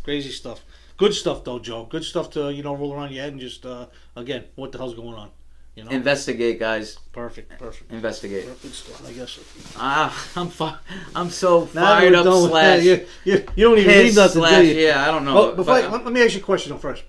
crazy 0.03 0.31
stuff. 0.31 0.63
Good 0.97 1.15
stuff 1.15 1.45
though, 1.45 1.59
Joe. 1.59 1.85
Good 1.85 2.05
stuff 2.05 2.31
to 2.31 2.51
you 2.53 2.63
know 2.63 2.75
roll 2.75 2.95
around 2.95 3.13
your 3.13 3.23
head 3.23 3.33
and 3.33 3.41
just 3.41 3.67
uh, 3.67 3.87
again, 4.17 4.45
what 4.55 4.73
the 4.73 4.79
hell's 4.79 4.95
going 4.95 5.15
on? 5.15 5.31
You 5.79 5.85
know, 5.85 5.91
Investigate, 5.91 6.59
guys. 6.59 6.99
Perfect, 7.13 7.57
perfect. 7.57 7.93
Investigate. 7.93 8.47
Good 8.63 8.75
stuff, 8.75 9.09
I 9.09 9.13
guess. 9.13 9.39
Ah, 9.77 10.29
I'm 10.35 10.49
fi- 10.49 10.77
I'm 11.15 11.31
so 11.31 11.67
fired 11.67 12.17
up. 12.17 12.25
Slash. 12.51 12.83
You, 12.83 13.07
you, 13.23 13.47
you 13.55 13.65
don't 13.69 13.79
even 13.79 13.97
need 14.07 14.17
nothing, 14.17 14.43
slash, 14.43 14.63
do 14.63 14.67
you? 14.67 14.87
Yeah, 14.87 15.07
I 15.07 15.13
don't 15.13 15.25
know. 15.25 15.35
Well, 15.37 15.55
before 15.55 15.75
but- 15.81 15.93
let, 15.93 16.05
let 16.05 16.13
me 16.13 16.25
ask 16.25 16.35
you 16.35 16.41
a 16.41 16.43
question 16.43 16.77
first. 16.79 17.05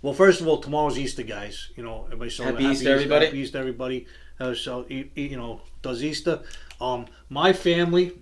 Well, 0.00 0.14
first 0.14 0.40
of 0.40 0.48
all, 0.48 0.62
tomorrow's 0.62 0.98
Easter, 0.98 1.24
guys. 1.24 1.68
You 1.76 1.82
know, 1.82 2.06
everybody 2.06 2.30
Happy 2.42 2.64
Easter, 2.64 2.90
everybody. 2.94 3.26
Happy 3.26 3.38
Easter, 3.40 3.58
everybody. 3.58 4.06
Uh, 4.40 4.54
so 4.54 4.86
you 4.88 5.36
know, 5.36 5.60
does 5.82 6.02
Easter? 6.02 6.40
Um, 6.80 7.04
my 7.28 7.52
family 7.52 8.12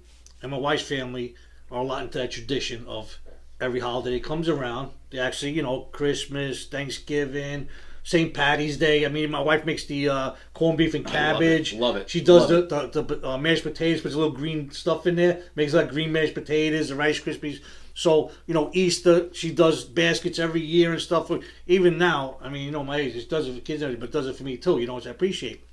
and 0.43 0.51
my 0.51 0.59
wife's 0.59 0.83
family 0.83 1.37
are 1.71 1.83
a 1.83 1.85
lot 1.85 2.03
into 2.03 2.19
that 2.19 2.33
tradition 2.33 2.85
of 2.89 3.17
every 3.61 3.79
holiday 3.79 4.15
that 4.19 4.25
comes 4.25 4.49
around. 4.49 4.91
They 5.11 5.21
actually, 5.21 5.53
you 5.53 5.63
know, 5.63 5.83
Christmas, 5.93 6.67
Thanksgiving, 6.67 7.69
St. 8.03 8.33
Patty's 8.33 8.77
Day. 8.77 9.05
I 9.05 9.09
mean, 9.09 9.31
my 9.31 9.41
wife 9.41 9.65
makes 9.65 9.85
the 9.85 10.09
uh, 10.09 10.35
corned 10.55 10.79
beef 10.79 10.95
and 10.95 11.07
I 11.07 11.33
love 11.33 11.43
it, 11.43 11.45
cabbage. 11.45 11.75
love 11.75 11.97
it, 11.97 12.11
She 12.11 12.21
does 12.21 12.49
the, 12.49 12.63
the, 12.63 13.03
the 13.03 13.29
uh, 13.29 13.39
mashed 13.39 13.63
potatoes, 13.63 14.01
puts 14.01 14.15
a 14.15 14.19
little 14.19 14.33
green 14.33 14.71
stuff 14.71 15.07
in 15.07 15.17
there, 15.17 15.43
makes 15.55 15.73
like 15.73 15.91
green 15.91 16.13
mashed 16.13 16.35
potatoes, 16.35 16.89
the 16.89 16.97
Rice 16.97 17.21
Krispies. 17.21 17.61
So, 17.95 18.31
you 18.47 18.55
know, 18.55 18.71
Easter, 18.73 19.33
she 19.35 19.53
does 19.53 19.85
baskets 19.85 20.39
every 20.39 20.61
year 20.61 20.93
and 20.93 21.01
stuff. 21.01 21.31
Even 21.67 21.99
now, 21.99 22.39
I 22.41 22.49
mean, 22.49 22.65
you 22.65 22.71
know, 22.71 22.85
my 22.85 22.97
age, 22.97 23.15
she 23.15 23.27
does 23.27 23.49
it 23.49 23.55
for 23.55 23.61
kids, 23.61 23.83
but 23.99 24.11
does 24.13 24.27
it 24.27 24.37
for 24.37 24.45
me 24.45 24.57
too, 24.57 24.79
you 24.79 24.87
know, 24.87 24.95
which 24.95 25.07
I 25.07 25.11
appreciate. 25.11 25.65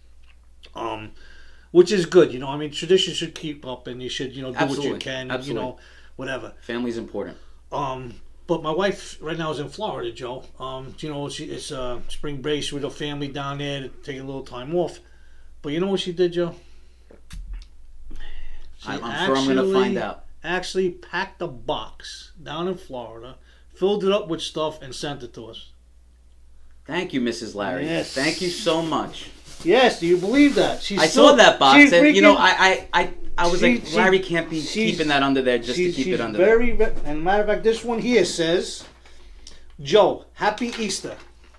Um, 0.75 1.11
which 1.71 1.91
is 1.91 2.05
good, 2.05 2.33
you 2.33 2.39
know. 2.39 2.49
I 2.49 2.57
mean, 2.57 2.71
tradition 2.71 3.13
should 3.13 3.35
keep 3.35 3.65
up, 3.65 3.87
and 3.87 4.01
you 4.01 4.09
should, 4.09 4.35
you 4.35 4.41
know, 4.41 4.51
do 4.53 4.65
what 4.65 4.83
you 4.83 4.95
can, 4.95 5.31
absolutely. 5.31 5.47
you 5.47 5.53
know, 5.53 5.77
whatever. 6.15 6.53
Family's 6.61 6.97
important. 6.97 7.37
Um, 7.71 8.15
but 8.47 8.63
my 8.63 8.71
wife 8.71 9.17
right 9.21 9.37
now 9.37 9.51
is 9.51 9.59
in 9.59 9.69
Florida, 9.69 10.11
Joe. 10.11 10.43
Um, 10.59 10.95
you 10.99 11.09
know, 11.09 11.29
she, 11.29 11.45
it's 11.45 11.71
uh, 11.71 11.99
spring 12.07 12.41
break 12.41 12.71
with 12.71 12.83
her 12.83 12.89
family 12.89 13.27
down 13.27 13.57
there, 13.57 13.81
to 13.81 13.89
take 13.89 14.19
a 14.19 14.23
little 14.23 14.43
time 14.43 14.73
off. 14.73 14.99
But 15.61 15.73
you 15.73 15.81
know 15.81 15.87
what 15.87 15.99
she 15.99 16.13
did, 16.13 16.33
Joe? 16.33 16.55
She 18.79 18.89
I'm, 18.89 19.03
I'm 19.03 19.25
sure 19.25 19.37
I'm 19.37 19.45
going 19.45 19.57
to 19.57 19.73
find 19.73 19.97
out. 19.97 20.23
Actually, 20.43 20.91
packed 20.91 21.41
a 21.41 21.47
box 21.47 22.31
down 22.41 22.69
in 22.69 22.75
Florida, 22.75 23.35
filled 23.75 24.03
it 24.05 24.11
up 24.11 24.29
with 24.29 24.41
stuff, 24.41 24.81
and 24.81 24.95
sent 24.95 25.23
it 25.23 25.33
to 25.33 25.47
us. 25.47 25.71
Thank 26.85 27.11
you, 27.11 27.19
Mrs. 27.19 27.53
Larry. 27.53 27.85
Yes. 27.85 28.13
Thank 28.13 28.39
you 28.39 28.49
so 28.49 28.81
much. 28.81 29.29
Yes, 29.63 29.99
do 29.99 30.07
you 30.07 30.17
believe 30.17 30.55
that? 30.55 30.81
She's 30.81 30.99
I 30.99 31.07
so- 31.07 31.29
saw 31.29 31.35
that 31.35 31.59
box, 31.59 31.91
and 31.91 32.15
you 32.15 32.21
know, 32.21 32.35
I, 32.37 32.87
I, 32.93 33.01
I, 33.01 33.09
I 33.37 33.47
was 33.47 33.59
She- 33.59 33.75
like, 33.77 33.85
she- 33.85 33.95
Larry 33.95 34.19
can't 34.19 34.49
be 34.49 34.61
keeping 34.61 35.07
that 35.09 35.23
under 35.23 35.41
there 35.41 35.57
just 35.57 35.75
to 35.77 35.91
keep 35.91 36.07
it 36.07 36.21
under 36.21 36.37
there. 36.37 36.47
very, 36.47 36.71
very, 36.71 36.93
and 37.05 37.23
matter 37.23 37.41
of 37.43 37.47
fact, 37.49 37.63
this 37.63 37.83
one 37.83 37.99
here 37.99 38.23
says, 38.25 38.83
"Joe, 39.81 40.25
Happy 40.33 40.73
Easter." 40.79 41.15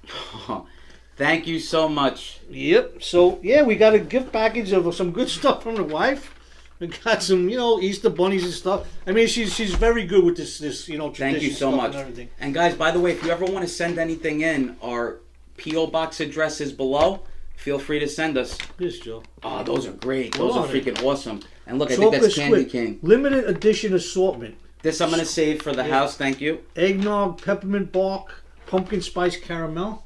Thank 1.16 1.46
you 1.48 1.58
so 1.58 1.88
much. 1.88 2.38
Yep. 2.48 3.02
So 3.02 3.40
yeah, 3.42 3.62
we 3.62 3.74
got 3.74 3.94
a 3.94 3.98
gift 3.98 4.32
package 4.32 4.72
of 4.72 4.94
some 4.94 5.11
good 5.11 5.28
stuff 5.38 5.62
from 5.62 5.74
the 5.76 5.84
wife. 5.84 6.34
We 6.78 6.87
got 6.87 7.24
some, 7.24 7.48
you 7.48 7.56
know, 7.56 7.80
Easter 7.80 8.08
bunnies 8.08 8.44
and 8.44 8.52
stuff. 8.52 8.87
I 9.04 9.11
mean, 9.11 9.26
she's 9.26 9.52
she's 9.52 9.74
very 9.74 10.04
good 10.06 10.24
with 10.24 10.37
this 10.37 10.58
this 10.58 10.88
you 10.88 10.96
know 10.96 11.11
tradition 11.11 11.40
Thank 11.40 11.42
you 11.42 11.50
so 11.50 11.70
stuff 11.70 11.74
much. 11.74 11.90
and 11.92 12.00
everything. 12.00 12.28
And 12.38 12.54
guys, 12.54 12.74
by 12.76 12.92
the 12.92 13.00
way, 13.00 13.11
if 13.12 13.24
you 13.24 13.30
ever 13.32 13.44
want 13.44 13.62
to 13.66 13.68
send 13.68 13.98
anything 13.98 14.42
in, 14.42 14.76
our 14.80 15.18
PO 15.62 15.88
box 15.88 16.20
address 16.20 16.61
is 16.61 16.72
below. 16.72 17.24
Feel 17.59 17.79
free 17.79 17.99
to 17.99 18.09
send 18.09 18.38
us. 18.38 18.57
Yes, 18.79 18.99
Joe. 18.99 19.23
Oh, 19.42 19.62
those 19.64 19.87
are 19.87 19.92
great. 19.92 20.35
Those 20.37 20.57
are 20.57 20.66
freaking 20.66 21.03
awesome. 21.05 21.40
And 21.66 21.79
look, 21.79 21.90
I 21.90 21.97
think 21.97 22.12
that's 22.12 22.35
Candy 22.35 22.62
squid, 22.62 22.71
King. 22.71 22.99
limited 23.03 23.44
edition 23.44 23.94
assortment. 23.94 24.57
This 24.83 25.01
I'm 25.01 25.11
gonna 25.11 25.25
save 25.25 25.61
for 25.61 25.73
the 25.73 25.83
Yeah. 25.83 25.88
house. 25.90 26.16
Thank 26.16 26.40
you. 26.40 26.61
Eggnog, 26.77 27.42
peppermint 27.42 27.90
bark, 27.90 28.44
pumpkin 28.66 29.03
spice 29.03 29.37
caramel. 29.37 30.05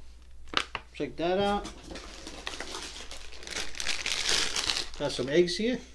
Check 0.95 1.15
that 1.17 1.39
out. 1.39 1.67
Got 4.99 5.13
some 5.13 5.29
eggs 5.29 5.57
here. 5.57 5.79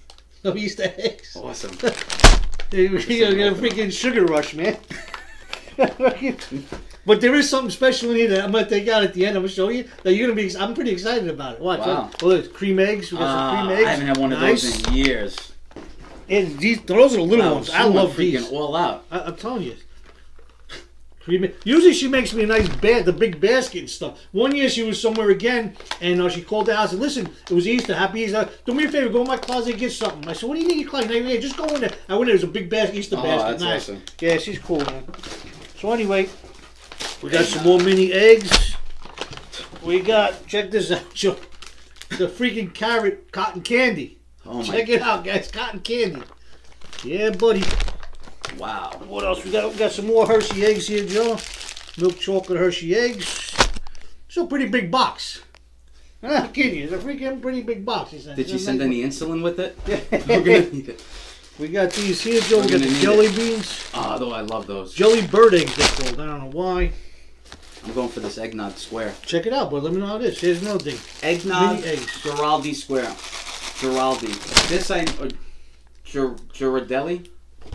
No 0.44 0.56
Easter 0.56 0.94
eggs. 0.98 1.36
Awesome. 1.36 1.72
You're 2.72 2.90
gonna 3.00 3.56
freaking 3.56 3.92
sugar 3.92 4.24
rush, 4.26 4.54
man. 4.54 4.78
but 7.08 7.22
there 7.22 7.34
is 7.34 7.50
something 7.50 7.72
special 7.72 8.12
in 8.12 8.18
here 8.18 8.28
that 8.28 8.44
I'm 8.44 8.52
gonna 8.52 8.70
take 8.70 8.88
out 8.90 9.02
at 9.02 9.14
the 9.16 9.26
end. 9.26 9.36
I'm 9.38 9.42
gonna 9.44 9.52
show 9.54 9.70
you 9.70 9.86
that 10.04 10.14
you're 10.14 10.28
gonna 10.28 10.40
be. 10.40 10.56
I'm 10.58 10.74
pretty 10.76 10.92
excited 10.92 11.28
about 11.30 11.56
it. 11.56 11.60
Watch. 11.62 11.80
Wow. 11.80 12.12
Look, 12.12 12.22
look, 12.22 12.54
cream 12.54 12.78
eggs. 12.80 13.12
We 13.12 13.18
got 13.18 13.28
Ah, 13.28 13.56
some 13.58 13.68
cream 13.68 13.78
eggs. 13.80 13.88
I 13.88 13.92
haven't 13.92 14.08
had 14.08 14.18
one 14.18 14.34
of 14.34 14.40
nice. 14.42 14.62
those 14.62 14.88
in 14.88 14.94
years. 14.94 15.52
And 16.30 16.60
these, 16.60 16.82
those 16.82 17.14
are 17.14 17.18
the 17.18 17.24
little 17.24 17.46
Wow, 17.46 17.54
ones. 17.56 17.70
I 17.70 17.84
love 17.86 18.12
freaking 18.12 18.18
these. 18.18 18.52
all 18.52 18.76
out. 18.76 19.06
I, 19.10 19.22
I'm 19.22 19.36
telling 19.38 19.64
you. 19.64 19.76
Cream 21.22 21.52
Usually 21.66 21.94
she 21.94 22.08
makes 22.08 22.34
me 22.34 22.44
a 22.44 22.48
nice 22.48 22.70
bed, 22.78 23.04
the 23.06 23.12
big 23.14 23.42
basket 23.42 23.80
and 23.80 23.90
stuff. 23.90 24.18
One 24.32 24.56
year 24.56 24.70
she 24.70 24.84
was 24.84 25.02
somewhere 25.02 25.30
again, 25.30 25.76
and 26.00 26.22
uh, 26.22 26.30
she 26.30 26.42
called 26.42 26.68
the 26.68 26.76
house 26.76 26.94
and 26.94 27.02
listen, 27.02 27.30
it 27.50 27.54
was 27.54 27.68
Easter, 27.68 27.94
happy 27.94 28.22
Easter. 28.22 28.48
Do 28.66 28.74
me 28.74 28.86
a 28.86 28.90
favor, 28.90 29.10
go 29.10 29.22
in 29.24 29.28
my 29.28 29.36
closet 29.36 29.72
and 29.72 29.80
get 29.80 29.92
something. 29.92 30.26
I 30.30 30.32
said, 30.34 30.48
what 30.48 30.56
do 30.56 30.62
you 30.62 30.68
need 30.70 30.80
your 30.82 30.90
closet? 30.90 31.12
Yeah, 31.12 31.38
just 31.38 31.58
go 31.58 31.66
in 31.66 31.82
there. 31.82 31.92
I 32.08 32.14
went 32.16 32.28
there, 32.28 32.38
there's 32.38 32.44
a 32.44 32.48
big 32.48 32.70
basket, 32.70 32.96
Easter 32.96 33.18
Oh, 33.18 33.24
basket. 33.24 33.50
that's 33.52 33.64
nice. 33.64 33.82
awesome. 33.84 34.02
Yeah, 34.22 34.38
she's 34.38 34.60
cool, 34.60 34.80
man. 34.80 35.04
So 35.80 35.92
anyway, 35.92 36.30
we 37.22 37.30
got 37.30 37.46
some 37.46 37.64
more 37.64 37.80
mini 37.80 38.12
eggs. 38.12 38.76
We 39.84 40.02
got, 40.02 40.46
check 40.48 40.72
this 40.72 40.92
out, 40.92 41.04
Joe. 41.14 41.38
The 42.10 42.28
freaking 42.28 42.74
carrot 42.74 43.32
cotton 43.32 43.62
candy. 43.62 44.20
Oh 44.46 44.56
my- 44.60 44.64
check 44.64 44.90
it 44.90 45.02
out, 45.02 45.24
guys, 45.24 45.50
cotton 45.52 45.82
candy. 45.82 46.24
Yeah, 47.04 47.30
buddy. 47.32 47.64
Wow. 48.58 48.92
What 49.08 49.24
else? 49.24 49.44
We 49.44 49.52
got 49.52 49.72
we 49.72 49.78
got 49.78 49.92
some 49.92 50.08
more 50.08 50.26
Hershey 50.26 50.66
eggs 50.66 50.88
here, 50.88 51.06
Joe. 51.06 51.38
Milk 51.98 52.18
chocolate 52.18 52.58
Hershey 52.58 52.96
eggs. 52.96 53.54
It's 54.28 54.38
a 54.38 54.46
pretty 54.46 54.68
big 54.68 54.90
box. 54.90 55.42
I'm 56.24 56.32
not 56.32 56.54
kidding 56.54 56.76
you. 56.80 56.84
It's 56.86 56.94
a 56.94 56.98
freaking 56.98 57.42
pretty 57.42 57.62
big 57.62 57.86
box. 57.86 58.12
Did 58.12 58.50
you 58.50 58.58
send 58.58 58.82
any 58.82 59.04
insulin 59.04 59.44
with 59.44 59.60
it? 59.60 59.78
one. 59.86 60.28
We're 60.28 60.44
gonna 60.44 60.72
need 60.72 60.90
it. 60.90 61.04
We 61.60 61.70
got 61.70 61.92
these 61.92 62.22
here, 62.22 62.40
Joe. 62.42 62.62
We 62.62 62.68
got 62.70 62.82
the 62.82 63.00
jelly 63.02 63.26
it. 63.28 63.36
beans. 63.36 63.90
Oh, 63.94 64.18
though 64.20 64.32
I 64.32 64.42
love 64.42 64.68
those. 64.68 64.94
Jelly 64.94 65.26
bird 65.26 65.56
eggs, 65.56 65.76
they're 65.76 65.88
called. 65.88 66.20
I 66.22 66.26
don't 66.28 66.40
know 66.52 66.58
why. 66.58 66.92
I'm 67.84 67.94
going 67.94 68.10
for 68.10 68.20
this 68.20 68.38
eggnog 68.38 68.74
square. 68.78 69.14
Check 69.26 69.46
it 69.48 69.54
out, 69.54 69.70
boy. 69.72 69.80
Let 69.80 69.94
me 69.94 70.00
know 70.00 70.06
how 70.08 70.18
it 70.18 70.24
is. 70.24 70.40
Here's 70.40 70.62
another 70.62 70.92
thing. 70.92 71.00
Eggnog. 71.28 71.78
Giraldi 71.80 72.76
square. 72.76 73.06
Giraldi. 73.80 74.68
This 74.68 74.92
I 74.92 75.02
uh, 75.24 75.30
Gir- 76.04 76.36
Ghirardelli. 76.54 77.28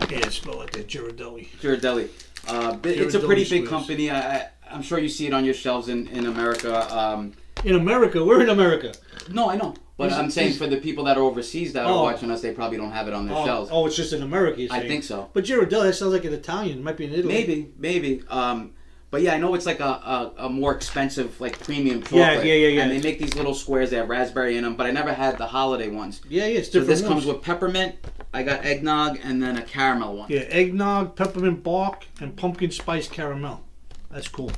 Yeah, 0.09 0.17
like 0.53 0.71
that 0.71 0.87
Ghirardelli. 0.87 1.47
Ghirardelli. 1.61 2.09
Uh, 2.47 2.75
bi- 2.75 2.89
it's 2.89 3.15
a 3.15 3.19
Ghirardelli 3.19 3.25
pretty 3.25 3.41
big 3.43 3.65
squares. 3.65 3.69
company. 3.69 4.09
I, 4.09 4.35
I, 4.37 4.49
I'm 4.71 4.81
sure 4.81 4.99
you 4.99 5.09
see 5.09 5.27
it 5.27 5.33
on 5.33 5.45
your 5.45 5.53
shelves 5.53 5.89
in, 5.89 6.07
in 6.07 6.25
America. 6.27 6.95
Um, 6.95 7.33
In 7.63 7.75
America, 7.75 8.23
we're 8.23 8.41
in 8.41 8.49
America. 8.49 8.93
no, 9.29 9.49
I 9.49 9.55
know. 9.57 9.73
But 9.95 10.09
These- 10.09 10.17
I'm 10.17 10.31
saying 10.31 10.53
for 10.53 10.65
the 10.65 10.77
people 10.77 11.03
that 11.05 11.17
are 11.17 11.21
overseas 11.23 11.73
that 11.73 11.85
Oh. 11.85 11.99
are 11.99 12.03
watching 12.03 12.31
us, 12.31 12.41
they 12.41 12.51
probably 12.51 12.77
don't 12.77 12.91
have 12.91 13.07
it 13.07 13.13
on 13.13 13.27
their 13.27 13.35
Oh, 13.37 13.45
shelves. 13.45 13.69
oh, 13.71 13.85
it's 13.85 13.95
just 13.95 14.11
in 14.11 14.23
America. 14.23 14.59
You're 14.61 14.73
I 14.73 14.87
think 14.87 15.03
so. 15.03 15.29
But 15.33 15.43
Ghirardelli, 15.45 15.83
that 15.83 15.93
sounds 15.93 16.13
like 16.13 16.25
an 16.25 16.33
Italian. 16.33 16.79
It 16.79 16.83
might 16.83 16.97
be 16.97 17.05
in 17.05 17.13
Italy. 17.13 17.31
Maybe, 17.33 17.71
maybe. 17.77 18.23
Um, 18.27 18.71
but 19.11 19.21
yeah, 19.21 19.35
I 19.35 19.37
know 19.37 19.53
it's 19.53 19.67
like 19.67 19.79
a, 19.79 19.83
a, 19.83 20.45
a 20.45 20.49
more 20.49 20.73
expensive, 20.73 21.39
like 21.39 21.59
premium 21.63 22.01
chocolate. 22.01 22.19
Yeah, 22.21 22.41
yeah, 22.41 22.53
yeah, 22.55 22.67
yeah. 22.69 22.81
And 22.85 22.91
they 22.91 22.99
make 23.07 23.19
these 23.19 23.35
little 23.35 23.53
squares. 23.53 23.91
They 23.91 23.97
have 23.97 24.09
raspberry 24.09 24.57
in 24.57 24.63
them, 24.63 24.75
but 24.75 24.87
I 24.87 24.91
never 24.91 25.13
had 25.13 25.37
the 25.37 25.45
holiday 25.45 25.89
ones. 25.89 26.21
Yeah, 26.27 26.47
yeah. 26.47 26.57
It's 26.57 26.71
So 26.71 26.79
this 26.79 27.03
ones. 27.03 27.13
comes 27.13 27.25
with 27.27 27.43
peppermint. 27.43 27.93
I 28.33 28.41
got 28.41 28.65
eggnog 28.65 29.19
and 29.23 29.43
then 29.43 29.57
a 29.57 29.61
caramel 29.61 30.17
one. 30.17 30.31
Yeah, 30.31 30.39
eggnog, 30.49 31.15
peppermint 31.15 31.61
bark, 31.61 32.07
and 32.19 32.35
pumpkin 32.35 32.71
spice 32.71 33.07
caramel. 33.07 33.61
That's 34.09 34.27
cool. 34.27 34.51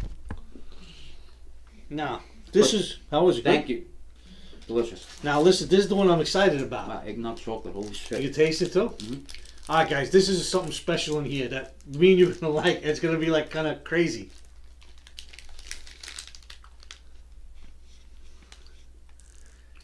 Now, 1.90 2.22
this 2.54 2.72
But- 2.72 2.80
is 2.80 2.98
how 3.12 3.26
was 3.26 3.40
it? 3.40 3.44
Thank 3.44 3.68
good? 3.68 3.74
you. 3.74 3.86
Delicious. 4.68 5.06
Now 5.24 5.42
listen, 5.42 5.68
this 5.68 5.80
is 5.80 5.90
the 5.90 5.96
one 5.96 6.10
I'm 6.10 6.22
excited 6.22 6.62
about. 6.62 6.88
Wow, 6.88 7.04
eggnog 7.06 7.38
chocolate. 7.38 7.74
Holy 7.74 7.94
shit. 7.94 8.22
You 8.22 8.32
taste 8.32 8.62
it 8.62 8.74
too? 8.74 8.90
Mm-hmm. 8.90 9.22
All 9.68 9.78
right, 9.78 9.90
guys, 9.90 10.12
this 10.12 10.30
is 10.30 10.48
something 10.48 10.72
special 10.72 11.20
in 11.20 11.26
here 11.26 11.48
that 11.50 11.74
me 11.88 12.12
and 12.12 12.20
you're 12.20 12.32
gonna 12.32 12.54
like. 12.54 12.82
It's 12.84 13.00
gonna 13.00 13.18
be 13.18 13.28
like 13.28 13.50
kind 13.50 13.68
of 13.68 13.84
crazy. 13.84 14.30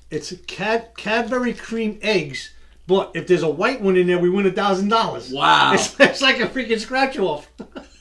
It's 0.09 0.33
Cad 0.45 0.89
Cadbury 0.97 1.53
cream 1.53 1.97
eggs, 2.01 2.51
but 2.85 3.11
if 3.13 3.27
there's 3.27 3.43
a 3.43 3.49
white 3.49 3.81
one 3.81 3.95
in 3.95 4.07
there, 4.07 4.19
we 4.19 4.29
win 4.29 4.45
a 4.45 4.51
thousand 4.51 4.89
dollars. 4.89 5.31
Wow. 5.31 5.73
It's, 5.73 5.95
it's 5.99 6.21
like 6.21 6.39
a 6.39 6.47
freaking 6.47 6.79
scratch 6.79 7.17
off. 7.17 7.49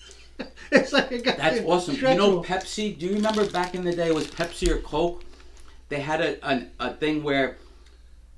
it's 0.73 0.93
like 0.93 1.13
a 1.13 1.21
That's 1.21 1.61
awesome. 1.61 1.95
You 1.95 2.15
know. 2.15 2.43
Pepsi. 2.43 2.99
Do 2.99 3.07
you 3.07 3.15
remember 3.15 3.49
back 3.51 3.75
in 3.75 3.85
the 3.85 3.93
day? 3.93 4.11
Was 4.11 4.27
Pepsi 4.27 4.69
or 4.69 4.79
Coke? 4.79 5.25
They 5.91 6.01
had 6.01 6.21
a 6.23 6.49
a, 6.51 6.67
a 6.81 6.95
thing 6.95 7.23
where 7.23 7.59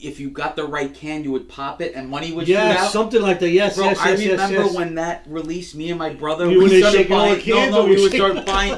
if 0.00 0.18
you 0.18 0.30
got 0.30 0.56
the 0.56 0.64
right 0.64 0.92
can, 0.92 1.22
you 1.22 1.30
would 1.30 1.48
pop 1.48 1.80
it 1.80 1.92
and 1.94 2.08
money 2.10 2.32
would 2.32 2.46
shoot 2.46 2.54
Yes, 2.54 2.80
out. 2.80 2.90
something 2.90 3.22
like 3.22 3.38
that. 3.38 3.50
Yes, 3.50 3.76
Bro, 3.76 3.84
yes, 3.84 3.98
I 4.00 4.10
yes, 4.14 4.20
remember 4.32 4.62
yes. 4.64 4.74
when 4.74 4.94
that 4.96 5.22
released. 5.28 5.76
Me 5.76 5.90
and 5.90 5.98
my 5.98 6.12
brother, 6.12 6.50
You 6.50 6.58
we 6.64 6.80
started 6.80 7.12
all 7.12 7.28
buying. 7.36 7.42
no, 7.46 7.70
no, 7.70 7.84
we 7.86 8.00
would 8.02 8.12
start 8.12 8.44
buying 8.46 8.76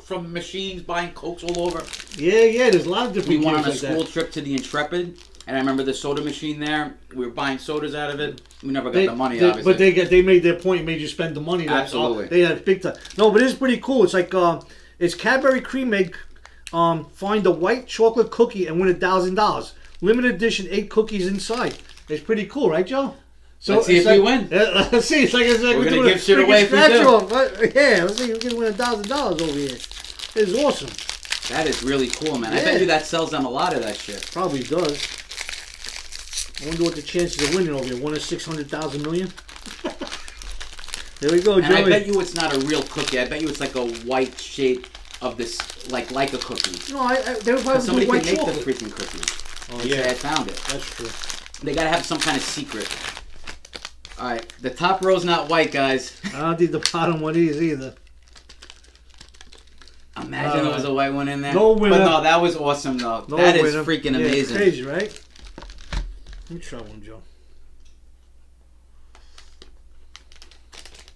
from 0.00 0.32
machines, 0.32 0.80
buying 0.82 1.10
cokes 1.12 1.44
all 1.44 1.66
over. 1.66 1.82
Yeah, 2.16 2.44
yeah. 2.44 2.70
There's 2.70 2.86
a 2.86 2.90
lot 2.90 3.06
of 3.08 3.12
different. 3.12 3.40
We 3.40 3.44
went 3.44 3.58
on 3.58 3.64
a 3.64 3.68
like 3.68 3.78
school 3.78 4.04
that. 4.04 4.08
trip 4.12 4.32
to 4.32 4.40
the 4.40 4.54
Intrepid, 4.54 5.18
and 5.46 5.56
I 5.56 5.60
remember 5.60 5.82
the 5.82 5.92
soda 5.92 6.22
machine 6.22 6.58
there. 6.60 6.94
We 7.14 7.26
were 7.26 7.32
buying 7.32 7.58
sodas 7.58 7.94
out 7.94 8.10
of 8.10 8.20
it. 8.20 8.40
We 8.62 8.70
never 8.70 8.88
got 8.90 8.94
They- 8.94 9.06
the 9.06 9.14
money, 9.14 9.38
they- 9.38 9.46
obviously. 9.48 9.70
But 9.72 9.78
they 9.78 9.92
got 9.92 10.08
they 10.08 10.22
made 10.22 10.42
their 10.44 10.56
point, 10.56 10.86
made 10.86 10.98
you 11.00 11.08
spend 11.08 11.34
the 11.36 11.40
money. 11.42 11.68
Absolutely. 11.68 12.24
uh, 12.24 12.28
they 12.30 12.40
had 12.40 12.64
big 12.64 12.80
time. 12.80 12.94
No, 13.18 13.30
but 13.30 13.42
it's 13.42 13.54
pretty 13.54 13.78
cool. 13.78 14.04
It's 14.04 14.14
like 14.14 14.32
um, 14.34 14.64
it's 14.98 15.14
Cadbury 15.14 15.60
cream 15.60 15.92
egg. 15.92 16.16
Um, 16.74 17.04
find 17.04 17.46
a 17.46 17.52
white 17.52 17.86
chocolate 17.86 18.32
cookie 18.32 18.66
and 18.66 18.80
win 18.80 18.88
a 18.90 18.94
thousand 18.94 19.36
dollars. 19.36 19.74
Limited 20.00 20.34
edition, 20.34 20.66
eight 20.70 20.90
cookies 20.90 21.28
inside. 21.28 21.76
It's 22.08 22.22
pretty 22.22 22.46
cool, 22.46 22.68
right, 22.68 22.84
Joe? 22.84 23.14
Let's 23.68 23.86
see 23.86 23.98
if 23.98 24.06
we 24.06 24.18
win. 24.18 24.52
Uh, 24.52 24.88
let's 24.92 25.06
see. 25.06 25.22
It's 25.22 25.32
like 25.32 25.46
it's 25.46 25.62
like 25.62 25.76
We're 25.76 25.84
gonna 25.84 25.96
doing 25.96 26.08
a 26.08 26.12
give 26.14 26.20
shit 26.20 26.40
away 26.40 26.62
if 26.62 26.72
we 26.72 26.78
scratch 26.78 27.00
do. 27.00 27.08
off. 27.08 27.30
What? 27.30 27.74
Yeah, 27.74 28.02
let's 28.02 28.18
see. 28.18 28.32
We're 28.32 28.40
gonna 28.40 28.56
win 28.56 28.68
a 28.68 28.72
thousand 28.72 29.08
dollars 29.08 29.40
over 29.40 29.52
here. 29.52 29.76
It's 30.34 30.52
awesome. 30.58 30.90
That 31.54 31.68
is 31.68 31.84
really 31.84 32.08
cool, 32.08 32.38
man. 32.38 32.52
I 32.52 32.56
bet 32.56 32.80
you 32.80 32.86
that 32.88 33.06
sells 33.06 33.30
them 33.30 33.46
a 33.46 33.50
lot 33.50 33.72
of 33.72 33.82
that 33.82 33.96
shit. 33.96 34.28
Probably 34.32 34.64
does. 34.64 35.00
I 36.60 36.66
wonder 36.66 36.82
what 36.82 36.96
the 36.96 37.02
chances 37.02 37.48
of 37.48 37.54
winning 37.54 37.72
over 37.72 37.84
here. 37.84 38.02
One 38.02 38.14
in 38.14 38.20
six 38.20 38.44
hundred 38.44 38.68
thousand 38.68 39.02
million. 39.02 39.32
there 41.20 41.30
we 41.30 41.40
go, 41.40 41.54
And 41.54 41.66
I 41.66 41.88
bet 41.88 42.06
you 42.08 42.20
it's 42.20 42.34
not 42.34 42.52
a 42.52 42.58
real 42.66 42.82
cookie. 42.82 43.20
I 43.20 43.28
bet 43.28 43.40
you 43.40 43.48
it's 43.48 43.60
like 43.60 43.76
a 43.76 43.86
white 44.04 44.40
shape 44.40 44.88
of 45.24 45.36
this, 45.36 45.58
like 45.90 46.10
like 46.12 46.32
a 46.34 46.38
cookie. 46.38 46.92
No, 46.92 47.00
I, 47.00 47.14
I 47.26 47.34
they 47.42 47.52
would 47.54 47.64
probably 47.64 47.80
Somebody 47.82 48.06
do 48.06 48.12
can 48.12 48.18
white 48.20 48.24
make 48.26 48.36
chocolate. 48.36 48.64
the 48.64 48.72
freaking 48.72 48.92
cookies. 48.92 49.70
Oh, 49.72 49.82
yeah. 49.82 50.02
say 50.02 50.10
I 50.10 50.14
found 50.14 50.48
it. 50.48 50.56
That's 50.68 50.84
true. 50.84 51.08
They 51.62 51.74
gotta 51.74 51.88
have 51.88 52.04
some 52.04 52.18
kind 52.18 52.36
of 52.36 52.42
secret. 52.42 52.88
All 54.20 54.28
right, 54.28 54.46
the 54.60 54.70
top 54.70 55.02
row's 55.04 55.24
not 55.24 55.48
white, 55.48 55.72
guys. 55.72 56.20
I 56.34 56.40
don't 56.40 56.58
think 56.58 56.70
the 56.70 56.86
bottom 56.92 57.20
one 57.20 57.34
is 57.34 57.60
either. 57.60 57.94
Imagine 60.16 60.60
Uh, 60.60 60.62
there 60.62 60.72
was 60.72 60.84
a 60.84 60.94
white 60.94 61.12
one 61.12 61.28
in 61.28 61.40
there. 61.40 61.52
no 61.54 61.72
winner. 61.72 61.98
But 61.98 62.04
no, 62.04 62.22
that 62.22 62.40
was 62.40 62.54
awesome 62.56 62.98
though. 62.98 63.24
No 63.28 63.36
that 63.38 63.56
is 63.56 63.62
winner. 63.74 63.82
freaking 63.84 64.12
Yeah, 64.12 64.26
amazing. 64.26 64.56
crazy, 64.56 64.82
right? 64.84 65.20
Let 66.48 66.50
me 66.50 66.60
try 66.60 66.78
one, 66.80 67.02
Joe. 67.02 67.20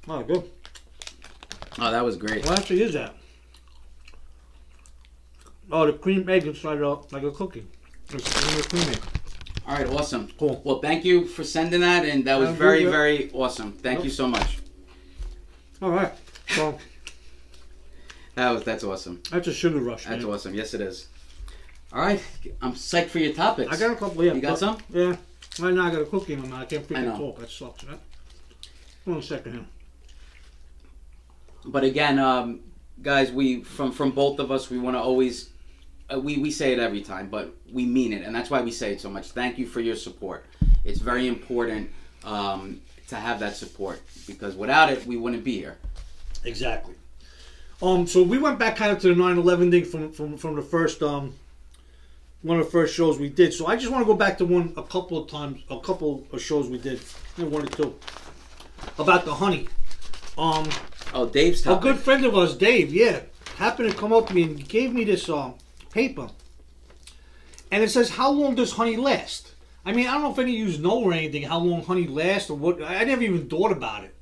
Oh, 0.09 0.23
good. 0.23 0.51
Oh, 1.79 1.91
that 1.93 2.05
was 2.05 2.17
great. 2.17 2.45
What 2.47 2.59
actually 2.59 2.83
is 2.83 2.95
that? 2.95 3.15
Oh, 5.71 5.87
the 5.87 5.93
cream 5.93 6.29
egg 6.29 6.43
is 6.43 6.49
inside 6.57 6.83
out 6.83 7.13
like 7.13 7.23
a 7.23 7.31
cookie. 7.31 7.67
It's 8.11 8.51
in 8.51 8.57
the 8.57 8.69
cream 8.69 8.89
egg. 8.89 9.01
All 9.67 9.75
right, 9.77 9.87
awesome. 9.89 10.29
Cool. 10.39 10.63
Well, 10.65 10.81
thank 10.81 11.05
you 11.05 11.27
for 11.27 11.45
sending 11.45 11.81
that, 11.83 12.05
and 12.07 12.25
that 12.25 12.39
was 12.39 12.51
very, 12.51 12.85
very 12.87 13.31
awesome. 13.35 13.73
Thank 13.73 13.99
Yep. 13.99 14.05
you 14.05 14.11
so 14.11 14.27
much. 14.27 14.59
All 15.83 15.91
right. 15.91 16.13
So 16.49 16.79
That 18.35 18.51
was 18.51 18.65
that's 18.65 18.83
awesome. 18.85 19.21
that's 19.31 19.47
a 19.49 19.53
sugar 19.53 19.79
rush, 19.81 20.07
That's 20.07 20.23
man. 20.25 20.33
awesome. 20.33 20.55
Yes, 20.55 20.73
it 20.73 20.81
is. 20.81 21.09
All 21.93 22.01
right, 22.01 22.23
I'm 22.63 22.73
psyched 22.75 23.09
for 23.09 23.19
your 23.19 23.33
topics. 23.35 23.71
I 23.71 23.79
got 23.79 23.91
a 23.91 23.97
couple. 23.97 24.25
Yeah, 24.25 24.33
You 24.35 24.41
got 24.41 24.59
some? 24.59 24.79
Yeah. 24.91 25.17
Right 25.59 25.75
now 25.75 25.87
I 25.87 25.91
got 25.91 26.03
a 26.03 26.05
cookie 26.07 26.35
in 26.35 26.43
my 26.43 26.49
mouth. 26.49 26.63
I 26.63 26.65
can't 26.67 26.85
I 26.85 26.95
freaking 26.95 27.05
know. 27.05 27.17
talk. 27.19 27.39
That 27.41 27.51
sucks, 27.51 27.85
right? 27.85 27.99
Hold 29.05 29.17
on 29.17 29.23
a 29.23 29.27
second 29.27 29.53
here. 29.53 29.65
But 31.65 31.85
again, 31.85 32.19
um, 32.19 32.61
guys, 33.03 33.33
we 33.33 33.63
from 33.63 33.93
from 33.93 34.13
both 34.13 34.39
of 34.39 34.51
us, 34.51 34.71
we 34.71 34.79
want 34.79 34.97
to 34.97 35.01
always 35.01 35.51
uh, 36.13 36.19
we 36.19 36.39
we 36.39 36.51
say 36.51 36.73
it 36.73 36.79
every 36.79 37.03
time, 37.03 37.29
but 37.29 37.55
we 37.73 37.85
mean 37.85 38.13
it, 38.13 38.23
and 38.23 38.35
that's 38.35 38.51
why 38.51 38.61
we 38.61 38.71
say 38.71 38.93
it 38.93 39.01
so 39.01 39.11
much. 39.11 39.31
Thank 39.31 39.59
you 39.59 39.67
for 39.67 39.81
your 39.81 39.97
support. 39.97 40.45
It's 40.85 41.01
very 41.01 41.27
important 41.27 41.91
um, 42.25 42.81
to 43.09 43.17
have 43.17 43.41
that 43.41 43.57
support 43.57 44.01
because 44.27 44.57
without 44.57 44.91
it, 44.91 45.07
we 45.07 45.17
wouldn't 45.17 45.45
be 45.45 45.57
here. 45.57 45.77
Exactly. 46.45 46.95
Um, 47.83 48.07
so 48.07 48.23
we 48.23 48.39
went 48.39 48.59
back 48.59 48.77
kind 48.77 48.91
of 48.93 48.99
to 49.01 49.09
the 49.09 49.15
9/11 49.15 49.71
thing 49.71 49.85
from 49.85 50.13
from 50.13 50.37
from 50.37 50.57
the 50.57 50.63
first 50.63 51.03
um 51.03 51.35
one 52.43 52.59
of 52.59 52.67
the 52.67 52.71
first 52.71 52.95
shows 52.95 53.19
we 53.19 53.29
did. 53.29 53.53
So 53.53 53.67
I 53.67 53.77
just 53.77 53.91
want 53.91 54.03
to 54.03 54.07
go 54.07 54.15
back 54.15 54.39
to 54.39 54.47
one 54.47 54.73
a 54.77 54.83
couple 54.83 55.19
of 55.19 55.29
times, 55.29 55.61
a 55.71 55.81
couple 55.81 56.25
of 56.33 56.41
shows 56.41 56.69
we 56.69 56.79
did, 56.79 57.01
one 57.37 57.65
or 57.65 57.67
two, 57.67 57.95
about 58.99 59.25
the 59.25 59.35
honey. 59.35 59.69
Um, 60.37 60.69
Oh, 61.15 61.27
Dave's 61.27 61.67
a 61.67 61.77
good 61.77 61.99
friend 61.99 62.25
of 62.27 62.37
ours, 62.37 62.55
Dave, 62.55 62.93
yeah, 62.93 63.21
happened 63.57 63.91
to 63.91 63.97
come 63.97 64.13
up 64.13 64.29
to 64.29 64.35
me 64.35 64.43
and 64.43 64.69
gave 64.69 64.93
me 64.93 65.05
this 65.05 65.29
uh, 65.29 65.53
paper, 65.91 66.29
and 67.71 67.83
it 67.83 67.91
says, 67.91 68.11
"How 68.11 68.31
long 68.31 68.55
does 68.55 68.73
honey 68.73 68.97
last?" 68.97 69.55
I 69.85 69.93
mean, 69.93 70.07
I 70.07 70.15
don't 70.15 70.23
know 70.23 70.33
if 70.33 70.39
any 70.39 70.61
of 70.61 70.69
you 70.69 70.79
know 70.83 71.03
or 71.03 71.13
anything 71.13 71.45
how 71.45 71.59
long 71.61 71.83
honey 71.83 72.07
lasts 72.07 72.51
or 72.51 72.57
what. 72.57 72.83
I 72.83 73.05
never 73.05 73.23
even 73.23 73.49
thought 73.49 73.73
about 73.73 74.05
it, 74.05 74.15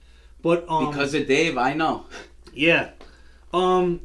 but 0.43 0.65
um, 0.69 0.91
because 0.91 1.15
of 1.15 1.27
Dave, 1.27 1.59
I 1.59 1.75
know. 1.75 2.07
yeah. 2.53 2.91
Um, 3.53 4.01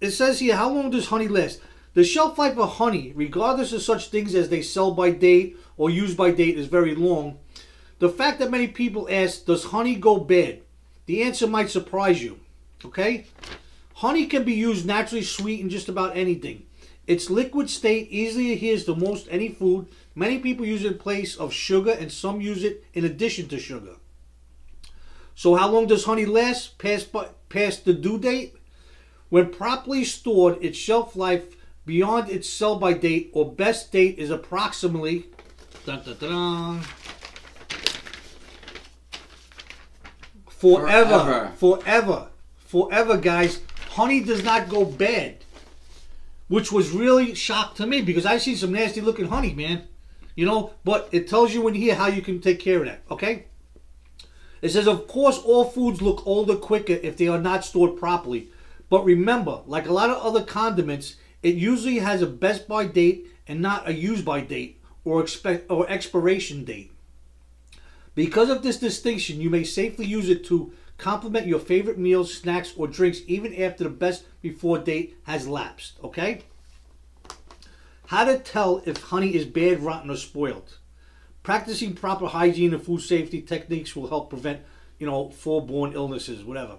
it 0.00 0.10
says 0.10 0.38
here, 0.40 0.56
how 0.56 0.70
long 0.70 0.90
does 0.90 1.06
honey 1.08 1.28
last? 1.28 1.60
The 1.94 2.04
shelf 2.04 2.38
life 2.38 2.58
of 2.58 2.74
honey, 2.74 3.12
regardless 3.16 3.72
of 3.72 3.82
such 3.82 4.08
things 4.08 4.34
as 4.34 4.50
they 4.50 4.60
sell 4.60 4.92
by 4.92 5.10
date 5.10 5.56
or 5.76 5.88
use 5.88 6.14
by 6.14 6.30
date, 6.30 6.58
is 6.58 6.66
very 6.66 6.94
long. 6.94 7.38
The 7.98 8.10
fact 8.10 8.38
that 8.38 8.50
many 8.50 8.68
people 8.68 9.08
ask, 9.10 9.46
does 9.46 9.64
honey 9.64 9.94
go 9.94 10.18
bad? 10.18 10.60
The 11.06 11.22
answer 11.22 11.46
might 11.46 11.70
surprise 11.70 12.22
you. 12.22 12.38
Okay? 12.84 13.24
Honey 14.00 14.26
can 14.26 14.44
be 14.44 14.52
used 14.52 14.84
naturally 14.86 15.22
sweet 15.22 15.60
in 15.60 15.70
just 15.70 15.88
about 15.88 16.16
anything. 16.16 16.66
Its 17.06 17.30
liquid 17.30 17.70
state 17.70 18.08
easily 18.10 18.52
adheres 18.52 18.84
to 18.84 18.94
most 18.94 19.26
any 19.30 19.48
food. 19.48 19.86
Many 20.14 20.38
people 20.38 20.66
use 20.66 20.84
it 20.84 20.92
in 20.92 20.98
place 20.98 21.34
of 21.36 21.52
sugar, 21.52 21.92
and 21.92 22.12
some 22.12 22.40
use 22.42 22.62
it 22.62 22.84
in 22.92 23.04
addition 23.06 23.48
to 23.48 23.58
sugar. 23.58 23.96
So, 25.34 25.54
how 25.54 25.70
long 25.70 25.86
does 25.86 26.04
honey 26.04 26.26
last 26.26 26.76
past, 26.78 27.08
past 27.48 27.84
the 27.86 27.94
due 27.94 28.18
date? 28.18 28.56
When 29.30 29.50
properly 29.50 30.04
stored, 30.04 30.58
its 30.62 30.76
shelf 30.76 31.16
life 31.16 31.56
beyond 31.86 32.28
its 32.28 32.48
sell 32.50 32.78
by 32.78 32.92
date 32.92 33.30
or 33.32 33.50
best 33.50 33.92
date 33.92 34.18
is 34.18 34.30
approximately. 34.30 35.26
Dun, 35.86 36.02
dun, 36.04 36.16
dun, 36.20 36.80
forever, 40.48 41.18
Forever. 41.18 41.52
forever, 41.56 42.28
forever, 42.58 43.16
guys. 43.16 43.60
Honey 43.96 44.20
does 44.20 44.44
not 44.44 44.68
go 44.68 44.84
bad, 44.84 45.38
which 46.48 46.70
was 46.70 46.90
really 46.90 47.34
shock 47.34 47.76
to 47.76 47.86
me 47.86 48.02
because 48.02 48.26
I 48.26 48.36
see 48.36 48.54
some 48.54 48.72
nasty 48.72 49.00
looking 49.00 49.28
honey, 49.28 49.54
man. 49.54 49.88
You 50.34 50.44
know, 50.44 50.74
but 50.84 51.08
it 51.12 51.28
tells 51.28 51.54
you 51.54 51.66
in 51.66 51.72
here 51.72 51.94
how 51.94 52.08
you 52.08 52.20
can 52.20 52.42
take 52.42 52.60
care 52.60 52.80
of 52.80 52.84
that. 52.84 53.00
Okay. 53.10 53.46
It 54.60 54.68
says, 54.68 54.86
of 54.86 55.08
course, 55.08 55.38
all 55.38 55.64
foods 55.64 56.02
look 56.02 56.26
older 56.26 56.56
quicker 56.56 56.92
if 56.92 57.16
they 57.16 57.26
are 57.26 57.40
not 57.40 57.64
stored 57.64 57.96
properly. 57.96 58.48
But 58.90 59.06
remember, 59.06 59.62
like 59.64 59.88
a 59.88 59.94
lot 59.94 60.10
of 60.10 60.22
other 60.22 60.44
condiments, 60.44 61.16
it 61.42 61.54
usually 61.54 62.00
has 62.00 62.20
a 62.20 62.26
best 62.26 62.68
by 62.68 62.84
date 62.84 63.26
and 63.48 63.62
not 63.62 63.88
a 63.88 63.94
use 63.94 64.20
by 64.20 64.42
date 64.42 64.78
or 65.06 65.22
expect 65.22 65.70
or 65.70 65.88
expiration 65.88 66.66
date. 66.66 66.92
Because 68.14 68.50
of 68.50 68.62
this 68.62 68.76
distinction, 68.78 69.40
you 69.40 69.48
may 69.48 69.64
safely 69.64 70.04
use 70.04 70.28
it 70.28 70.44
to 70.44 70.74
complement 70.98 71.46
your 71.46 71.58
favorite 71.58 71.98
meals, 71.98 72.32
snacks, 72.34 72.72
or 72.76 72.86
drinks 72.86 73.20
even 73.26 73.54
after 73.54 73.84
the 73.84 73.90
best 73.90 74.24
before 74.42 74.78
date 74.78 75.16
has 75.24 75.48
lapsed. 75.48 75.98
Okay? 76.02 76.42
How 78.06 78.24
to 78.24 78.38
tell 78.38 78.82
if 78.86 79.02
honey 79.02 79.34
is 79.34 79.44
bad, 79.44 79.80
rotten, 79.80 80.10
or 80.10 80.16
spoiled. 80.16 80.78
Practicing 81.42 81.94
proper 81.94 82.26
hygiene 82.26 82.72
and 82.72 82.82
food 82.82 83.00
safety 83.00 83.42
techniques 83.42 83.94
will 83.94 84.08
help 84.08 84.30
prevent, 84.30 84.60
you 84.98 85.06
know, 85.06 85.26
foreborn 85.28 85.94
illnesses, 85.94 86.44
whatever. 86.44 86.76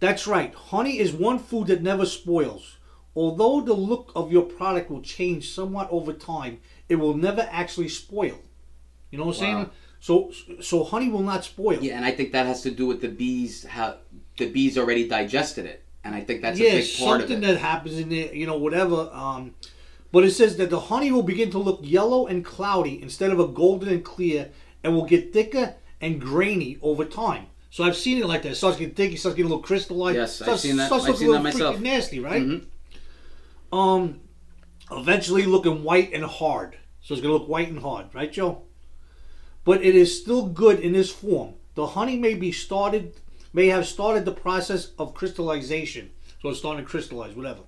That's 0.00 0.26
right. 0.26 0.54
Honey 0.54 0.98
is 0.98 1.12
one 1.12 1.38
food 1.38 1.68
that 1.68 1.82
never 1.82 2.04
spoils. 2.04 2.76
Although 3.14 3.62
the 3.62 3.72
look 3.72 4.12
of 4.14 4.30
your 4.30 4.42
product 4.42 4.90
will 4.90 5.00
change 5.00 5.50
somewhat 5.50 5.88
over 5.90 6.12
time, 6.12 6.60
it 6.88 6.96
will 6.96 7.14
never 7.14 7.48
actually 7.50 7.88
spoil. 7.88 8.38
You 9.10 9.18
know 9.18 9.26
what 9.26 9.36
I'm 9.36 9.40
saying? 9.40 9.70
So, 10.06 10.30
so 10.60 10.84
honey 10.84 11.08
will 11.08 11.24
not 11.24 11.42
spoil. 11.42 11.82
Yeah, 11.82 11.96
and 11.96 12.04
I 12.04 12.12
think 12.12 12.30
that 12.30 12.46
has 12.46 12.62
to 12.62 12.70
do 12.70 12.86
with 12.86 13.00
the 13.00 13.08
bees. 13.08 13.66
How 13.66 13.96
the 14.38 14.48
bees 14.48 14.78
already 14.78 15.08
digested 15.08 15.66
it, 15.66 15.82
and 16.04 16.14
I 16.14 16.20
think 16.20 16.42
that's 16.42 16.60
yeah, 16.60 16.68
a 16.68 16.80
big 16.80 16.96
part 16.96 17.22
of 17.22 17.28
something 17.28 17.40
that 17.40 17.58
happens 17.58 17.98
in 17.98 18.10
there, 18.10 18.32
you 18.32 18.46
know, 18.46 18.56
whatever. 18.56 19.10
Um, 19.12 19.56
but 20.12 20.22
it 20.22 20.30
says 20.30 20.58
that 20.58 20.70
the 20.70 20.78
honey 20.78 21.10
will 21.10 21.24
begin 21.24 21.50
to 21.50 21.58
look 21.58 21.80
yellow 21.82 22.28
and 22.28 22.44
cloudy 22.44 23.02
instead 23.02 23.32
of 23.32 23.40
a 23.40 23.48
golden 23.48 23.88
and 23.88 24.04
clear, 24.04 24.50
and 24.84 24.94
will 24.94 25.06
get 25.06 25.32
thicker 25.32 25.74
and 26.00 26.20
grainy 26.20 26.78
over 26.82 27.04
time. 27.04 27.46
So 27.70 27.82
I've 27.82 27.96
seen 27.96 28.18
it 28.18 28.26
like 28.26 28.42
that. 28.42 28.52
It 28.52 28.54
starts 28.54 28.78
getting 28.78 28.94
thick. 28.94 29.10
It 29.12 29.18
starts 29.18 29.34
getting 29.34 29.50
a 29.50 29.54
little 29.56 29.64
crystallized. 29.64 30.18
Yes, 30.18 30.40
I've 30.40 30.60
seen 30.60 30.76
that. 30.76 30.86
Starts 30.86 31.06
I've 31.06 31.16
seen 31.16 31.32
that 31.32 31.42
myself. 31.42 31.80
nasty, 31.80 32.20
right? 32.20 32.42
Mhm. 32.42 32.66
Um, 33.72 34.20
eventually 34.92 35.46
looking 35.46 35.82
white 35.82 36.12
and 36.12 36.22
hard. 36.22 36.76
So 37.02 37.12
it's 37.12 37.20
gonna 37.20 37.34
look 37.34 37.48
white 37.48 37.70
and 37.70 37.80
hard, 37.80 38.14
right, 38.14 38.32
Joe? 38.32 38.65
But 39.66 39.84
it 39.84 39.96
is 39.96 40.18
still 40.18 40.46
good 40.46 40.78
in 40.78 40.92
this 40.92 41.10
form. 41.10 41.54
The 41.74 41.88
honey 41.88 42.16
may 42.16 42.34
be 42.34 42.52
started, 42.52 43.14
may 43.52 43.66
have 43.66 43.84
started 43.84 44.24
the 44.24 44.32
process 44.32 44.92
of 44.96 45.12
crystallization. 45.12 46.12
So 46.40 46.48
it's 46.48 46.60
starting 46.60 46.84
to 46.84 46.90
crystallize, 46.90 47.34
whatever. 47.34 47.62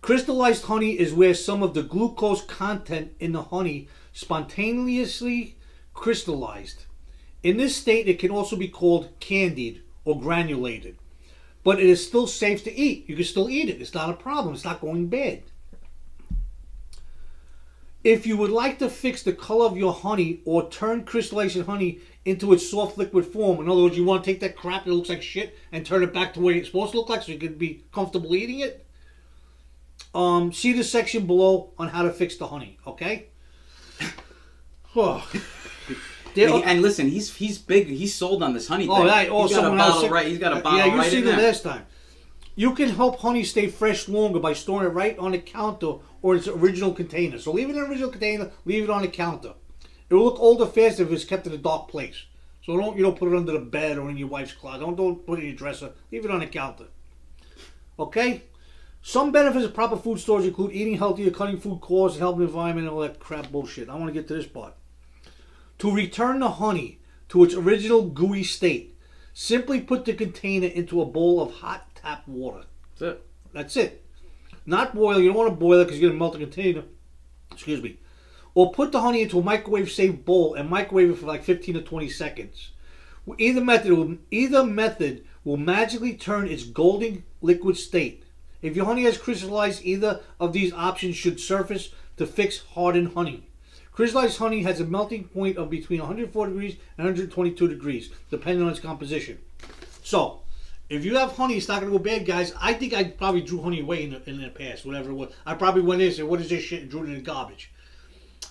Crystallized 0.00 0.64
honey 0.64 0.98
is 0.98 1.12
where 1.12 1.34
some 1.34 1.62
of 1.62 1.74
the 1.74 1.82
glucose 1.82 2.42
content 2.42 3.12
in 3.20 3.32
the 3.32 3.42
honey 3.42 3.88
spontaneously 4.14 5.56
crystallized. 5.92 6.86
In 7.42 7.58
this 7.58 7.76
state, 7.76 8.08
it 8.08 8.18
can 8.18 8.30
also 8.30 8.56
be 8.56 8.68
called 8.68 9.10
candied 9.20 9.82
or 10.06 10.18
granulated. 10.18 10.96
But 11.62 11.78
it 11.78 11.86
is 11.86 12.06
still 12.06 12.26
safe 12.26 12.64
to 12.64 12.74
eat. 12.74 13.08
You 13.08 13.16
can 13.16 13.24
still 13.24 13.50
eat 13.50 13.68
it. 13.68 13.82
It's 13.82 13.94
not 13.94 14.10
a 14.10 14.14
problem. 14.14 14.54
It's 14.54 14.64
not 14.64 14.80
going 14.80 15.08
bad. 15.08 15.42
If 18.04 18.26
you 18.26 18.36
would 18.36 18.50
like 18.50 18.78
to 18.80 18.90
fix 18.90 19.22
the 19.22 19.32
color 19.32 19.64
of 19.64 19.76
your 19.78 19.92
honey 19.94 20.40
or 20.44 20.68
turn 20.68 21.04
crystallization 21.04 21.64
honey 21.64 22.00
into 22.26 22.52
its 22.52 22.68
soft 22.70 22.98
liquid 22.98 23.24
form, 23.24 23.60
in 23.60 23.68
other 23.68 23.82
words, 23.82 23.96
you 23.96 24.04
want 24.04 24.22
to 24.22 24.30
take 24.30 24.40
that 24.40 24.56
crap 24.56 24.84
that 24.84 24.92
looks 24.92 25.08
like 25.08 25.22
shit 25.22 25.56
and 25.72 25.86
turn 25.86 26.02
it 26.02 26.12
back 26.12 26.34
to 26.34 26.40
what 26.40 26.54
it's 26.54 26.68
supposed 26.68 26.92
to 26.92 26.98
look 26.98 27.08
like 27.08 27.22
so 27.22 27.32
you 27.32 27.38
can 27.38 27.54
be 27.54 27.82
comfortable 27.92 28.34
eating 28.34 28.60
it, 28.60 28.84
um, 30.14 30.52
see 30.52 30.72
the 30.74 30.84
section 30.84 31.26
below 31.26 31.70
on 31.78 31.88
how 31.88 32.02
to 32.02 32.10
fix 32.12 32.36
the 32.36 32.46
honey, 32.46 32.78
okay? 32.86 33.26
Oh. 34.96 35.28
And, 36.36 36.64
and 36.64 36.82
listen, 36.82 37.08
he's 37.08 37.34
he's 37.34 37.58
big. 37.58 37.86
He's 37.88 38.14
sold 38.14 38.42
on 38.44 38.54
this 38.54 38.66
honey 38.68 38.86
Oh, 38.88 38.96
thing. 38.98 39.06
right. 39.06 39.28
Oh, 39.30 39.46
he's 39.46 39.56
got 39.56 39.72
a 39.72 39.76
bottle 39.76 40.00
said- 40.02 40.10
right. 40.10 40.26
He's 40.26 40.38
got 40.38 40.52
a 40.52 40.56
Uh, 40.56 40.60
bottle 40.62 40.78
Yeah, 40.78 40.86
you 40.86 40.98
right 40.98 41.10
see 41.10 41.18
in 41.18 41.24
the 41.24 41.30
there. 41.32 41.42
last 41.46 41.62
time. 41.64 41.86
You 42.56 42.74
can 42.74 42.90
help 42.90 43.18
honey 43.20 43.42
stay 43.44 43.66
fresh 43.68 44.08
longer 44.08 44.38
by 44.40 44.52
storing 44.52 44.88
it 44.88 44.92
right 44.92 45.18
on 45.18 45.32
the 45.32 45.38
counter 45.38 45.94
or 46.24 46.34
its 46.34 46.48
original 46.48 46.94
container. 46.94 47.38
So 47.38 47.52
leave 47.52 47.68
it 47.68 47.76
in 47.76 47.82
the 47.82 47.86
original 47.86 48.08
container. 48.08 48.50
Leave 48.64 48.84
it 48.84 48.88
on 48.88 49.04
a 49.04 49.08
counter. 49.08 49.52
It 50.08 50.14
will 50.14 50.24
look 50.24 50.40
older 50.40 50.64
faster 50.64 51.02
if 51.02 51.12
it's 51.12 51.22
kept 51.22 51.46
in 51.46 51.52
a 51.52 51.58
dark 51.58 51.88
place. 51.88 52.24
So 52.64 52.78
don't 52.78 52.96
you 52.96 53.02
don't 53.02 53.18
put 53.18 53.30
it 53.30 53.36
under 53.36 53.52
the 53.52 53.58
bed 53.58 53.98
or 53.98 54.08
in 54.08 54.16
your 54.16 54.28
wife's 54.28 54.54
closet. 54.54 54.80
Don't 54.80 54.96
don't 54.96 55.26
put 55.26 55.38
it 55.38 55.42
in 55.42 55.48
your 55.48 55.56
dresser. 55.56 55.92
Leave 56.10 56.24
it 56.24 56.30
on 56.30 56.40
a 56.40 56.46
counter. 56.46 56.86
Okay. 57.98 58.44
Some 59.02 59.32
benefits 59.32 59.66
of 59.66 59.74
proper 59.74 59.98
food 59.98 60.18
storage 60.18 60.46
include 60.46 60.72
eating 60.72 60.96
healthier, 60.96 61.30
cutting 61.30 61.60
food 61.60 61.82
costs, 61.82 62.18
helping 62.18 62.40
the 62.40 62.46
environment, 62.46 62.88
and 62.88 62.96
all 62.96 63.02
that 63.02 63.20
crap 63.20 63.52
bullshit. 63.52 63.90
I 63.90 63.96
want 63.96 64.06
to 64.06 64.18
get 64.18 64.26
to 64.28 64.34
this 64.34 64.46
part. 64.46 64.72
To 65.80 65.94
return 65.94 66.38
the 66.38 66.52
honey 66.52 67.00
to 67.28 67.44
its 67.44 67.52
original 67.52 68.00
gooey 68.08 68.44
state, 68.44 68.96
simply 69.34 69.82
put 69.82 70.06
the 70.06 70.14
container 70.14 70.68
into 70.68 71.02
a 71.02 71.04
bowl 71.04 71.42
of 71.42 71.56
hot 71.56 71.94
tap 71.96 72.26
water. 72.26 72.64
That's 72.98 73.02
it. 73.12 73.26
That's 73.52 73.76
it. 73.76 74.03
Not 74.66 74.94
boil. 74.94 75.20
You 75.20 75.28
don't 75.28 75.36
want 75.36 75.50
to 75.50 75.56
boil 75.56 75.80
it 75.80 75.84
because 75.84 76.00
you're 76.00 76.08
going 76.08 76.18
to 76.18 76.22
melt 76.22 76.32
the 76.34 76.38
container. 76.40 76.84
Excuse 77.52 77.82
me. 77.82 77.98
Or 78.54 78.72
put 78.72 78.92
the 78.92 79.00
honey 79.00 79.22
into 79.22 79.38
a 79.38 79.42
microwave-safe 79.42 80.24
bowl 80.24 80.54
and 80.54 80.68
microwave 80.70 81.10
it 81.10 81.18
for 81.18 81.26
like 81.26 81.44
15 81.44 81.74
to 81.74 81.82
20 81.82 82.08
seconds. 82.08 82.70
Either 83.38 83.60
method 83.60 83.92
will, 83.92 84.18
either 84.30 84.64
method 84.64 85.24
will 85.44 85.56
magically 85.56 86.14
turn 86.14 86.46
its 86.46 86.64
golden 86.64 87.24
liquid 87.42 87.76
state. 87.76 88.24
If 88.62 88.76
your 88.76 88.86
honey 88.86 89.04
has 89.04 89.18
crystallized, 89.18 89.84
either 89.84 90.20
of 90.40 90.52
these 90.52 90.72
options 90.72 91.16
should 91.16 91.40
surface 91.40 91.90
to 92.16 92.26
fix 92.26 92.60
hardened 92.74 93.14
honey. 93.14 93.48
Crystallized 93.92 94.38
honey 94.38 94.62
has 94.62 94.80
a 94.80 94.84
melting 94.84 95.24
point 95.24 95.56
of 95.56 95.70
between 95.70 96.00
104 96.00 96.46
degrees 96.48 96.76
and 96.96 97.06
122 97.06 97.68
degrees, 97.68 98.10
depending 98.30 98.64
on 98.64 98.70
its 98.70 98.80
composition. 98.80 99.38
So, 100.02 100.42
if 100.94 101.04
you 101.04 101.16
have 101.16 101.32
honey, 101.32 101.56
it's 101.56 101.68
not 101.68 101.80
going 101.80 101.92
to 101.92 101.98
go 101.98 102.02
bad, 102.02 102.26
guys. 102.26 102.52
I 102.60 102.72
think 102.74 102.94
I 102.94 103.04
probably 103.04 103.40
drew 103.42 103.60
honey 103.60 103.80
away 103.80 104.04
in 104.04 104.10
the, 104.10 104.28
in 104.28 104.40
the 104.40 104.48
past, 104.48 104.84
whatever 104.86 105.10
it 105.10 105.14
was. 105.14 105.32
I 105.46 105.54
probably 105.54 105.82
went 105.82 106.00
in 106.02 106.08
and 106.08 106.16
said, 106.16 106.24
what 106.26 106.40
is 106.40 106.48
this 106.48 106.62
shit, 106.62 106.82
and 106.82 106.90
drew 106.90 107.02
it 107.02 107.08
in 107.08 107.14
the 107.14 107.20
garbage. 107.20 107.70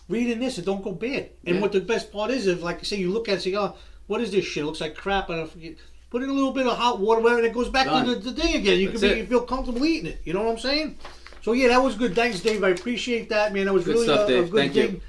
Reading 0.10 0.40
this, 0.40 0.58
it 0.58 0.66
don't 0.66 0.84
go 0.84 0.92
bad. 0.92 1.30
And 1.46 1.56
Yeah. 1.56 1.62
what 1.62 1.72
the 1.72 1.80
best 1.82 2.12
part 2.12 2.30
is, 2.32 2.48
if 2.48 2.62
like 2.62 2.80
I 2.80 2.84
say, 2.84 2.98
you 2.98 3.12
look 3.12 3.28
at 3.30 3.32
it 3.32 3.34
and 3.36 3.42
say, 3.44 3.56
oh, 3.56 3.76
what 4.08 4.22
is 4.22 4.32
this 4.32 4.46
shit? 4.46 4.64
It 4.64 4.66
looks 4.66 4.82
like 4.82 4.96
crap. 4.96 5.30
I 5.30 5.38
don't 5.38 5.52
forget. 5.52 5.76
Put 6.10 6.22
in 6.24 6.30
a 6.30 6.34
little 6.34 6.52
bit 6.52 6.68
of 6.68 6.78
hot 6.78 7.00
water, 7.00 7.22
whatever, 7.22 7.40
and 7.40 7.48
it 7.48 7.54
goes 7.54 7.70
back 7.70 7.86
Done. 7.88 8.06
to 8.06 8.16
the, 8.16 8.32
the 8.32 8.42
thing 8.42 8.56
again. 8.56 8.80
You 8.80 8.90
That's 8.90 9.02
can 9.02 9.14
be, 9.14 9.18
you 9.20 9.26
feel 9.26 9.42
comfortable 9.42 9.86
eating 9.86 10.12
it. 10.12 10.22
You 10.26 10.34
know 10.34 10.44
what 10.44 10.52
I'm 10.52 10.60
saying? 10.60 10.98
So 11.42 11.54
yeah, 11.54 11.70
that 11.70 11.82
was 11.82 11.96
good. 11.96 12.14
Thanks, 12.16 12.40
Dave. 12.42 12.64
I 12.64 12.70
appreciate 12.70 13.30
that, 13.30 13.54
man. 13.54 13.66
That 13.66 13.74
was 13.74 13.86
Good 13.86 13.94
really 13.96 14.06
stuff, 14.06 14.30
a, 14.30 14.40
a 14.40 14.44
good 14.44 14.54
Thank 14.54 14.76
you. 14.76 14.88
thing. 14.88 15.02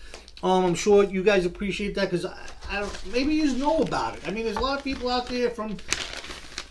Um, 0.43 0.65
I'm 0.65 0.75
sure 0.75 1.05
you 1.05 1.23
guys 1.23 1.45
appreciate 1.47 1.95
that 1.97 2.11
because 2.11 2.25
I, 2.25 2.37
I 2.71 2.81
don't, 2.81 3.13
maybe 3.13 3.35
you 3.35 3.45
just 3.45 3.57
know 3.57 3.79
about 3.79 4.17
it. 4.17 4.27
I 4.27 4.31
mean, 4.31 4.45
there's 4.45 4.57
a 4.57 4.61
lot 4.61 4.79
of 4.79 4.85
people 4.85 5.09
out 5.11 5.27
there 5.27 5.51
from 5.51 5.77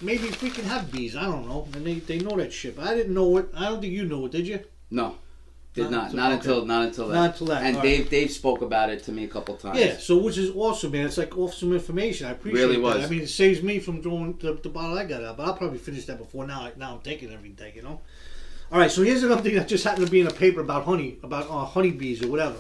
maybe 0.04 0.28
freaking 0.28 0.64
have 0.66 0.92
bees. 0.92 1.16
I 1.16 1.24
don't 1.24 1.48
know, 1.48 1.68
and 1.74 1.86
they, 1.86 1.96
they 1.96 2.20
know 2.20 2.36
that 2.38 2.54
shit. 2.54 2.76
But 2.76 2.88
I 2.88 2.96
didn't 2.96 3.14
know 3.14 3.38
it. 3.38 3.50
I 3.56 3.66
don't 3.70 3.82
think 3.82 3.94
you 3.94 4.06
know 4.06 4.26
it, 4.26 4.32
did 4.32 4.48
you? 4.48 4.60
No, 4.92 5.16
did 5.74 5.90
Not 5.90 5.92
not. 5.92 6.04
until- 6.06 6.18
Not 6.18 6.26
okay. 6.32 6.36
until 6.38 6.66
not 6.66 6.84
until 6.88 7.08
that. 7.08 7.14
Not 7.16 7.30
until 7.32 7.48
that, 7.48 7.64
And 7.64 7.76
all 7.78 7.82
Dave 7.82 8.10
Dave 8.10 8.32
spoke 8.32 8.62
about 8.62 8.90
it 8.90 9.04
to 9.04 9.12
me 9.12 9.24
a 9.24 9.28
couple 9.28 9.56
times. 9.56 9.80
Yeah, 9.80 9.98
so 9.98 10.18
which 10.18 10.38
is 10.38 10.52
awesome, 10.56 10.92
man. 10.92 11.06
It's 11.08 11.18
like 11.18 11.38
awesome 11.38 11.74
information. 11.74 12.28
I 12.28 12.32
appreciate 12.32 12.62
Really 12.62 12.76
that. 12.76 12.82
was. 12.82 13.06
I 13.06 13.10
mean, 13.10 13.22
it 13.22 13.30
saves 13.30 13.64
me 13.64 13.80
from 13.80 14.02
throwing 14.04 14.38
the, 14.38 14.54
the 14.54 14.70
bottle 14.70 14.98
I 14.98 15.06
got 15.06 15.24
out, 15.24 15.38
but 15.38 15.48
I'll 15.48 15.56
probably 15.58 15.80
finish 15.80 16.06
that 16.06 16.18
before 16.20 16.46
now. 16.46 16.70
Now 16.78 16.94
I'm 16.96 17.02
taking 17.02 17.32
every 17.34 17.50
day, 17.50 17.74
you 17.76 17.82
know. 17.82 18.02
All 18.72 18.80
right, 18.80 18.90
so 18.92 19.04
here's 19.04 19.24
another 19.24 19.42
thing 19.44 19.56
that 19.56 19.68
just 19.68 19.84
happened 19.84 20.06
to 20.08 20.12
be 20.12 20.20
in 20.22 20.28
a 20.28 20.32
paper 20.32 20.60
about 20.62 20.86
honey, 20.86 21.18
about 21.24 21.50
uh, 21.50 21.64
honeybees 21.66 22.24
or 22.24 22.28
whatever. 22.30 22.58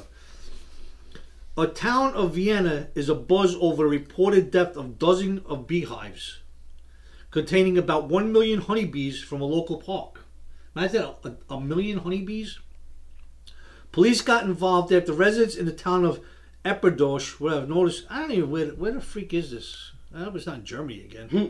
A 1.58 1.68
town 1.68 2.14
of 2.16 2.34
Vienna 2.36 2.88
is 2.96 3.10
abuzz 3.10 3.56
over 3.60 3.86
a 3.86 3.90
reported 3.90 4.50
death 4.52 4.76
of 4.76 4.98
dozens 4.98 5.42
of 5.46 5.68
beehives 5.68 6.40
containing 7.34 7.80
about 7.80 8.08
1 8.08 8.32
million 8.32 8.62
honeybees 8.62 9.22
from 9.22 9.42
a 9.42 9.46
local 9.46 9.78
park. 9.78 10.24
Imagine 10.76 11.02
that, 11.24 11.36
a, 11.50 11.56
a 11.56 11.60
million 11.60 11.98
honeybees? 11.98 12.60
Police 13.92 14.22
got 14.22 14.46
involved 14.46 14.94
after 14.94 15.14
residents 15.14 15.56
in 15.56 15.66
the 15.66 15.72
town 15.72 16.06
of 16.06 16.22
Epperdosh 16.64 17.40
would 17.40 17.54
have 17.54 17.68
noticed. 17.68 18.06
I 18.08 18.20
don't 18.22 18.32
even 18.32 18.52
where 18.52 18.68
where 18.68 18.92
the 18.92 19.02
freak 19.02 19.34
is 19.34 19.50
this? 19.50 19.92
I 20.16 20.24
hope 20.24 20.36
it's 20.36 20.46
not 20.46 20.64
Germany 20.64 21.02
again. 21.02 21.30
Hmm. 21.30 21.46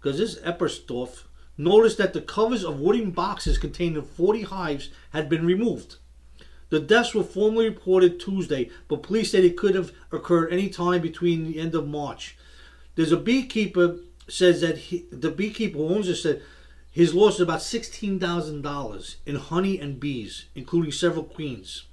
Because 0.00 0.18
this 0.18 0.38
Eppersdorf 0.40 1.24
noticed 1.58 1.98
that 1.98 2.14
the 2.14 2.22
covers 2.22 2.64
of 2.64 2.80
wooden 2.80 3.10
boxes 3.10 3.58
containing 3.58 4.02
40 4.02 4.42
hives 4.42 4.88
had 5.10 5.28
been 5.28 5.46
removed. 5.46 5.96
The 6.70 6.80
deaths 6.80 7.14
were 7.14 7.22
formally 7.22 7.68
reported 7.68 8.18
Tuesday, 8.18 8.70
but 8.88 9.02
police 9.02 9.30
said 9.30 9.44
it 9.44 9.58
could 9.58 9.74
have 9.74 9.92
occurred 10.10 10.50
any 10.50 10.70
time 10.70 11.02
between 11.02 11.44
the 11.44 11.58
end 11.60 11.74
of 11.74 11.86
March. 11.86 12.38
There's 12.94 13.12
a 13.12 13.18
beekeeper 13.18 13.98
says 14.28 14.60
that 14.60 14.78
he, 14.78 15.06
the 15.10 15.30
beekeeper 15.30 15.78
who 15.78 15.88
owns 15.88 16.08
it 16.08 16.16
said 16.16 16.42
his 16.90 17.14
loss 17.14 17.36
is 17.36 17.40
about 17.40 17.62
sixteen 17.62 18.18
thousand 18.20 18.62
dollars 18.62 19.16
in 19.24 19.36
honey 19.36 19.78
and 19.78 19.98
bees, 19.98 20.46
including 20.54 20.92
several 20.92 21.24
queens. 21.24 21.84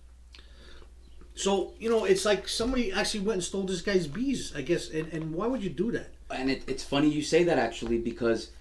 So 1.36 1.74
you 1.80 1.90
know, 1.90 2.04
it's 2.04 2.26
like 2.26 2.48
somebody 2.50 2.92
actually 2.92 3.22
went 3.22 3.36
and 3.36 3.44
stole 3.44 3.64
this 3.64 3.82
guy's 3.82 4.08
bees, 4.08 4.54
I 4.56 4.62
guess. 4.62 4.90
And, 4.90 5.12
and 5.14 5.34
why 5.34 5.48
would 5.48 5.64
you 5.64 5.70
do 5.70 5.92
that? 5.94 6.10
And 6.30 6.52
it, 6.52 6.64
it's 6.68 6.84
funny 6.84 7.08
you 7.08 7.22
say 7.22 7.46
that 7.46 7.58
actually 7.58 7.98
because 7.98 8.52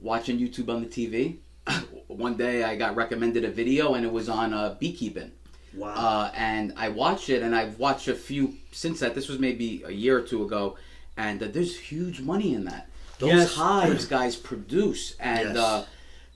watching 0.00 0.38
YouTube 0.38 0.68
on 0.68 0.80
the 0.80 0.86
TV, 0.86 1.38
one 2.06 2.36
day 2.36 2.62
I 2.62 2.76
got 2.76 2.94
recommended 2.94 3.44
a 3.44 3.50
video 3.50 3.94
and 3.94 4.06
it 4.06 4.12
was 4.12 4.28
on 4.28 4.54
uh, 4.54 4.76
beekeeping. 4.78 5.32
Wow. 5.74 5.94
Uh, 5.94 6.30
and 6.34 6.72
I 6.76 6.88
watched 6.88 7.28
it 7.28 7.42
and 7.42 7.54
I've 7.54 7.78
watched 7.78 8.08
a 8.08 8.14
few 8.14 8.54
since 8.72 9.00
that. 9.00 9.14
This 9.14 9.28
was 9.28 9.38
maybe 9.38 9.82
a 9.84 9.90
year 9.92 10.18
or 10.18 10.22
two 10.22 10.44
ago. 10.44 10.76
And 11.16 11.42
uh, 11.42 11.48
there's 11.50 11.78
huge 11.78 12.20
money 12.20 12.54
in 12.54 12.64
that. 12.64 12.87
Those 13.18 13.30
Yes. 13.30 13.54
hives 13.54 14.04
guys 14.06 14.36
produce 14.36 15.14
and 15.18 15.48
Yes. 15.54 15.56
uh, 15.56 15.84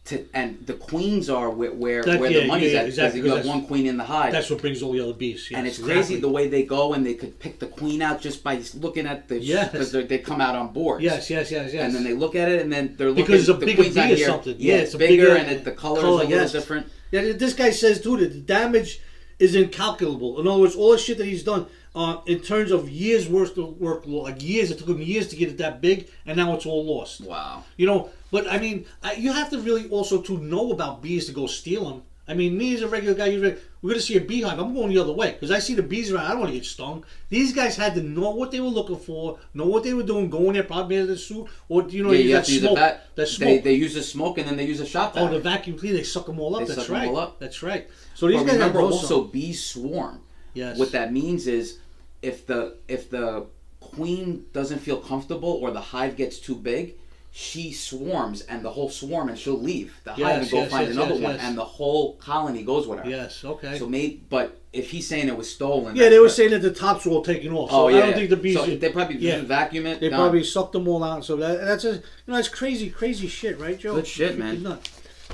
to, 0.06 0.24
and 0.34 0.58
the 0.66 0.72
queens 0.72 1.30
are 1.30 1.48
where 1.48 1.70
where, 1.72 2.02
That- 2.02 2.18
where 2.18 2.28
yeah, 2.30 2.40
the 2.40 2.46
money's 2.48 2.72
yeah, 2.72 2.80
at 2.80 2.86
exactly, 2.86 3.20
because 3.20 3.30
you 3.30 3.36
have 3.36 3.46
one 3.46 3.66
queen 3.66 3.86
in 3.86 3.96
the 3.96 4.02
hive. 4.04 4.32
That's 4.32 4.50
what 4.50 4.60
brings 4.60 4.82
all 4.82 4.90
the 4.92 5.00
other 5.00 5.12
bees. 5.12 5.48
and 5.54 5.64
yes, 5.64 5.78
it's 5.78 5.86
crazy 5.86 6.16
the 6.16 6.28
way 6.28 6.48
they 6.48 6.64
go 6.64 6.92
and 6.94 7.06
they 7.06 7.14
could 7.14 7.38
pick 7.38 7.60
the 7.60 7.66
queen 7.68 8.02
out 8.02 8.20
just 8.20 8.42
by 8.42 8.60
looking 8.80 9.06
at 9.06 9.28
the 9.28 9.38
Yes. 9.38 9.70
because 9.70 9.92
they 9.92 10.18
come 10.18 10.40
out 10.40 10.56
on 10.56 10.72
boards. 10.72 11.04
Yes, 11.04 11.30
yes, 11.30 11.52
yes, 11.52 11.72
yes. 11.72 11.84
And 11.84 11.94
then 11.94 12.02
they 12.02 12.14
look 12.14 12.34
at 12.34 12.48
it 12.48 12.60
and 12.62 12.72
then 12.72 12.94
they're 12.98 13.10
looking 13.10 13.26
because 13.26 13.42
it's 13.42 13.48
a 13.48 13.52
the 13.52 13.64
bigger 13.66 13.84
bee 13.84 14.00
or 14.00 14.16
here. 14.16 14.26
something. 14.26 14.56
Yeah, 14.58 14.74
it's 14.74 14.86
it's 14.86 14.94
a 14.94 14.98
bigger 14.98 15.22
bigger 15.26 15.36
and 15.36 15.50
it, 15.52 15.64
the 15.64 15.70
color 15.70 15.98
is 15.98 16.02
a 16.02 16.06
color, 16.06 16.16
little 16.24 16.30
yes. 16.30 16.50
different. 16.52 16.86
Yeah, 17.12 17.32
this 17.34 17.54
guy 17.54 17.70
says 17.70 18.00
too 18.00 18.16
that 18.16 18.32
the 18.32 18.40
damage 18.40 19.00
is 19.38 19.54
incalculable. 19.54 20.40
In 20.40 20.48
other 20.48 20.60
words, 20.62 20.74
all 20.74 20.90
the 20.92 20.98
shit 20.98 21.18
that 21.18 21.26
he's 21.26 21.44
done 21.44 21.66
uh, 21.94 22.18
in 22.26 22.40
terms 22.40 22.70
of 22.70 22.88
years 22.88 23.28
worth 23.28 23.56
of 23.58 23.78
work, 23.80 24.04
like 24.06 24.42
years, 24.42 24.70
it 24.70 24.78
took 24.78 24.88
him 24.88 25.02
years 25.02 25.28
to 25.28 25.36
get 25.36 25.48
it 25.50 25.58
that 25.58 25.80
big, 25.80 26.08
and 26.26 26.36
now 26.36 26.54
it's 26.54 26.66
all 26.66 26.84
lost. 26.84 27.20
Wow. 27.20 27.64
You 27.76 27.86
know, 27.86 28.10
but 28.30 28.50
I 28.50 28.58
mean, 28.58 28.86
I, 29.02 29.12
you 29.14 29.32
have 29.32 29.50
to 29.50 29.58
really 29.60 29.88
also 29.90 30.20
to 30.22 30.38
know 30.38 30.72
about 30.72 31.02
bees 31.02 31.26
to 31.26 31.32
go 31.32 31.46
steal 31.46 31.88
them. 31.88 32.02
I 32.26 32.34
mean, 32.34 32.56
me 32.56 32.72
as 32.74 32.82
a 32.82 32.88
regular 32.88 33.14
guy, 33.14 33.26
you're, 33.26 33.56
we're 33.82 33.90
gonna 33.90 34.00
see 34.00 34.16
a 34.16 34.20
beehive. 34.20 34.58
I'm 34.58 34.72
going 34.74 34.90
the 34.90 34.98
other 34.98 35.12
way 35.12 35.32
because 35.32 35.50
I 35.50 35.58
see 35.58 35.74
the 35.74 35.82
bees 35.82 36.10
around. 36.12 36.24
I 36.26 36.28
don't 36.30 36.38
want 36.38 36.52
to 36.52 36.56
get 36.56 36.64
stung. 36.64 37.04
These 37.28 37.52
guys 37.52 37.76
had 37.76 37.94
to 37.96 38.02
know 38.02 38.30
what 38.30 38.52
they 38.52 38.60
were 38.60 38.68
looking 38.68 38.96
for, 38.96 39.38
know 39.54 39.66
what 39.66 39.82
they 39.82 39.92
were 39.92 40.04
doing, 40.04 40.30
go 40.30 40.46
in 40.46 40.54
there, 40.54 40.62
probably 40.62 40.96
in 40.96 41.08
the 41.08 41.18
suit, 41.18 41.48
or 41.68 41.82
you 41.88 42.04
know, 42.04 42.12
yeah, 42.12 42.18
you 42.20 42.28
that 42.30 42.36
have 42.36 42.46
to 42.46 42.52
use 42.52 42.62
a 42.62 42.66
smoke. 42.66 42.76
bat. 42.76 43.06
That 43.16 43.22
They, 43.26 43.26
smoke. 43.26 43.64
they 43.64 43.74
use 43.74 43.94
the 43.94 44.02
smoke 44.04 44.38
and 44.38 44.48
then 44.48 44.56
they 44.56 44.64
use 44.66 44.80
a 44.80 44.86
shot 44.86 45.12
Oh, 45.16 45.28
the 45.28 45.40
vacuum 45.40 45.76
cleaner, 45.76 45.96
they 45.96 46.04
suck 46.04 46.26
them 46.26 46.38
all 46.38 46.54
up. 46.54 46.66
They 46.66 46.74
That's 46.74 46.88
right. 46.88 47.08
all 47.08 47.16
up. 47.18 47.40
That's 47.40 47.62
right. 47.62 47.88
So 48.14 48.28
these 48.28 48.40
guys 48.44 48.52
remember 48.52 48.80
have 48.80 48.92
also 48.92 49.24
bees 49.24 49.62
swarm. 49.62 50.20
Yes. 50.54 50.78
What 50.78 50.92
that 50.92 51.12
means 51.12 51.46
is 51.46 51.78
if 52.22 52.46
the 52.46 52.76
if 52.88 53.10
the 53.10 53.46
queen 53.80 54.46
doesn't 54.52 54.78
feel 54.78 54.98
comfortable 54.98 55.58
or 55.62 55.70
the 55.70 55.80
hive 55.80 56.16
gets 56.16 56.38
too 56.38 56.54
big, 56.54 56.94
she 57.30 57.72
swarms 57.72 58.42
and 58.42 58.64
the 58.64 58.70
whole 58.70 58.88
swarm 58.88 59.28
and 59.28 59.38
she'll 59.38 59.58
leave 59.60 59.94
the 60.04 60.12
hive 60.12 60.42
and 60.42 60.50
go 60.50 60.58
yes, 60.58 60.70
find 60.70 60.86
yes, 60.86 60.96
another 60.96 61.14
yes, 61.14 61.22
one 61.22 61.34
yes. 61.34 61.42
and 61.44 61.58
the 61.58 61.64
whole 61.64 62.14
colony 62.16 62.62
goes 62.62 62.86
with 62.86 63.00
her. 63.00 63.08
Yes, 63.08 63.44
okay. 63.44 63.78
So 63.78 63.86
maybe, 63.88 64.22
but 64.28 64.58
if 64.72 64.90
he's 64.90 65.06
saying 65.06 65.28
it 65.28 65.36
was 65.36 65.50
stolen, 65.52 65.96
Yeah, 65.96 66.08
they 66.10 66.18
were 66.18 66.26
right. 66.26 66.32
saying 66.32 66.50
that 66.50 66.60
the 66.62 66.72
tops 66.72 67.04
were 67.04 67.12
all 67.12 67.22
taken 67.24 67.52
off. 67.52 67.70
So 67.70 67.76
Oh, 67.76 67.88
I 67.88 67.92
yeah, 67.92 67.98
don't 68.00 68.08
yeah. 68.10 68.14
think 68.16 68.30
the 68.30 68.36
bees. 68.36 68.56
So 68.56 68.66
they 68.66 68.92
probably 68.92 69.16
just 69.18 69.44
vacuum 69.46 69.86
it, 69.86 70.00
They 70.00 70.10
done. 70.10 70.18
probably 70.20 70.44
sucked 70.44 70.72
them 70.72 70.86
all 70.88 71.02
out. 71.02 71.24
So 71.24 71.36
that, 71.36 71.60
that's 71.60 71.84
a 71.84 71.94
you 71.94 72.02
know 72.26 72.36
that's 72.36 72.48
crazy, 72.48 72.88
crazy 72.90 73.28
shit, 73.28 73.58
right, 73.58 73.78
Joe? 73.78 73.94
Good 73.94 74.06
shit, 74.06 74.38
man. 74.38 74.62
nut. 74.62 74.88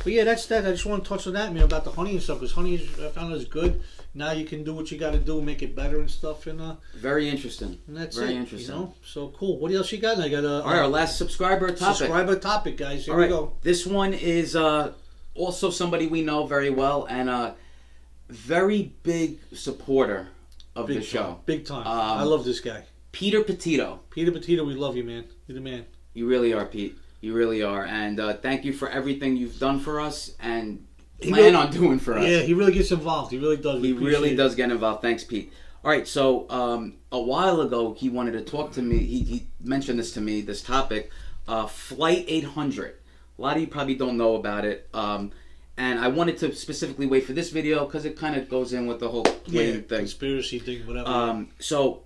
But 0.05 0.13
yeah, 0.13 0.25
that's 0.25 0.47
that. 0.47 0.67
I 0.67 0.71
just 0.71 0.87
want 0.87 1.03
to 1.05 1.09
touch 1.09 1.27
on 1.27 1.33
that, 1.35 1.53
man, 1.53 1.65
about 1.65 1.85
the 1.85 1.91
honey 1.91 2.13
and 2.13 2.23
stuff. 2.23 2.39
Because 2.39 2.53
honey, 2.55 2.77
is, 2.77 3.01
I 3.01 3.09
found 3.09 3.33
is 3.35 3.45
good. 3.45 3.83
Now 4.15 4.33
you 4.33 4.45
can 4.47 4.65
do 4.65 4.75
what 4.75 4.91
you 4.91 4.99
got 4.99 5.13
to 5.13 5.19
do, 5.19 5.43
make 5.43 5.63
it 5.63 5.77
better 5.77 6.01
and 6.01 6.11
stuff, 6.11 6.47
and 6.47 6.61
uh, 6.61 6.77
Very 6.97 7.29
interesting. 7.29 7.79
and 7.87 7.97
that's 7.97 8.17
Very 8.17 8.33
it. 8.35 8.37
interesting. 8.37 8.75
You 8.75 8.81
know, 8.83 8.95
so 9.05 9.29
cool. 9.37 9.59
What 9.59 9.71
else 9.73 9.93
you 9.93 9.99
got? 9.99 10.19
I 10.19 10.29
got 10.29 10.45
a. 10.45 10.63
All 10.63 10.71
right, 10.71 10.79
our 10.79 10.89
last 10.89 11.19
subscriber 11.19 11.69
topic. 11.71 11.97
Subscriber 11.99 12.37
topic, 12.37 12.77
guys. 12.77 13.05
Here 13.05 13.15
All 13.15 13.21
right, 13.21 13.29
we 13.31 13.37
go. 13.37 13.53
this 13.63 13.85
one 13.87 14.15
is 14.15 14.57
uh, 14.57 14.93
also 15.35 15.71
somebody 15.71 16.07
we 16.07 16.23
know 16.23 16.47
very 16.47 16.71
well 16.71 17.07
and 17.09 17.29
a 17.29 17.55
very 18.29 18.95
big 19.03 19.39
supporter 19.53 20.29
of 20.75 20.87
Big 20.87 20.99
the 20.99 21.03
show. 21.05 21.41
Big 21.47 21.65
time. 21.67 21.87
Um, 21.87 22.19
I 22.19 22.23
love 22.23 22.45
this 22.45 22.61
guy. 22.61 22.85
Peter 23.13 23.43
Petito. 23.43 24.01
Peter 24.11 24.31
Petito, 24.31 24.65
we 24.65 24.75
love 24.75 24.97
you, 24.97 25.05
man. 25.05 25.25
You're 25.47 25.55
the 25.55 25.61
man. 25.61 25.87
You 26.15 26.27
really 26.29 26.53
are, 26.53 26.65
Pete. 26.67 26.97
You 27.21 27.35
really 27.35 27.62
are, 27.62 27.85
and 27.85 28.21
uh, 28.21 28.35
thank 28.35 28.64
you 28.64 28.73
for 28.73 28.89
everything 28.89 29.37
you've 29.37 29.59
done 29.59 29.81
for 29.81 30.01
us 30.01 30.35
and 30.39 30.87
He 31.21 31.31
plan 31.31 31.43
really- 31.45 31.55
on 31.57 31.71
doing 31.73 31.99
for 31.99 32.14
us. 32.16 32.25
Yeah, 32.29 32.41
he 32.43 32.55
really 32.55 32.73
gets 32.73 32.93
involved. 32.93 33.33
He 33.33 33.39
really 33.39 33.57
does. 33.57 33.83
He 33.83 33.93
really 33.93 34.31
it. 34.33 34.37
does 34.37 34.55
get 34.55 34.71
involved. 34.71 35.03
Thanks, 35.03 35.25
Pete. 35.25 35.53
All 35.85 35.91
right, 35.91 36.07
so 36.07 36.49
um, 36.51 36.95
a 37.11 37.21
while 37.21 37.61
ago, 37.61 37.95
he 37.95 38.09
wanted 38.09 38.33
to 38.33 38.43
talk 38.43 38.73
to 38.73 38.83
me. 38.83 38.99
He, 38.99 39.23
he 39.25 39.47
mentioned 39.61 39.99
this 39.99 40.12
to 40.12 40.21
me, 40.21 40.41
this 40.43 40.62
topic, 40.62 41.11
uh, 41.49 41.66
Flight 41.66 42.25
800. 42.29 42.95
A 43.39 43.43
lot 43.43 43.57
of 43.57 43.61
you 43.62 43.69
probably 43.69 43.95
don't 43.95 44.16
know 44.16 44.35
about 44.37 44.64
it. 44.64 44.89
Um, 44.95 45.33
and 45.77 45.99
I 46.01 46.09
wanted 46.09 46.39
to 46.39 46.55
specifically 46.55 47.07
wait 47.07 47.25
for 47.25 47.33
this 47.33 47.51
video 47.51 47.85
because 47.85 48.05
it 48.05 48.16
kind 48.16 48.35
of 48.37 48.49
goes 48.49 48.73
in 48.73 48.87
with 48.89 48.99
the 49.01 49.09
whole 49.09 49.27
Yeah, 49.47 49.73
thing. 49.75 49.85
conspiracy 49.89 50.59
thing, 50.59 50.85
whatever. 50.87 51.09
Um, 51.09 51.51
so, 51.61 52.03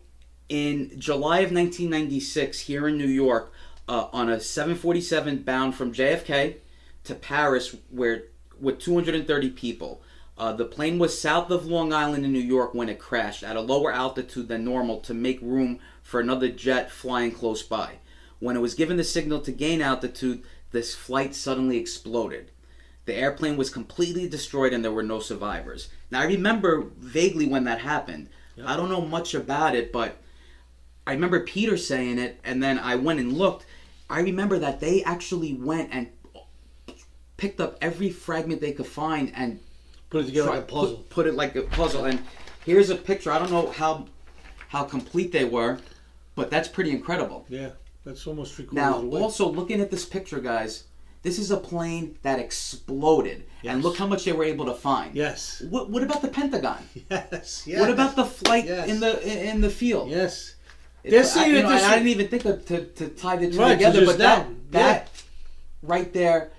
in 0.50 0.92
July 0.98 1.38
of 1.38 1.50
1996, 1.52 2.60
here 2.60 2.86
in 2.88 2.98
New 2.98 3.06
York, 3.06 3.52
uh, 3.92 4.08
on 4.10 4.30
a 4.30 4.40
747 4.40 5.42
bound 5.42 5.74
from 5.74 5.92
JFK 5.92 6.56
to 7.04 7.14
Paris, 7.14 7.76
where 7.90 8.22
with 8.58 8.78
230 8.78 9.50
people, 9.50 10.00
uh, 10.38 10.50
the 10.54 10.64
plane 10.64 10.98
was 10.98 11.20
south 11.20 11.50
of 11.50 11.66
Long 11.66 11.92
Island 11.92 12.24
in 12.24 12.32
New 12.32 12.38
York 12.38 12.72
when 12.72 12.88
it 12.88 12.98
crashed 12.98 13.42
at 13.42 13.54
a 13.54 13.60
lower 13.60 13.92
altitude 13.92 14.48
than 14.48 14.64
normal 14.64 15.00
to 15.00 15.12
make 15.12 15.42
room 15.42 15.78
for 16.02 16.20
another 16.20 16.48
jet 16.48 16.90
flying 16.90 17.32
close 17.32 17.62
by. 17.62 17.96
When 18.38 18.56
it 18.56 18.60
was 18.60 18.72
given 18.72 18.96
the 18.96 19.04
signal 19.04 19.40
to 19.40 19.52
gain 19.52 19.82
altitude, 19.82 20.42
this 20.70 20.94
flight 20.94 21.34
suddenly 21.34 21.76
exploded. 21.76 22.50
The 23.04 23.14
airplane 23.14 23.58
was 23.58 23.68
completely 23.68 24.26
destroyed 24.26 24.72
and 24.72 24.82
there 24.82 24.90
were 24.90 25.02
no 25.02 25.20
survivors. 25.20 25.90
Now, 26.10 26.22
I 26.22 26.24
remember 26.24 26.86
vaguely 26.98 27.46
when 27.46 27.64
that 27.64 27.80
happened. 27.80 28.30
I 28.64 28.74
don't 28.74 28.88
know 28.88 29.02
much 29.02 29.34
about 29.34 29.74
it, 29.74 29.92
but 29.92 30.16
I 31.06 31.12
remember 31.12 31.40
Peter 31.40 31.76
saying 31.76 32.18
it, 32.18 32.40
and 32.44 32.62
then 32.62 32.78
I 32.78 32.94
went 32.94 33.20
and 33.20 33.32
looked. 33.32 33.66
I 34.12 34.20
remember 34.20 34.58
that 34.58 34.78
they 34.78 35.02
actually 35.04 35.54
went 35.54 35.88
and 35.90 36.08
picked 37.38 37.60
up 37.60 37.78
every 37.80 38.10
fragment 38.10 38.60
they 38.60 38.72
could 38.72 38.86
find 38.86 39.32
and 39.34 39.58
Put 40.10 40.24
it 40.24 40.26
together 40.26 40.48
try- 40.48 40.56
like 40.56 40.64
a 40.64 40.72
puzzle. 40.72 40.96
Put, 40.96 41.10
put 41.10 41.26
it 41.26 41.34
like 41.34 41.56
a 41.56 41.62
puzzle. 41.62 42.04
And 42.04 42.20
here's 42.66 42.90
a 42.90 42.96
picture. 42.96 43.32
I 43.32 43.38
don't 43.38 43.50
know 43.50 43.70
how 43.70 44.06
how 44.68 44.84
complete 44.84 45.32
they 45.32 45.44
were, 45.44 45.78
but 46.34 46.50
that's 46.50 46.68
pretty 46.68 46.90
incredible. 46.90 47.46
Yeah, 47.48 47.70
that's 48.04 48.26
almost 48.26 48.54
three 48.54 48.66
quarters 48.66 48.84
Now, 48.84 48.96
of 48.96 49.02
the 49.02 49.08
way. 49.08 49.20
also 49.20 49.48
looking 49.48 49.80
at 49.80 49.90
this 49.90 50.04
picture, 50.04 50.40
guys, 50.40 50.84
this 51.22 51.38
is 51.38 51.50
a 51.50 51.56
plane 51.56 52.18
that 52.22 52.38
exploded, 52.38 53.44
and 53.64 53.82
look 53.82 53.96
how 53.96 54.06
much 54.06 54.24
they 54.24 54.32
were 54.32 54.44
able 54.44 54.66
to 54.66 54.74
find. 54.74 55.14
Yes. 55.14 55.62
What, 55.70 55.88
what 55.90 56.02
about 56.02 56.20
the 56.20 56.28
Pentagon? 56.28 56.78
Yes. 57.10 57.64
yes. 57.66 57.80
What 57.80 57.90
about 57.90 58.16
the 58.16 58.24
flight 58.24 58.66
in 58.66 59.00
the 59.00 59.12
in 59.50 59.60
the 59.62 59.70
field? 59.70 60.10
Yes. 60.10 60.56
It- 61.04 61.10
They're 61.10 61.24
saying 61.24 61.52
I, 61.52 61.56
you 61.56 61.62
know, 61.62 61.68
this 61.70 61.82
I 61.84 61.94
didn't 61.94 62.08
even 62.08 62.28
think 62.28 62.44
of, 62.44 62.64
to, 62.66 62.84
to 62.84 63.08
tie 63.08 63.36
the 63.36 63.50
two 63.50 63.58
Right, 63.58 63.72
together, 63.74 64.00
just 64.00 64.12
but 64.12 64.18
that 64.18 64.46
that, 64.70 64.72
that 64.72 65.08
right 65.82 66.12
there. 66.12 66.50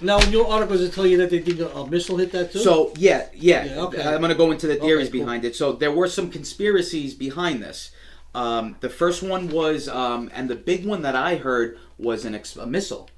Now, 0.00 0.18
in 0.20 0.32
your 0.32 0.48
articles, 0.48 0.80
they 0.80 0.88
tell 0.88 1.06
you 1.06 1.18
that 1.18 1.28
they 1.30 1.40
think 1.40 1.60
a, 1.60 1.68
a 1.68 1.88
missile 1.88 2.16
hit 2.16 2.32
that 2.32 2.52
too. 2.52 2.60
So 2.60 2.92
yeah, 2.96 3.26
yeah. 3.34 3.64
Yeah, 3.64 3.80
okay. 3.82 4.02
I'm 4.02 4.20
going 4.20 4.30
to 4.30 4.34
go 4.34 4.50
into 4.50 4.66
the 4.66 4.76
theories 4.76 5.08
Okay, 5.08 5.18
cool. 5.18 5.26
behind 5.26 5.44
it. 5.44 5.54
So 5.54 5.72
there 5.72 5.92
were 5.92 6.08
some 6.08 6.30
conspiracies 6.30 7.14
behind 7.14 7.62
this. 7.62 7.90
Um, 8.34 8.76
the 8.80 8.88
first 8.88 9.22
one 9.22 9.48
was, 9.48 9.88
um, 9.88 10.30
and 10.34 10.48
the 10.48 10.56
big 10.56 10.84
one 10.86 11.02
that 11.02 11.14
I 11.14 11.36
heard 11.36 11.78
was 11.98 12.24
an 12.24 12.34
ex- 12.34 12.56
a 12.56 12.66
missile. 12.66 13.08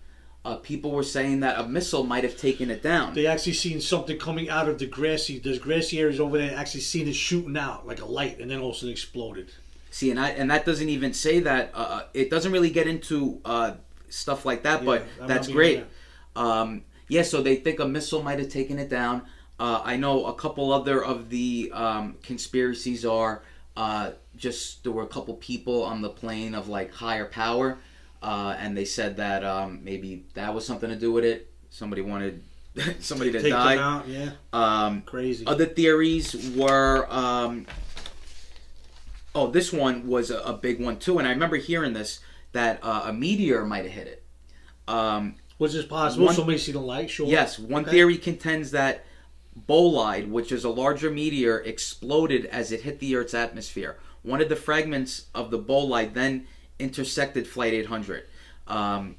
Uh, 0.44 0.56
people 0.56 0.90
were 0.90 1.02
saying 1.02 1.40
that 1.40 1.58
a 1.58 1.66
missile 1.66 2.04
might 2.04 2.24
have 2.24 2.36
taken 2.36 2.70
it 2.70 2.82
down. 2.82 3.14
they 3.14 3.26
actually 3.26 3.52
seen 3.52 3.80
something 3.80 4.18
coming 4.18 4.48
out 4.48 4.68
of 4.68 4.78
the 4.78 4.86
grassy. 4.86 5.38
There's 5.38 5.58
grassy 5.58 6.00
areas 6.00 6.20
over 6.20 6.38
there. 6.38 6.56
Actually, 6.56 6.80
seen 6.82 7.06
it 7.08 7.14
shooting 7.14 7.56
out 7.56 7.86
like 7.86 8.00
a 8.00 8.04
light, 8.06 8.38
and 8.40 8.50
then 8.50 8.58
all 8.60 8.70
of 8.70 8.76
a 8.76 8.78
sudden 8.78 8.90
exploded. 8.92 9.50
See, 9.98 10.12
and 10.12 10.20
I, 10.20 10.28
and 10.28 10.48
that 10.52 10.64
doesn't 10.64 10.88
even 10.88 11.12
say 11.12 11.40
that. 11.40 11.72
Uh, 11.74 12.02
it 12.14 12.30
doesn't 12.30 12.52
really 12.52 12.70
get 12.70 12.86
into 12.86 13.40
uh, 13.44 13.72
stuff 14.08 14.46
like 14.46 14.62
that, 14.62 14.84
but 14.84 15.04
I'm 15.20 15.26
that's 15.26 15.48
great. 15.48 15.82
Um, 16.36 16.84
yeah, 17.08 17.22
so 17.22 17.42
they 17.42 17.56
think 17.56 17.80
a 17.80 17.84
missile 17.84 18.22
might 18.22 18.38
have 18.38 18.48
taken 18.48 18.78
it 18.78 18.88
down. 18.88 19.22
Uh, 19.58 19.82
I 19.84 19.96
know 19.96 20.26
a 20.26 20.34
couple 20.34 20.72
other 20.72 21.04
of 21.04 21.30
the 21.30 21.72
um, 21.74 22.14
conspiracies 22.22 23.04
are 23.04 23.42
uh, 23.76 24.12
just 24.36 24.84
there 24.84 24.92
were 24.92 25.02
a 25.02 25.08
couple 25.08 25.34
people 25.34 25.82
on 25.82 26.00
the 26.00 26.10
plane 26.10 26.54
of 26.54 26.68
like 26.68 26.92
higher 26.94 27.26
power, 27.26 27.78
uh, 28.22 28.54
and 28.56 28.76
they 28.76 28.84
said 28.84 29.16
that 29.16 29.42
um, 29.42 29.80
maybe 29.82 30.26
that 30.34 30.54
was 30.54 30.64
something 30.64 30.90
to 30.90 30.96
do 30.96 31.10
with 31.10 31.24
it. 31.24 31.50
Somebody 31.70 32.02
wanted 32.02 32.44
somebody 33.00 33.32
to 33.32 33.42
Take 33.42 33.50
them 33.50 33.62
die. 33.62 33.78
out, 33.78 34.06
yeah. 34.06 34.30
Um, 34.52 35.02
Crazy. 35.02 35.44
Other 35.44 35.66
theories 35.66 36.54
were. 36.54 37.04
Oh, 39.38 39.46
this 39.50 39.72
one 39.72 40.08
was 40.08 40.30
a, 40.32 40.38
a 40.40 40.52
big 40.52 40.80
one 40.80 40.98
too, 40.98 41.18
and 41.18 41.28
I 41.28 41.30
remember 41.30 41.56
hearing 41.56 41.92
this 41.92 42.18
that 42.52 42.80
uh, 42.82 43.02
a 43.06 43.12
meteor 43.12 43.64
might 43.64 43.84
have 43.84 43.92
hit 43.92 44.06
it. 44.08 44.24
Um, 44.88 45.36
Was 45.58 45.74
this 45.74 45.84
possible? 45.86 46.26
one- 46.26 46.34
Somebody 46.34 46.58
see 46.58 46.72
the 46.72 46.80
light? 46.80 47.08
Sure. 47.10 47.26
Yes, 47.28 47.58
one 47.58 47.82
Okay. 47.82 47.92
theory 47.92 48.18
contends 48.18 48.72
that 48.72 49.04
bolide, 49.68 50.28
which 50.28 50.50
is 50.50 50.64
a 50.64 50.70
larger 50.70 51.10
meteor, 51.10 51.58
exploded 51.60 52.46
as 52.46 52.72
it 52.72 52.82
hit 52.82 52.98
the 52.98 53.14
Earth's 53.16 53.34
atmosphere. 53.34 53.96
One 54.22 54.40
of 54.40 54.48
the 54.48 54.56
fragments 54.56 55.26
of 55.34 55.50
the 55.50 55.58
bolide 55.58 56.14
then 56.14 56.46
intersected 56.78 57.46
Flight 57.46 57.74
800. 57.74 58.24
Um, 58.66 59.16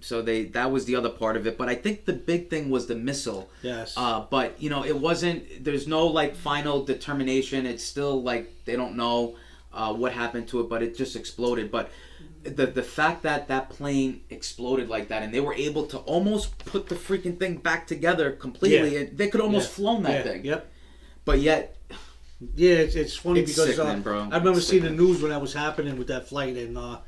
so 0.00 0.22
they 0.22 0.44
that 0.44 0.70
was 0.70 0.84
the 0.84 0.94
other 0.94 1.08
part 1.08 1.36
of 1.36 1.46
it, 1.48 1.58
but 1.58 1.68
I 1.68 1.74
think 1.74 2.04
the 2.04 2.12
big 2.12 2.50
thing 2.50 2.70
was 2.70 2.86
the 2.86 2.94
missile. 2.94 3.50
Yes. 3.62 3.94
Uh, 3.96 4.26
but 4.30 4.60
you 4.62 4.70
know, 4.70 4.84
it 4.84 4.96
wasn't. 4.96 5.64
There's 5.64 5.88
no 5.88 6.06
like 6.06 6.36
final 6.36 6.84
determination. 6.84 7.66
It's 7.66 7.82
still 7.82 8.22
like 8.22 8.64
they 8.64 8.76
don't 8.76 8.94
know 8.94 9.34
uh, 9.72 9.92
what 9.94 10.12
happened 10.12 10.48
to 10.48 10.60
it, 10.60 10.68
but 10.68 10.82
it 10.82 10.96
just 10.96 11.16
exploded. 11.16 11.70
But 11.70 11.90
the 12.42 12.66
the 12.66 12.82
fact 12.82 13.22
that 13.24 13.48
that 13.48 13.68
plane 13.70 14.22
exploded 14.30 14.88
like 14.88 15.08
that, 15.08 15.22
and 15.22 15.32
they 15.32 15.40
were 15.40 15.54
able 15.54 15.86
to 15.86 15.98
almost 15.98 16.58
put 16.64 16.88
the 16.88 16.94
freaking 16.94 17.38
thing 17.38 17.56
back 17.56 17.86
together 17.86 18.32
completely, 18.32 18.94
Yeah. 18.94 19.00
and 19.00 19.18
they 19.18 19.28
could 19.28 19.40
almost 19.40 19.70
Yeah. 19.70 19.74
flown 19.76 20.02
that 20.04 20.12
Yeah. 20.24 20.32
thing. 20.32 20.44
Yep. 20.44 20.70
But 21.24 21.40
yet, 21.40 21.74
Yeah, 22.54 22.76
it's, 22.76 22.94
it's 22.94 23.16
funny 23.16 23.40
It's 23.40 23.50
because 23.56 23.74
sickening, 23.74 24.06
uh. 24.06 24.28
I 24.30 24.38
remember 24.38 24.58
It's 24.60 24.68
seeing 24.68 24.84
the 24.84 24.90
news 24.90 25.20
when 25.20 25.32
that 25.32 25.40
was 25.40 25.52
happening 25.52 25.98
with 25.98 26.06
that 26.06 26.28
flight, 26.28 26.56
and 26.56 26.78
uh, 26.78 26.98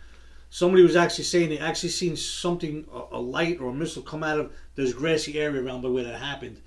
somebody 0.51 0.83
was 0.83 0.97
actually 0.97 1.23
saying 1.23 1.51
they 1.51 1.59
actually 1.59 1.91
seen 1.91 2.17
something, 2.17 2.85
a, 2.93 3.17
a 3.17 3.21
light 3.21 3.61
or 3.61 3.71
a 3.71 3.73
missile 3.73 4.03
come 4.03 4.25
out 4.25 4.41
of 4.41 4.51
this 4.75 4.93
grassy 4.93 5.39
area 5.39 5.63
around 5.63 5.83
by 5.83 5.89
where 5.89 6.03
that 6.03 6.19
happened, 6.21 6.61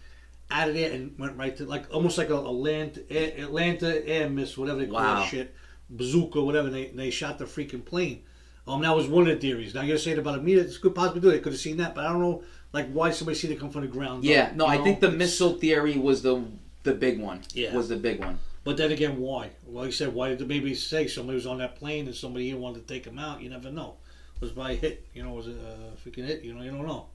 out 0.49 0.69
of 0.69 0.75
there 0.75 0.93
and 0.93 1.13
went 1.19 1.35
right 1.37 1.57
to 1.57 1.65
like 1.65 1.93
almost 1.93 2.17
like 2.17 2.29
a, 2.29 2.35
a 2.35 2.55
land, 2.67 3.03
Atlanta 3.11 4.07
air 4.07 4.29
missile, 4.29 4.61
whatever 4.63 4.79
they 4.79 4.85
call 4.85 4.95
Wow. 4.95 5.15
that 5.19 5.29
shit, 5.29 5.53
bazooka, 5.97 6.41
whatever. 6.43 6.67
And 6.67 6.75
they 6.75 6.87
they 6.87 7.09
shot 7.09 7.37
the 7.39 7.45
freaking 7.45 7.83
plane. 7.85 8.23
Um, 8.67 8.81
that 8.81 8.95
was 8.95 9.07
one 9.07 9.23
of 9.27 9.27
the 9.29 9.35
theories. 9.35 9.73
Now 9.73 9.81
you're 9.81 9.97
saying 9.97 10.19
about 10.19 10.39
a 10.39 10.41
meter, 10.41 10.61
it's 10.61 10.77
good 10.77 10.95
possibility 10.95 11.37
they 11.37 11.43
could 11.43 11.51
have 11.53 11.59
seen 11.61 11.77
that, 11.77 11.93
but 11.95 12.05
I 12.05 12.09
don't 12.13 12.21
know 12.21 12.43
like 12.71 12.89
why 12.91 13.11
somebody 13.11 13.37
see 13.37 13.51
it 13.51 13.59
come 13.59 13.69
from 13.71 13.81
the 13.81 13.87
ground. 13.87 14.23
yeah, 14.23 14.43
up, 14.45 14.55
no, 14.55 14.65
I 14.65 14.77
know? 14.77 14.83
think 14.83 14.99
the 15.01 15.07
It's- 15.07 15.19
missile 15.19 15.53
theory 15.53 15.97
was 15.97 16.21
the 16.21 16.43
the 16.83 16.93
big 16.93 17.19
one. 17.19 17.41
Yeah. 17.53 17.73
was 17.75 17.87
the 17.89 17.95
big 17.97 18.19
one. 18.19 18.39
But 18.65 18.77
then 18.77 18.91
again, 18.91 19.17
why? 19.19 19.49
Well, 19.67 19.85
you 19.85 19.91
said, 19.91 20.13
why 20.13 20.29
did 20.29 20.39
the 20.39 20.45
baby 20.45 20.73
say 20.75 21.07
somebody 21.07 21.35
was 21.35 21.45
on 21.45 21.57
that 21.59 21.75
plane 21.75 22.05
and 22.07 22.15
somebody 22.15 22.47
here 22.49 22.57
wanted 22.57 22.87
to 22.87 22.93
take 22.93 23.05
him 23.05 23.19
out? 23.19 23.41
You 23.41 23.49
never 23.49 23.69
know. 23.71 23.95
Was 24.39 24.51
by 24.51 24.71
a 24.71 24.75
hit, 24.75 25.05
you 25.13 25.23
know, 25.23 25.31
was 25.33 25.47
it 25.47 25.55
a 25.57 26.09
freaking 26.09 26.25
hit? 26.25 26.43
You 26.43 26.53
know, 26.53 26.61
you 26.61 26.71
don't 26.71 26.85
know. 26.87 27.05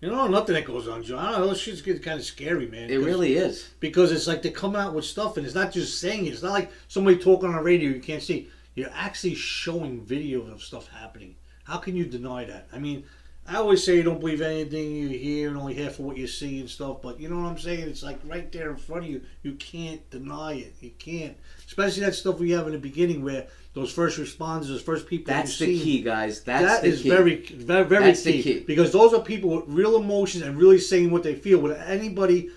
You 0.00 0.10
know, 0.10 0.28
nothing 0.28 0.54
that 0.54 0.64
goes 0.64 0.86
on, 0.86 1.02
John. 1.02 1.18
I 1.18 1.32
don't 1.32 1.40
know. 1.40 1.46
Those 1.48 1.60
shit's 1.60 1.82
getting 1.82 2.02
kind 2.02 2.20
of 2.20 2.24
scary, 2.24 2.68
man. 2.68 2.88
It 2.88 2.98
really 2.98 3.34
is. 3.34 3.68
Because 3.80 4.12
it's 4.12 4.28
like 4.28 4.42
they 4.42 4.50
come 4.50 4.76
out 4.76 4.94
with 4.94 5.04
stuff, 5.04 5.36
and 5.36 5.44
it's 5.44 5.56
not 5.56 5.72
just 5.72 6.00
saying 6.00 6.26
it. 6.26 6.30
It's 6.30 6.42
not 6.42 6.52
like 6.52 6.70
somebody 6.86 7.18
talking 7.18 7.48
on 7.48 7.56
a 7.56 7.62
radio 7.62 7.90
you 7.90 8.00
can't 8.00 8.22
see. 8.22 8.48
You're 8.76 8.92
actually 8.94 9.34
showing 9.34 10.04
video 10.04 10.46
of 10.46 10.62
stuff 10.62 10.88
happening. 10.88 11.34
How 11.64 11.78
can 11.78 11.96
you 11.96 12.04
deny 12.04 12.44
that? 12.44 12.68
I 12.72 12.78
mean, 12.78 13.04
I 13.44 13.56
always 13.56 13.82
say 13.82 13.96
you 13.96 14.02
don't 14.02 14.20
believe 14.20 14.40
anything 14.40 14.92
you 14.92 15.08
hear 15.08 15.48
and 15.48 15.56
only 15.56 15.74
half 15.74 15.98
of 15.98 16.04
what 16.04 16.16
you 16.16 16.26
see 16.26 16.60
and 16.60 16.70
stuff. 16.70 17.02
But 17.02 17.18
you 17.18 17.28
know 17.28 17.40
what 17.40 17.48
I'm 17.48 17.58
saying? 17.58 17.88
It's 17.88 18.02
like 18.02 18.20
right 18.24 18.52
there 18.52 18.70
in 18.70 18.76
front 18.76 19.04
of 19.04 19.10
you. 19.10 19.22
You 19.42 19.54
can't 19.54 20.08
deny 20.10 20.52
it. 20.52 20.74
You 20.80 20.90
can't. 20.98 21.36
Especially 21.66 22.04
that 22.04 22.14
stuff 22.14 22.38
we 22.38 22.50
have 22.52 22.66
in 22.66 22.72
the 22.72 22.78
beginning 22.78 23.24
where 23.24 23.48
those 23.78 23.92
first 23.92 24.18
responders, 24.18 24.66
those 24.68 24.82
first 24.82 25.06
people. 25.06 25.32
That's 25.32 25.56
the 25.58 25.66
see, 25.76 25.84
key, 25.84 26.02
guys. 26.02 26.42
That's 26.42 26.64
That 26.64 26.82
the 26.82 26.88
is 26.88 27.02
key. 27.02 27.08
very, 27.08 27.36
very, 27.36 27.84
very 27.84 28.04
That's 28.06 28.22
key, 28.22 28.42
key. 28.42 28.60
because 28.66 28.90
those 28.92 29.14
are 29.14 29.22
people 29.22 29.50
with 29.50 29.64
real 29.68 29.96
emotions 29.96 30.42
and 30.42 30.58
really 30.58 30.78
saying 30.80 31.10
what 31.10 31.22
they 31.22 31.36
feel 31.36 31.60
without 31.60 31.86
anybody 31.86 32.50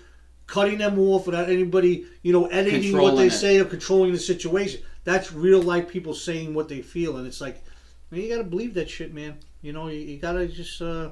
cutting 0.46 0.78
them 0.78 0.98
off, 0.98 1.26
without 1.26 1.48
anybody, 1.48 2.04
you 2.22 2.32
know, 2.32 2.46
editing 2.46 2.96
what 2.98 3.16
they 3.16 3.28
it. 3.28 3.30
say 3.30 3.58
or 3.60 3.64
controlling 3.64 4.12
the 4.12 4.18
situation. 4.18 4.82
That's 5.04 5.32
real 5.32 5.62
life 5.62 5.88
people 5.88 6.12
saying 6.12 6.54
what 6.54 6.68
they 6.68 6.82
feel, 6.82 7.16
and 7.16 7.26
it's 7.26 7.40
like, 7.40 7.62
man, 8.10 8.20
you 8.22 8.28
gotta 8.28 8.44
believe 8.44 8.74
that 8.74 8.90
shit, 8.90 9.14
man. 9.14 9.38
You 9.62 9.72
know, 9.72 9.86
you, 9.88 10.00
you 10.00 10.18
gotta 10.18 10.48
just 10.48 10.82
uh, 10.82 11.10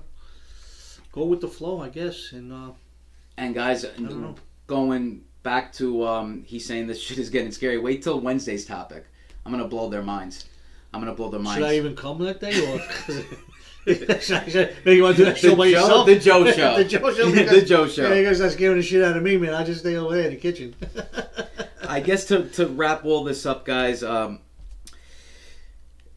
go 1.13 1.25
with 1.25 1.41
the 1.41 1.49
flow, 1.49 1.81
I 1.81 1.89
guess, 1.89 2.33
and 2.33 2.53
uh, 2.53 2.73
And 3.37 3.55
guys, 3.55 3.85
going 4.67 5.23
back 5.43 5.73
to 5.75 6.07
um, 6.07 6.43
he's 6.47 6.67
saying 6.67 6.87
this 6.89 7.01
shit 7.01 7.19
is 7.19 7.31
getting 7.31 7.53
scary. 7.53 7.79
Wait 7.79 8.03
till 8.03 8.21
Wednesday's 8.21 8.67
topic. 8.67 9.07
I'm 9.45 9.53
gonna 9.53 9.69
blow 9.69 9.89
their 9.89 10.03
minds. 10.03 10.47
I'm 10.93 11.01
gonna 11.01 11.15
blow 11.15 11.31
their 11.31 11.41
minds. 11.41 11.59
should 11.65 11.71
I 11.71 11.77
even 11.77 11.95
come 11.97 12.19
that 12.25 12.41
day 12.41 12.51
or? 12.73 12.81
Should 13.95 14.11
I- 14.11 14.19
should 14.49 14.69
I- 14.69 14.75
Maybe 14.85 14.97
you 14.97 15.03
want 15.03 15.17
to 15.17 15.25
do 15.25 15.31
that 15.31 15.39
show 15.39 15.51
The 15.51 15.57
by 15.57 15.71
Joe- 15.71 15.81
yourself? 15.81 16.07
the 16.07 16.19
Joe 16.19 16.53
show. 16.53 16.77
the 16.83 16.85
Joe 16.85 17.13
show. 17.13 17.31
The 17.31 17.63
Joe 17.65 17.89
show. 17.89 18.09
Yeah, 18.09 18.15
you 18.17 18.25
guys 18.27 18.41
not 18.41 18.51
scaring 18.53 18.77
the 18.77 18.83
shit 18.83 19.03
out 19.03 19.17
of 19.17 19.23
me, 19.23 19.37
man. 19.37 19.55
I 19.55 19.65
just 19.65 19.81
stay 19.81 19.97
over 19.97 20.15
there 20.15 20.25
in 20.27 20.31
the 20.33 20.37
kitchen. 20.41 20.75
I 21.89 22.01
guess 22.01 22.27
to, 22.27 22.49
to 22.51 22.67
wrap 22.67 23.05
all 23.05 23.25
this 23.25 23.47
up, 23.47 23.65
guys. 23.65 24.03
Um, 24.05 24.41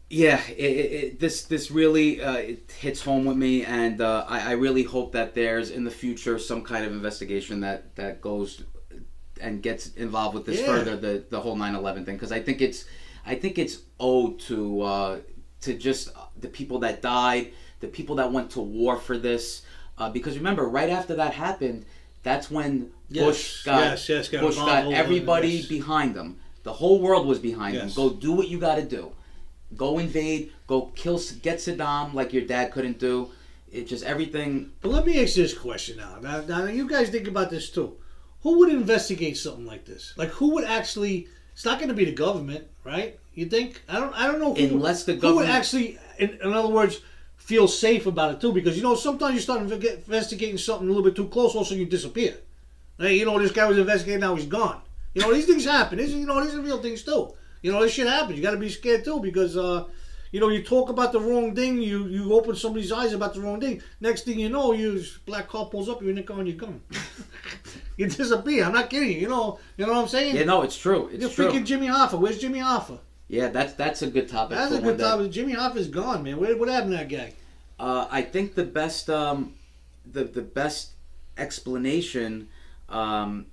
yeah, 0.10 0.42
it, 0.50 0.54
it, 0.58 0.92
it, 1.04 1.20
this 1.20 1.44
this 1.46 1.72
really 1.72 2.22
uh, 2.22 2.34
it 2.36 2.72
hits 2.78 3.02
home 3.02 3.26
with 3.26 3.38
me, 3.38 3.64
and 3.66 4.00
uh, 4.00 4.26
I, 4.28 4.50
I 4.50 4.52
really 4.52 4.84
hope 4.84 5.14
that 5.14 5.34
there's 5.34 5.72
in 5.72 5.84
the 5.86 5.92
future 5.92 6.38
some 6.38 6.62
kind 6.64 6.86
of 6.86 6.92
investigation 6.92 7.62
that 7.62 7.96
that 7.96 8.22
goes 8.22 8.64
and 9.42 9.64
gets 9.64 9.88
involved 9.96 10.36
with 10.36 10.46
this 10.46 10.60
Yeah. 10.60 10.66
further 10.68 10.96
the 10.98 11.24
the 11.30 11.40
whole 11.40 11.56
9/11 11.58 12.06
thing 12.06 12.16
because 12.16 12.32
I 12.32 12.42
think 12.42 12.62
it's 12.62 12.86
I 13.26 13.36
think 13.36 13.58
it's 13.58 13.80
owed 14.00 14.40
to 14.42 14.82
uh, 14.82 15.20
to 15.62 15.74
just 15.74 16.10
the 16.40 16.48
people 16.48 16.80
that 16.80 17.02
died, 17.02 17.54
the 17.80 17.88
people 17.88 18.16
that 18.18 18.32
went 18.32 18.52
to 18.52 18.62
war 18.62 18.98
for 18.98 19.18
this. 19.18 19.64
Uh, 19.98 20.10
because 20.10 20.38
remember, 20.38 20.68
right 20.68 20.90
after 20.90 21.16
that 21.16 21.34
happened, 21.34 21.86
that's 22.24 22.50
when 22.50 22.92
Yes, 23.14 23.26
Bush 23.26 23.64
got 23.64 23.82
yes, 23.82 24.10
yes, 24.10 24.30
got 24.30 24.42
Bush 24.42 24.56
got 24.56 24.92
everybody 24.92 25.66
behind 25.68 26.16
him. 26.16 26.40
The 26.64 26.74
whole 26.74 27.00
world 27.00 27.28
was 27.28 27.40
behind 27.40 27.76
him. 27.76 27.92
Go 27.94 28.10
do 28.10 28.32
what 28.32 28.48
you 28.48 28.60
got 28.60 28.76
to 28.76 28.84
do. 28.84 29.12
Go 29.76 30.00
invade. 30.00 30.52
Go 30.66 30.92
kill. 30.96 31.20
Get 31.42 31.60
Saddam 31.60 32.14
like 32.14 32.34
your 32.34 32.44
dad 32.44 32.72
couldn't 32.72 32.98
do. 32.98 33.30
It 33.72 33.88
just 33.88 34.04
everything. 34.04 34.72
But 34.82 34.90
let 34.90 35.06
me 35.06 35.22
ask 35.22 35.38
you 35.38 35.44
this 35.44 35.56
question 35.56 35.98
now. 35.98 36.18
now. 36.22 36.42
Now, 36.42 36.66
you 36.66 36.88
guys 36.88 37.10
think 37.10 37.28
about 37.28 37.52
this 37.52 37.70
too. 37.70 37.98
Who 38.42 38.60
would 38.60 38.70
investigate 38.70 39.38
something 39.38 39.66
like 39.66 39.86
this? 39.86 40.14
Like, 40.18 40.30
who 40.30 40.56
would 40.56 40.64
actually? 40.64 41.28
It's 41.54 41.66
not 41.66 41.78
going 41.78 41.90
to 41.90 41.96
be 41.96 42.06
the 42.06 42.14
government, 42.14 42.66
right? 42.84 43.20
You 43.34 43.46
think? 43.46 43.82
I 43.90 44.00
don't. 44.00 44.14
I 44.14 44.28
don't 44.28 44.40
know. 44.40 44.54
Who, 44.54 44.76
Unless 44.76 45.06
the 45.06 45.16
government 45.16 45.48
who 45.48 45.52
would 45.52 45.58
actually, 45.60 45.98
in, 46.20 46.38
in 46.44 46.54
other 46.54 46.68
words, 46.68 47.02
feel 47.38 47.68
safe 47.68 48.06
about 48.06 48.34
it 48.34 48.42
too, 48.42 48.54
because 48.54 48.78
you 48.78 48.84
know 48.84 48.96
sometimes 48.96 49.36
you 49.36 49.42
start 49.42 49.62
investigating 49.62 50.58
something 50.58 50.88
a 50.88 50.92
little 50.92 51.04
bit 51.04 51.16
too 51.16 51.28
close, 51.28 51.56
also 51.56 51.76
you 51.76 51.86
disappear. 51.86 52.36
Hey, 52.98 53.18
you 53.18 53.26
know 53.26 53.40
this 53.40 53.52
guy 53.52 53.66
was 53.68 53.78
investigating, 53.78 54.22
now 54.22 54.36
he's 54.36 54.46
gone. 54.46 54.82
You 55.14 55.22
know 55.22 55.34
these 55.34 55.46
things 55.46 55.66
happen. 55.66 55.98
These, 55.98 56.14
you 56.14 56.26
know 56.26 56.44
these 56.44 56.54
are 56.54 56.62
real 56.62 56.82
things 56.82 57.04
too. 57.04 57.34
You 57.62 57.72
know 57.72 57.82
this 57.82 57.94
shit 57.94 58.08
happens. 58.08 58.38
You 58.38 58.44
got 58.44 58.52
to 58.52 58.58
be 58.58 58.70
scared 58.70 59.04
too 59.04 59.20
because. 59.20 59.58
uh 59.58 59.86
you 60.34 60.40
know, 60.40 60.50
you 60.50 60.64
talk 60.64 60.90
about 60.90 61.12
the 61.12 61.20
wrong 61.20 61.54
thing, 61.54 61.80
you 61.80 62.08
you 62.08 62.34
open 62.34 62.56
somebody's 62.56 62.92
eyes 62.92 63.14
about 63.14 63.36
the 63.36 63.40
wrong 63.40 63.62
thing. 63.62 63.84
Next 64.02 64.24
thing 64.24 64.40
you 64.40 64.50
know, 64.50 64.74
you 64.74 65.04
black 65.28 65.48
car 65.48 65.68
pulls 65.68 65.88
up, 65.88 66.02
you're 66.02 66.10
in 66.10 66.16
the 66.16 66.24
car 66.24 66.40
and 66.40 66.48
you're 66.48 66.58
gone. 66.58 66.82
you 67.98 68.08
disappear. 68.08 68.66
I'm 68.66 68.74
not 68.74 68.90
kidding 68.90 69.12
you. 69.12 69.20
You 69.20 69.30
know, 69.30 69.60
you 69.78 69.86
know 69.86 69.94
what 69.94 70.02
I'm 70.02 70.08
saying? 70.08 70.36
Yeah, 70.36 70.44
no, 70.44 70.62
it's 70.62 70.78
true. 70.78 71.10
It's 71.12 71.22
You're 71.22 71.30
true. 71.30 71.52
freaking 71.52 71.66
Jimmy 71.66 71.88
Hoffa. 71.88 72.20
Where's 72.20 72.40
Jimmy 72.40 72.60
Hoffa? 72.60 73.00
Yeah, 73.28 73.50
that's 73.50 73.74
that's 73.74 74.02
a 74.02 74.08
good 74.08 74.30
topic. 74.30 74.58
That's 74.58 74.74
a 74.74 74.82
good 74.82 74.98
day. 74.98 75.04
topic. 75.04 75.32
Jimmy 75.32 75.54
Hoffa's 75.54 75.88
gone, 75.88 76.24
man. 76.24 76.38
Where, 76.38 76.56
what 76.58 76.70
happened 76.70 76.92
to 76.92 76.98
that 76.98 77.10
guy? 77.10 77.34
Uh, 77.80 78.08
I 78.12 78.22
think 78.22 78.56
the 78.56 78.64
best 78.64 79.10
um, 79.10 79.54
the 80.06 80.24
the 80.24 80.42
best 80.42 80.92
explanation. 81.38 82.50
Um, 82.90 83.48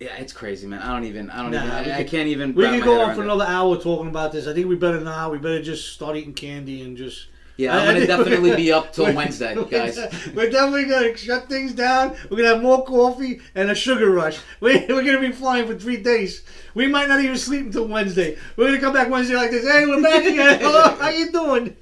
yeah, 0.00 0.16
it's 0.16 0.32
crazy, 0.32 0.66
man. 0.66 0.82
I 0.82 0.92
don't 0.92 1.04
even. 1.04 1.30
I 1.30 1.42
don't 1.42 1.54
even. 1.54 1.68
Nah, 1.68 1.82
we 1.82 1.90
I, 1.90 1.98
I 1.98 2.04
can't 2.04 2.28
even. 2.28 2.54
We 2.54 2.66
could 2.66 2.82
go 2.82 3.00
on 3.00 3.14
for 3.14 3.22
it. 3.22 3.24
another 3.24 3.46
hour 3.46 3.76
talking 3.76 4.08
about 4.08 4.32
this. 4.32 4.46
I 4.46 4.52
think 4.52 4.68
we 4.68 4.76
better 4.76 5.00
now. 5.00 5.30
We 5.30 5.38
better 5.38 5.62
just 5.62 5.92
start 5.94 6.16
eating 6.16 6.34
candy 6.34 6.82
and 6.82 6.96
just. 6.96 7.28
Yeah, 7.58 7.74
I'm 7.76 7.86
gonna 7.94 8.06
definitely 8.06 8.54
be 8.54 8.70
up 8.70 8.92
till 8.92 9.12
Wednesday, 9.14 9.54
we're- 9.54 9.68
guys. 9.70 9.96
We're 10.34 10.50
definitely 10.50 10.84
gonna 10.84 11.16
shut 11.16 11.48
things 11.48 11.72
down. 11.72 12.14
We're 12.30 12.36
gonna 12.38 12.48
have 12.54 12.62
more 12.62 12.84
coffee 12.84 13.40
and 13.54 13.70
a 13.70 13.74
sugar 13.74 14.10
rush. 14.10 14.38
We, 14.60 14.84
we're 14.88 15.04
gonna 15.04 15.20
be 15.20 15.32
flying 15.32 15.66
for 15.66 15.74
three 15.74 15.96
days. 15.98 16.42
We 16.74 16.86
might 16.86 17.08
not 17.08 17.20
even 17.20 17.36
sleep 17.38 17.66
until 17.66 17.86
Wednesday. 17.88 18.36
We're 18.56 18.66
gonna 18.68 18.80
come 18.80 18.92
back 18.92 19.08
Wednesday 19.10 19.36
like 19.36 19.50
this. 19.50 19.66
Hey, 19.70 19.86
we're 19.86 20.02
back 20.02 20.24
again. 20.32 20.60
Hello, 20.60 20.82
how 20.96 21.08
you 21.10 21.30
doing? 21.32 21.76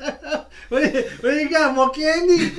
what, 0.69 0.93
do 0.93 0.99
you- 0.99 1.05
what 1.21 1.31
do 1.31 1.37
you 1.37 1.49
got? 1.51 1.75
More 1.75 1.91
candy? 1.91 2.51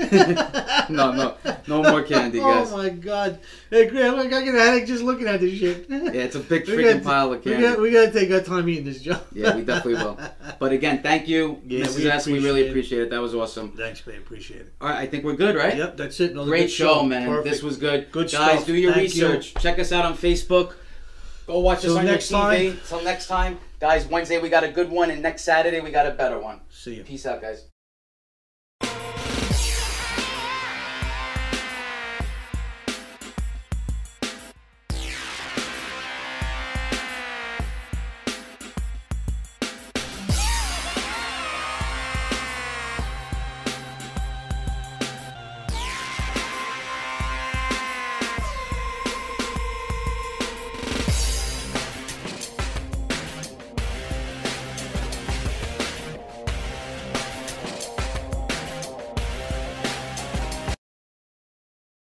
no, 0.90 1.12
no, 1.14 1.36
no 1.68 1.84
more 1.84 2.02
candy, 2.04 2.40
oh, 2.40 2.44
guys. 2.54 2.72
Oh 2.72 2.78
my 2.78 2.90
god! 2.90 3.40
Hey, 3.70 3.88
Graham, 3.90 4.16
I 4.16 4.28
gotta 4.28 4.46
get 4.46 4.56
a 4.56 4.60
headache 4.60 4.88
just 4.88 5.04
looking 5.04 5.28
at 5.28 5.40
this 5.40 5.58
shit. 5.58 5.86
Yeah, 5.90 6.12
it's 6.12 6.36
a 6.36 6.40
big 6.40 6.66
freaking 6.66 6.94
gotta- 6.96 7.00
pile 7.06 7.34
of 7.34 7.46
we 7.46 7.52
candy. 7.52 7.80
We 7.82 7.92
gotta 7.92 8.12
take 8.12 8.32
our 8.32 8.42
time 8.42 8.68
eating 8.70 8.86
this, 8.86 9.02
Joe. 9.02 9.20
Yeah, 9.34 9.56
we 9.56 9.64
definitely 9.64 10.04
will. 10.04 10.20
But 10.60 10.72
again, 10.72 11.02
thank 11.02 11.28
you, 11.28 11.62
Yeah, 11.66 11.86
Mrs. 11.86 12.06
S. 12.06 12.28
We 12.28 12.40
really 12.40 12.68
appreciate 12.70 13.04
it. 13.04 13.05
It. 13.06 13.10
That 13.12 13.22
was 13.22 13.34
awesome. 13.36 13.72
Thanks, 13.72 14.06
man. 14.06 14.18
Appreciate 14.18 14.62
it. 14.62 14.74
All 14.82 14.90
right, 14.90 14.98
I 15.00 15.08
think 15.08 15.24
we're 15.24 15.36
good, 15.36 15.56
right? 15.56 15.76
Yep, 15.76 15.98
that's 15.98 16.20
it. 16.20 16.32
Another 16.32 16.50
Great 16.50 16.70
show, 16.72 17.04
man. 17.04 17.28
Perfect. 17.28 17.50
This 17.54 17.64
was 17.64 17.78
good. 17.78 18.12
Good 18.12 18.32
Guys, 18.32 18.52
stuff. 18.58 18.66
do 18.66 18.76
your 18.76 18.94
Thank 18.94 19.16
you. 19.16 19.28
research. 19.28 19.54
Check 19.56 19.80
us 19.80 19.92
out 19.92 20.06
on 20.06 20.16
Facebook. 20.18 20.76
Go 21.48 21.60
watch 21.60 21.82
Till 21.82 21.92
us 21.94 22.00
on 22.00 22.06
next 22.06 22.32
your 22.32 22.40
TV. 22.40 22.72
time. 22.72 22.82
Till 22.88 23.04
next 23.04 23.28
time, 23.28 23.60
guys. 23.80 24.08
Wednesday 24.08 24.40
we 24.42 24.50
got 24.50 24.64
a 24.64 24.70
good 24.70 24.90
one, 24.90 25.12
and 25.12 25.22
next 25.22 25.44
Saturday 25.44 25.80
we 25.80 25.92
got 25.92 26.08
a 26.08 26.12
better 26.12 26.40
one. 26.40 26.60
See 26.70 26.96
you. 26.96 27.04
Peace 27.04 27.26
out, 27.26 27.42
guys. 27.42 27.66